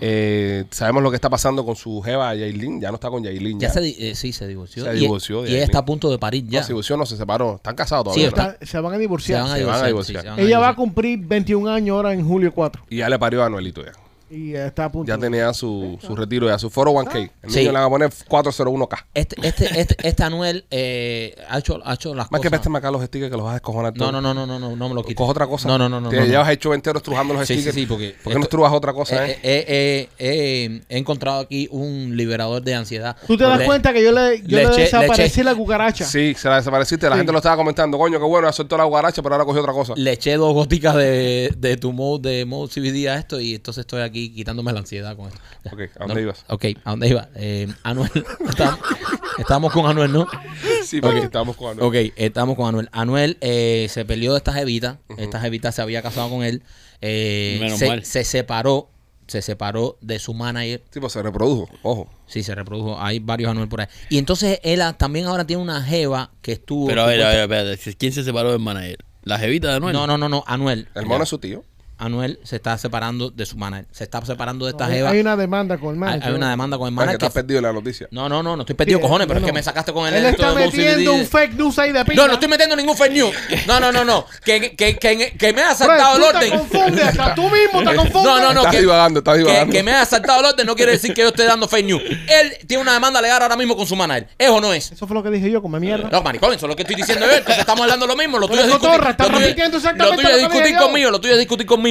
[0.00, 2.80] Eh, sabemos lo que está pasando con su jeva Yailin.
[2.80, 3.58] Ya no está con Yailin.
[3.58, 4.84] Ya Ya, se, eh, sí, se divorció.
[4.84, 6.60] Se Y- divorció Y, ella está a punto de parir ya.
[6.60, 7.56] No, se divorció, no se separó.
[7.56, 8.58] Están casados Sí, todavía.
[8.62, 9.42] se van a se divorciar.
[9.42, 10.22] van a se van a divorciar.
[10.22, 10.22] divorciar.
[10.22, 12.82] sí, se van a Ella va a cumplir 21 años ahora en julio 4.
[12.90, 13.92] Y ya le parió a Anuelito ya.
[14.30, 15.08] Y eh, está a punto.
[15.08, 17.30] Ya tenía su, su retiro ya, su 401k.
[17.42, 17.58] El Sí.
[17.60, 19.04] niño le van a poner 401k.
[19.14, 22.66] Este, este, este, este Anuel eh, ha, hecho, ha hecho las Más que cosas.
[22.74, 24.12] acá los stickers que los vas a descojonar No, todo.
[24.12, 25.16] no, no, no, no, no, no me lo quites.
[25.16, 25.66] Coge otra cosa.
[25.68, 26.10] No, no, no, no.
[26.10, 26.28] Te no, no.
[26.28, 27.74] llevas hecho entero estrujando los Sí, sí, stickers.
[27.76, 29.38] sí, porque ¿Por qué no esto- estrujas otra cosa, Eh, eh?
[29.42, 33.16] eh, eh, eh, he encontrado aquí un liberador de ansiedad.
[33.26, 35.44] Tú te das Le- cuenta que yo le, yo le le, eché- le desaparecí eché-
[35.44, 36.04] la cucaracha.
[36.04, 37.06] Sí, se la desapareciste.
[37.08, 37.18] La Sí.
[37.20, 37.96] gente lo estaba comentando.
[37.98, 39.94] Coño, qué bueno, ya soltó la guaracha, pero ahora cogió otra cosa.
[39.96, 43.82] Le eché dos goticas de, de tu mode, de mode CBD a esto y entonces
[43.82, 45.40] estoy aquí quitándome la ansiedad con esto.
[45.64, 45.72] Ya.
[45.72, 46.44] Ok, ¿a dónde ibas?
[46.48, 47.28] Ok, ¿a dónde iba?
[47.34, 48.10] Eh, Anuel,
[48.48, 48.78] estamos,
[49.38, 50.26] estamos con Anuel, ¿no?
[50.84, 51.86] Sí, porque estábamos con Anuel.
[52.08, 52.88] Ok, estamos con Anuel.
[52.92, 54.98] Anuel eh, se peleó de esta jevita.
[55.16, 56.62] Esta jevita se había casado con él.
[57.00, 58.04] Eh, Menos se, mal.
[58.04, 58.90] se separó.
[59.26, 60.82] Se separó de su manager.
[60.90, 61.68] Sí, pues se reprodujo.
[61.82, 62.08] Ojo.
[62.26, 62.98] Sí, se reprodujo.
[62.98, 63.86] Hay varios Anuel por ahí.
[64.08, 66.86] Y entonces él también ahora tiene una jeva que estuvo.
[66.86, 67.96] Pero a ver, a ver, espérate.
[67.96, 69.04] ¿Quién se separó del manager?
[69.24, 69.92] ¿La jevita de Anuel?
[69.92, 70.44] No, no, no, no.
[70.46, 70.88] Anuel.
[70.94, 71.62] El mono es su tío.
[71.98, 73.86] Anuel se está separando de su manager.
[73.90, 75.10] Se está separando de esta hay, jeva.
[75.10, 76.22] hay una demanda con el manager.
[76.28, 77.26] hay una demanda con el Man, que manager.
[77.28, 78.06] estás perdido en la noticia.
[78.12, 79.58] No, no, no, no estoy perdido, Sí, cojones, pero no, es que no.
[79.58, 82.22] me sacaste con el Él está metiendo un fake news ahí de pinga.
[82.22, 83.34] No, no estoy metiendo ningún fake news.
[83.66, 84.24] No, no, no, no.
[84.44, 86.50] Que, que, que, que me ha Bro, saltado el te orden.
[86.58, 88.24] confundes, hasta tú mismo te confundes.
[88.32, 88.60] No, no, no.
[88.60, 89.72] Estás que, divagando, estás divagando.
[89.72, 92.02] que me haya saltado el orden no quiere decir que yo esté dando fake news.
[92.28, 94.28] Él tiene una demanda legal ahora mismo con su manager.
[94.38, 94.92] ¿Es o no es?
[94.92, 96.08] Eso fue lo que dije yo, come mierda.
[96.10, 97.32] No, maricón, eso es lo que estoy diciendo yo.
[97.32, 98.38] Entonces estamos hablando lo mismo.
[98.38, 99.16] Lo tuyo es discutir, lo
[100.14, 101.10] tuyo- es discutir conmigo.
[101.10, 101.87] Lo tuyo es discutir conmigo.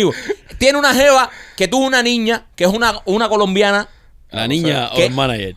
[0.58, 3.88] Tiene una jeva que tuvo una niña, que es una, una colombiana.
[4.30, 5.06] ¿La niña o ¿Qué?
[5.06, 5.56] el manager?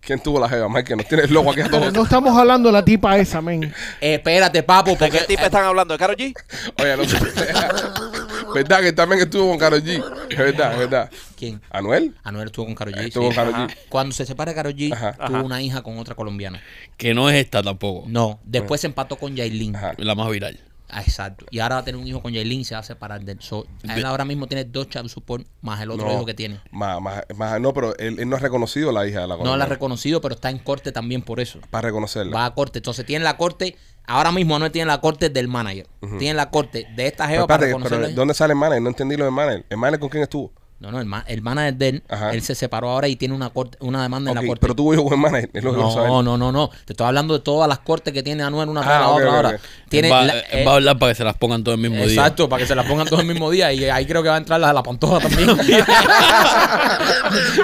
[0.00, 0.84] ¿Quién tuvo la jeva, Mike?
[0.84, 1.92] Que nos tienes loco aquí a todos.
[1.92, 3.64] no estamos hablando de la tipa esa, men.
[4.00, 5.94] Eh, espérate, papo, ¿De porque qué tipo están hablando?
[5.94, 6.34] ¿De Karol G?
[6.78, 7.16] Oye, no sé.
[8.54, 10.04] ¿Verdad que también estuvo con Karol G?
[10.28, 11.10] Es verdad, es verdad.
[11.36, 11.60] ¿Quién?
[11.70, 12.14] ¿Anuel?
[12.22, 13.06] Anuel estuvo con Karol G.
[13.06, 13.34] Estuvo sí.
[13.36, 13.76] con Karol G.
[13.88, 15.12] Cuando se separa de Karol G, Ajá.
[15.14, 15.42] tuvo Ajá.
[15.42, 16.62] una hija con otra colombiana.
[16.98, 18.04] Que no es esta tampoco.
[18.06, 19.74] No, después se empató con Yailin.
[19.74, 19.92] Ajá.
[19.96, 20.60] La más viral.
[20.88, 21.46] Ah, exacto.
[21.50, 23.32] Y ahora va a tener un hijo con Yailin y se va a separar de
[23.32, 23.38] él.
[23.40, 26.12] So, él ahora mismo tiene dos child support más el otro No.
[26.12, 26.60] hijo que tiene.
[26.70, 29.56] Más, más, más- no, pero él, él no ha reconocido la hija de la No
[29.56, 31.58] la ha reconocido, pero está en corte también por eso.
[31.70, 32.36] Para reconocerla.
[32.36, 32.78] Va a corte.
[32.80, 33.76] Entonces tiene la corte.
[34.06, 35.88] Ahora mismo no tiene la corte del manager.
[36.18, 38.08] Tiene la corte de esta Pero jeva para espérate, pero.
[38.14, 38.82] ¿dónde sale el manager?
[38.82, 39.64] No entendí lo del manager.
[39.70, 40.52] ¿El manager con quién estuvo?
[40.80, 42.32] No, no, el, ma- el manager de él, Ajá.
[42.34, 44.60] él se separó ahora y tiene una corte, una demanda en la corte.
[44.60, 45.48] pero tuvo hijo con el manager.
[45.54, 46.08] Es lo que quiero saber.
[46.10, 46.68] No, no, no, no.
[46.84, 49.34] Te estoy hablando de todas las cortes que tiene Anuel una tras Ah, la otra
[49.36, 49.48] ahora.
[49.50, 49.54] ok.
[49.88, 51.80] Tiene va, la- él eh, va a hablar para que se las pongan todo el
[51.80, 52.06] mismo día.
[52.06, 53.72] Exacto, para que se las pongan todo el mismo día.
[53.72, 55.48] Y ahí creo que va a entrar la de la pantoja también.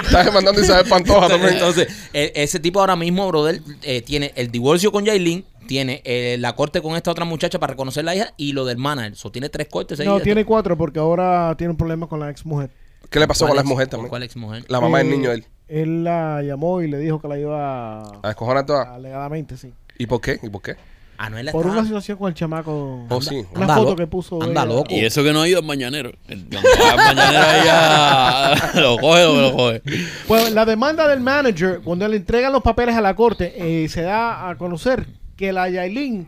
[0.03, 1.53] Estás demandando Isabel Pantoja también.
[1.53, 6.37] Entonces, e- ese tipo ahora mismo, brother, eh, tiene el divorcio con Yailin, tiene eh,
[6.39, 9.15] la corte con esta otra muchacha para reconocer la hija y lo del manager.
[9.15, 9.99] So, tiene tres cortes.
[9.99, 12.69] No, tiene cuatro porque ahora tiene un problema con la ex mujer.
[13.11, 14.09] ¿Qué le pasó ¿Cuál con la ex- mujer con también?
[14.09, 14.65] ¿Cuál ex mujer?
[14.67, 15.45] La mamá del Eh, niño de él.
[15.67, 18.95] Él la llamó y le dijo que la iba ¿A descojonar toda?
[18.95, 19.71] alegadamente, sí.
[19.99, 20.39] ¿Y por qué?
[20.41, 20.75] ¿Y por qué?
[21.17, 23.05] Anuel por está- una situación con el chamaco.
[23.07, 23.45] Oh, sí.
[23.53, 24.41] Una Anda foto lo- que puso.
[24.41, 24.73] anda ella.
[24.73, 24.87] loco.
[24.89, 26.11] Y eso que no ha ido al mañanero.
[26.27, 29.81] Al mañanero ahí a- lo coge lo lo coge.
[30.27, 33.53] Pues la demanda del manager, cuando le entregan los papeles a la corte,
[33.83, 35.05] eh, se da a conocer
[35.35, 36.27] que la Yailin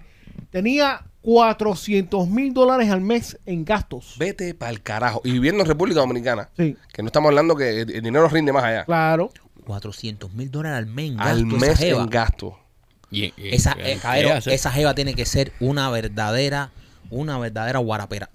[0.52, 4.16] tenía 400 mil dólares al mes en gastos.
[4.20, 5.22] Vete para el carajo.
[5.24, 8.64] Y viviendo en República Dominicana, Sí, que no estamos hablando que el, dinero rinde más
[8.64, 8.86] allá.
[8.86, 9.32] claro.
[9.66, 12.02] 400 mil dólares al mes en Al gasto, esa mes jeva.
[12.04, 12.60] en gasto.
[13.10, 16.72] Y- y- Esa, ¿qué eh, esa jeva tiene que ser una verdadera,
[17.10, 18.30] una verdadera guarapera.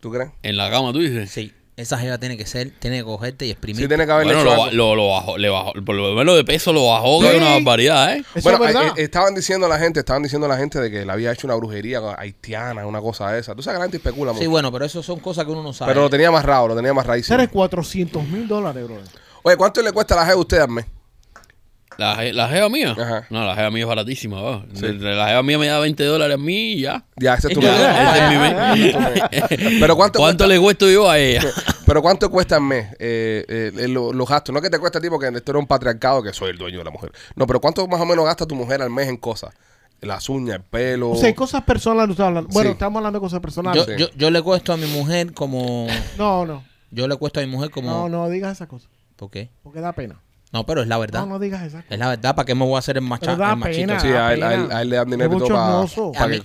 [0.00, 0.30] ¿Tú crees?
[0.42, 1.30] En la cama, tú dices.
[1.30, 3.82] Sí, esa jeva tiene que ser, tiene que cogerte y exprimir.
[3.84, 4.76] Sí, tiene que haberle Bueno, hecho lo, algo.
[4.76, 7.36] lo, lo bajó, le bajó, por lo menos de peso lo bajó, que Sí.
[7.36, 8.18] es una barbaridad, ¿eh?
[8.34, 8.88] Eso Bueno, es verdad.
[8.88, 11.46] eh, eh, estaban diciendo la gente, estaban diciendo la gente de que le había hecho
[11.46, 13.54] una brujería haitiana, una cosa de esa.
[13.54, 14.42] Tú sabes que la gente especula mucho.
[14.42, 15.90] Sí, bueno, pero eso son cosas que uno no sabe.
[15.90, 17.30] pero lo tenía más raro, lo tenía más raíz.
[17.30, 18.98] Eres 400 mil dólares, bro.
[19.42, 20.86] Oye, ¿cuánto le cuesta la G a usted al mes?
[21.98, 22.92] La, la jeva mía.
[22.98, 23.26] Ajá.
[23.30, 24.40] No, la jeva mía es baratísima.
[24.40, 24.64] va.
[24.80, 27.04] La jeva mía me da 20 dólares a mí y ya.
[27.16, 28.08] Ya, ese es tu Ya, mes.
[28.08, 29.80] Ese es mi mes.
[29.80, 31.42] Pero ¿cuánto, ¿Cuánto cuesta, le cuesto yo a ella?
[31.86, 34.54] pero ¿cuánto cuesta al mes eh, eh, eh, lo- los gastos?
[34.54, 36.78] No que te cuesta a ti porque esto era un patriarcado que soy el dueño
[36.78, 37.12] de la mujer.
[37.36, 39.54] No, pero ¿cuánto más o menos gasta tu mujer al mes en cosas?
[40.00, 41.10] Las uñas, el pelo.
[41.10, 42.08] O sea, hay cosas personales.
[42.08, 42.48] no estamos hablando.
[42.52, 42.72] Bueno, Sí.
[42.72, 43.86] estamos hablando de cosas personales.
[43.86, 44.00] yo, sí.
[44.00, 45.86] yo, yo le cuesto a mi mujer como.
[46.18, 46.64] No, no.
[46.90, 47.88] Yo le cuesto a mi mujer como.
[47.88, 48.90] No, no digas esas cosas.
[49.14, 49.50] ¿Por qué?
[49.62, 50.16] Porque da pena.
[50.52, 51.20] No, pero es la verdad.
[51.20, 51.84] No, no digas cosas.
[51.88, 53.86] Es la verdad, ¿para qué me voy a hacer el, macha, el machito?
[53.88, 54.00] pena.
[54.00, 54.76] Sí, a él, da a él- pena.
[54.76, 55.48] a él le dan dinero todo
[56.12, 56.40] para, mí-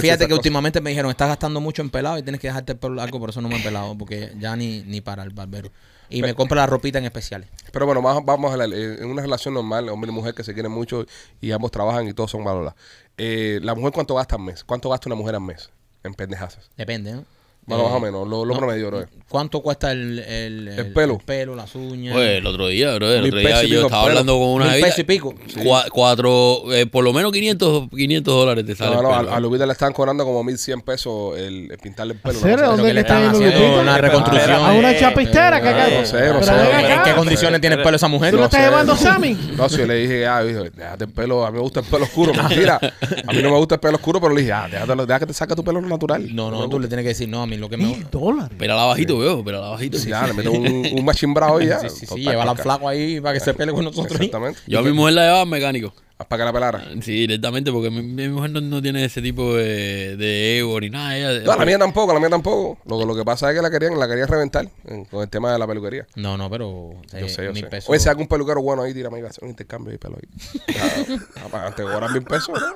[0.00, 0.38] fíjate que cosas.
[0.38, 3.18] últimamente me dijeron, estás gastando mucho en pelado y tienes que dejarte el pelo largo,
[3.18, 5.70] por eso no me he pelado, porque ya ni, ni para el barbero.
[6.10, 7.48] Y me compra la ropita en especiales.
[7.72, 10.42] Pero bueno, vamos, vamos a la, eh, en una relación normal, hombre y mujer que
[10.44, 11.04] se quieren mucho
[11.40, 12.74] y ambos trabajan y todos son valorados.
[13.18, 14.64] Eh, la mujer, ¿cuánto gasta al mes?
[14.64, 15.68] ¿Cuánto gasta una mujer al mes
[16.04, 16.70] en pendejazas?
[16.76, 17.24] Depende, ¿no?
[17.68, 18.58] Bueno, Eh, más o menos, lo, lo no.
[18.60, 19.04] promedio, bro.
[19.28, 21.18] ¿Cuánto cuesta el, el, El pelo.
[21.18, 22.14] pelo, las uñas?
[22.14, 24.18] Pues el otro día, bro, el otro día yo estaba pelo.
[24.20, 25.34] hablando con una Mil y pico.
[25.56, 29.30] Cua- cuatro, eh, por lo menos 500, 500 dólares te sale No, el no, pelo.
[29.30, 32.34] a, a Lupita le están cobrando como 1100 pesos el, el pintarle el pelo.
[32.36, 32.66] ¿En serio?
[32.68, 33.80] ¿Dónde le están haciendo Lupita?
[33.82, 34.50] una reconstrucción.
[34.64, 35.88] A una chapistera que acá.
[36.00, 36.52] no sé, no sé.
[36.94, 38.30] ¿En qué condiciones tiene el pelo esa mujer?
[38.30, 39.34] ¿Tú lo No estás llevando Sammy?
[39.58, 42.04] No, si yo le dije, ah, déjate el pelo, a mí me gusta el pelo
[42.04, 42.32] oscuro.
[42.32, 45.20] Mentira, a mí no me gusta el pelo oscuro, pero le dije, ah, déjatelo, deja
[45.20, 46.34] que te saque tu pelo natural.
[46.34, 47.84] No, no, tú le tienes que decir, no, a mí lo que me...
[47.84, 48.56] Mil dólares.
[48.58, 49.98] Pero la bajito, veo, pero la bajito.
[49.98, 51.80] Sí, ya, le meto un, un machimbrado y ya.
[51.80, 54.18] Sí, sí, sí, llévala al flaco ahí para que se pele con nosotros.
[54.20, 54.26] ahí.
[54.26, 54.60] Exactamente.
[54.66, 55.92] Yo a mi mujer la llevaba al mecánico.
[56.26, 56.84] Para que la pelara.
[57.00, 60.90] Sí, directamente, porque mi, mi mujer no, no tiene ese tipo de, de ego ni
[60.90, 61.16] nada.
[61.16, 62.76] Ella, No, la mía tampoco, la mía tampoco.
[62.86, 64.68] Lo, lo que pasa es que la querían, la querían reventar
[65.10, 66.08] con el tema de la peluquería.
[66.16, 66.90] No, no, pero...
[67.12, 67.68] Yo eh, sé, yo mil sé.
[67.70, 67.88] pesos.
[67.88, 70.28] Oye, algún peluquero bueno ahí, tírame y va a hacer un intercambio de pelo ahí.
[70.74, 72.66] Ya, para antes de cobrar mil pesos, ¿no?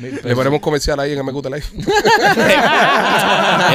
[0.00, 1.74] Le ponemos un comercial ahí en MQ Life.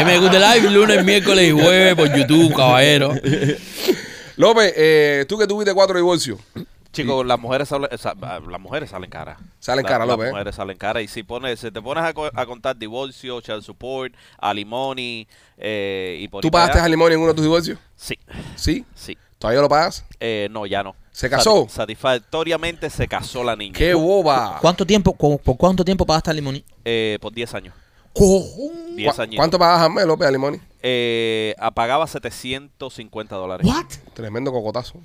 [0.05, 3.13] MQ Live, lunes, miércoles y jueves por YouTube, caballero.
[4.37, 6.39] López, eh, tú que tuviste cuatro divorcios.
[6.93, 9.37] Chicos, las mujeres salen, las mujeres salen caras.
[9.59, 10.29] Salen La- caras, Las ¿eh?
[10.29, 11.03] mujeres salen caras.
[11.03, 16.19] Y si pones, si te pones a, co- a contar divorcio, child support, alimony eh,
[16.21, 17.79] y por ¿Tú pagaste alimony en uno de tus divorcios?
[17.95, 18.17] Sí,
[18.55, 18.85] ¿Sí?
[18.95, 19.17] sí.
[19.39, 20.05] ¿Todavía lo pagas?
[20.21, 20.95] Eh, no, ya no.
[21.11, 21.65] ¿Se casó?
[21.65, 23.73] Sati- satisfactoriamente se casó la niña.
[23.77, 24.59] ¡Qué boba!
[24.61, 26.63] ¿Cuánto tiempo, cu- por cuánto tiempo pagaste limón?
[26.85, 27.75] Eh, por 10 años.
[28.13, 28.95] ¡Cojón!
[28.95, 29.35] 10 ¿Cu- años.
[29.37, 30.57] ¿Cuánto pagas al mes, López, alimony?
[30.81, 33.65] Eh, ah, pagaba 750 dólares.
[33.67, 33.85] ¿What?
[34.13, 34.99] Tremendo cocotazo.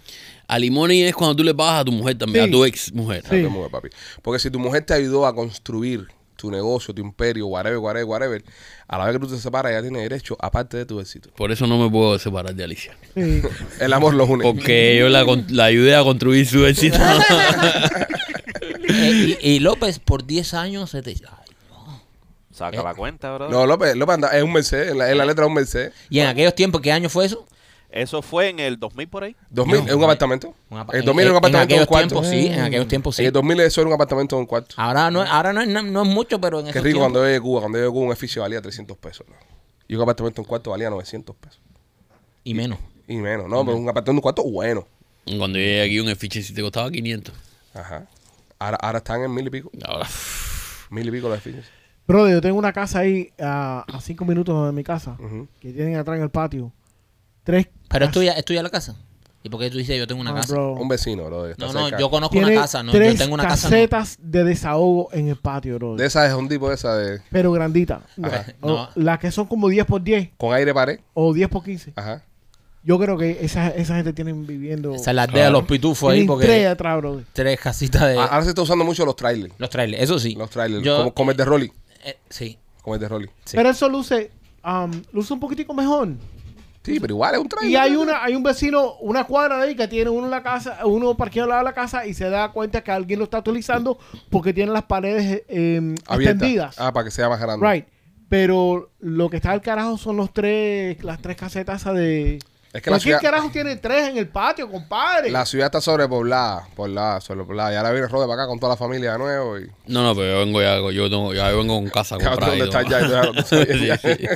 [0.48, 2.50] Alimony es cuando tú le pagas a tu mujer también, Sí.
[2.50, 3.22] a tu ex mujer.
[3.22, 3.30] Sí.
[3.42, 3.88] Qué mujer, papi.
[4.22, 8.44] Porque si tu mujer te ayudó a construir tu negocio, tu imperio, whatever, whatever, whatever,
[8.86, 11.30] a la vez que tú te separas, ya tienes derecho, aparte de tu éxito.
[11.36, 12.96] Por eso no me puedo separar de Alicia.
[13.14, 13.42] Sí.
[13.80, 14.42] El amor los une.
[14.44, 16.96] Porque yo la, con- la ayudé a construir su éxito.
[18.90, 21.10] Eh, y, y López, por 10 años, se te...
[21.10, 21.16] ay,
[22.50, 23.48] Saca la cuenta, ¿verdad?
[23.50, 25.92] No, López, López anda, es un Mercedes, en la, en la letra es un Mercedes.
[26.10, 27.46] Y en aquellos tiempos, ¿qué año fue eso?
[27.90, 29.34] Eso fue en el 2000 por ahí.
[29.50, 30.54] 2000, No, es un apartamento.
[30.68, 32.08] Un apa- En el 2000 era un en- apartamento en un aquellos cuarto.
[32.08, 33.26] tiempos sí, en aquellos tiempos En sí.
[33.26, 34.74] el 2000 eso era un apartamento de un cuarto.
[34.78, 37.02] Ahora no, ahora no, es- no, no es mucho, pero en Qué esos rico tiempos-
[37.04, 37.60] cuando yo llegué a Cuba.
[37.60, 39.26] Cuando yo llegué a Cuba un edificio valía 300 pesos.
[39.28, 39.34] ¿no?
[39.88, 41.60] Y un apartamento de un cuarto valía 900 pesos.
[42.44, 42.78] Y menos.
[43.06, 44.86] Y menos, no, pero un apartamento de un cuarto bueno.
[45.38, 47.34] Cuando llegué aquí un eficiencia te costaba 500.
[47.74, 48.06] Ajá.
[48.58, 49.70] Ahora, ahora están en mil y pico.
[49.86, 50.06] Ahora,
[50.90, 51.66] Mil y pico los edificios.
[52.06, 55.16] Brother, yo tengo una casa ahí a, a cinco minutos de mi casa
[55.60, 56.72] que tienen atrás en el patio.
[57.48, 57.68] Tres.
[57.88, 58.94] Pero es tuya, es tuya la casa.
[59.42, 60.52] ¿Y por qué tú dices yo tengo una Ah, casa?
[60.52, 60.74] bro.
[60.74, 61.46] Un vecino, bro.
[61.48, 61.98] está No, no, cerca.
[61.98, 63.68] yo conozco Tiene una casa, no, tres yo tengo una casa.
[63.68, 63.72] no.
[63.74, 65.96] casetas de desahogo en el patio, bro.
[65.96, 67.22] De esa es un tipo de esa de.
[67.30, 68.02] Pero grandita.
[68.22, 68.44] Ajá.
[68.60, 68.88] O No.
[68.96, 71.00] Las que son como 10 por 10 Con aire pared.
[71.14, 71.94] o 10 por 15.
[71.96, 72.22] Ajá.
[72.84, 74.94] Yo creo que esa, esa gente tienen viviendo.
[74.94, 77.22] Esa es la aldea de los pitufos ahí, tienen porque tres atrás, bro.
[77.32, 78.18] tres casitas de...
[78.18, 79.52] Ah, Ahora se está usando mucho los trailers.
[79.58, 80.34] los trailers, eso sí.
[80.34, 80.82] Los trailers.
[80.84, 81.72] Yo- como, como el de Rolly.
[82.04, 82.58] Eh, sí.
[82.82, 83.26] Como el de Rolly.
[83.44, 83.56] Sí.
[83.56, 84.30] Pero eso luce,
[84.64, 86.08] um, luce un poquitico mejor.
[86.82, 87.70] Sí, pero igual es un trailer.
[87.70, 90.42] Y hay una, hay un vecino, una cuadra de ahí que tiene uno en la
[90.42, 93.24] casa, uno parqueado al lado de la casa y se da cuenta que alguien lo
[93.24, 93.98] está utilizando
[94.30, 96.32] porque tiene las paredes eh, Abierta.
[96.32, 96.76] extendidas.
[96.78, 97.66] Ah, para que sea más grande.
[97.70, 97.86] Right.
[98.28, 102.38] Pero lo que está al carajo son los tres, las tres casetas de.
[102.78, 105.30] Es que la ¿Por qué ciudad, carajo tiene tres en el patio, compadre?
[105.30, 107.72] la ciudad está sobrepoblada, poblada, sobrepoblada.
[107.72, 109.58] Y ahora viene Robert para acá con toda la familia de nuevo.
[109.58, 112.56] Y, No, no, pero yo vengo ya, yo, tengo, ya vengo con casa Cabrón, comprada.
[112.56, 112.80] y ¿dónde todo.
[112.80, 113.08] está ya?
[113.08, 113.96] Ya lo sabía.
[113.98, 114.26] Sí, sí.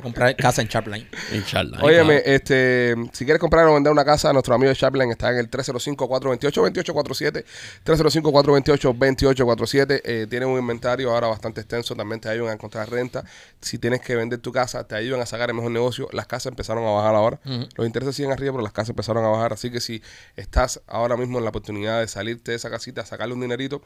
[0.02, 1.08] Comprar casa en Sharpline.
[1.32, 1.44] En
[1.82, 2.30] Óyeme, está.
[2.30, 5.50] este, si quieres comprar o vender una casa, nuestro amigo de Chaplin está en el
[5.50, 7.44] 305-428-2847.
[7.84, 10.00] 305-428-2847.
[10.04, 11.94] Eh, tiene un inventario ahora bastante extenso.
[11.94, 13.24] También te ayudan a encontrar renta.
[13.60, 16.08] Si tienes que vender tu casa, te ayudan a sacar el mejor negocio.
[16.12, 17.38] Las casas empezaron a bajar ahora.
[17.74, 19.52] Los intereses siguen arriba, pero las casas empezaron a bajar.
[19.52, 20.02] Así que si
[20.36, 23.82] estás ahora mismo en la oportunidad de salirte de esa casita, sacarle un dinerito,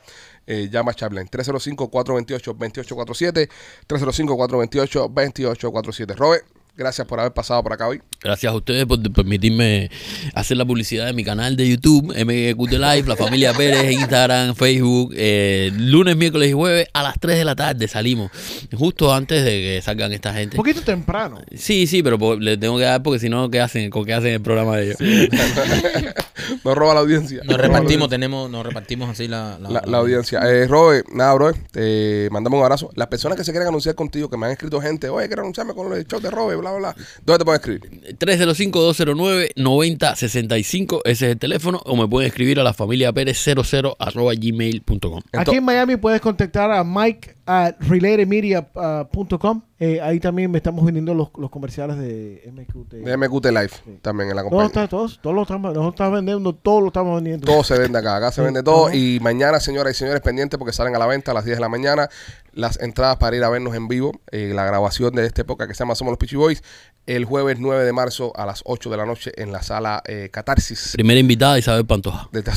[0.46, 1.26] eh, llama a Chaplin.
[1.28, 3.48] 305-428-2847.
[3.86, 6.16] 305-428-2847.
[6.16, 6.44] Robert,
[6.78, 8.00] gracias por haber pasado por acá hoy.
[8.22, 9.90] Gracias a ustedes por permitirme
[10.34, 15.12] hacer la publicidad de mi canal de YouTube, MQT Live, La Familia Pérez, Instagram, Facebook.
[15.16, 18.30] eh, lunes, miércoles y jueves a las 3 de la tarde salimos,
[18.74, 20.56] justo antes de que salgan esta gente.
[20.56, 21.40] Un poquito temprano.
[21.54, 23.90] Sí, sí, pero po- le tengo que dar porque si no, ¿qué hacen?
[23.90, 24.96] ¿Con qué hacen el programa de ellos?
[26.64, 27.42] Nos roba la audiencia.
[27.44, 30.40] Nos repartimos, tenemos, nos repartimos así la, la, la audiencia.
[30.48, 32.90] Eh, Robert, nada, bro, te mandamos un abrazo.
[32.94, 35.74] Las personas que se quieren anunciar contigo, que me han escrito gente, oye, quiero anunciarme
[35.74, 36.94] con el show de Robert, bla, bla, bla.
[37.24, 37.82] ¿Dónde te pueden escribir?
[38.18, 44.32] 305-209-9065, ese es el teléfono, o me pueden escribir a la familia Pérez 00 arroba
[44.34, 45.22] gmail.com.
[45.32, 49.62] Aquí en Miami puedes contactar a Mike at relatedmedia.com.
[49.80, 52.94] Eh, ahí también me estamos vendiendo los, los comerciales de MQT.
[52.94, 53.70] De MQT Live,
[54.02, 54.66] también en la compañía.
[54.66, 57.46] está, todos, todos lo estamos, nosotros estamos vendiendo, todos lo estamos vendiendo.
[57.46, 58.92] Todo se vende acá, acá se vende todo.
[58.92, 61.60] Y mañana, señoras y señores, pendientes porque salen a la venta a las 10 de
[61.60, 62.08] la mañana
[62.52, 64.20] las entradas para ir a vernos en vivo.
[64.32, 66.62] eh, la grabación de esta época que se llama Somos los Peachy Boys.
[67.06, 70.28] El jueves 9 de marzo a las 8 de la noche en la sala eh,
[70.32, 70.90] Catarsis.
[70.94, 72.28] Primera invitada, Isabel Pantoja.
[72.32, 72.42] de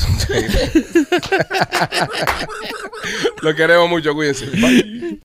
[3.42, 4.46] Lo queremos mucho, cuídense.
[4.46, 5.02] Bye.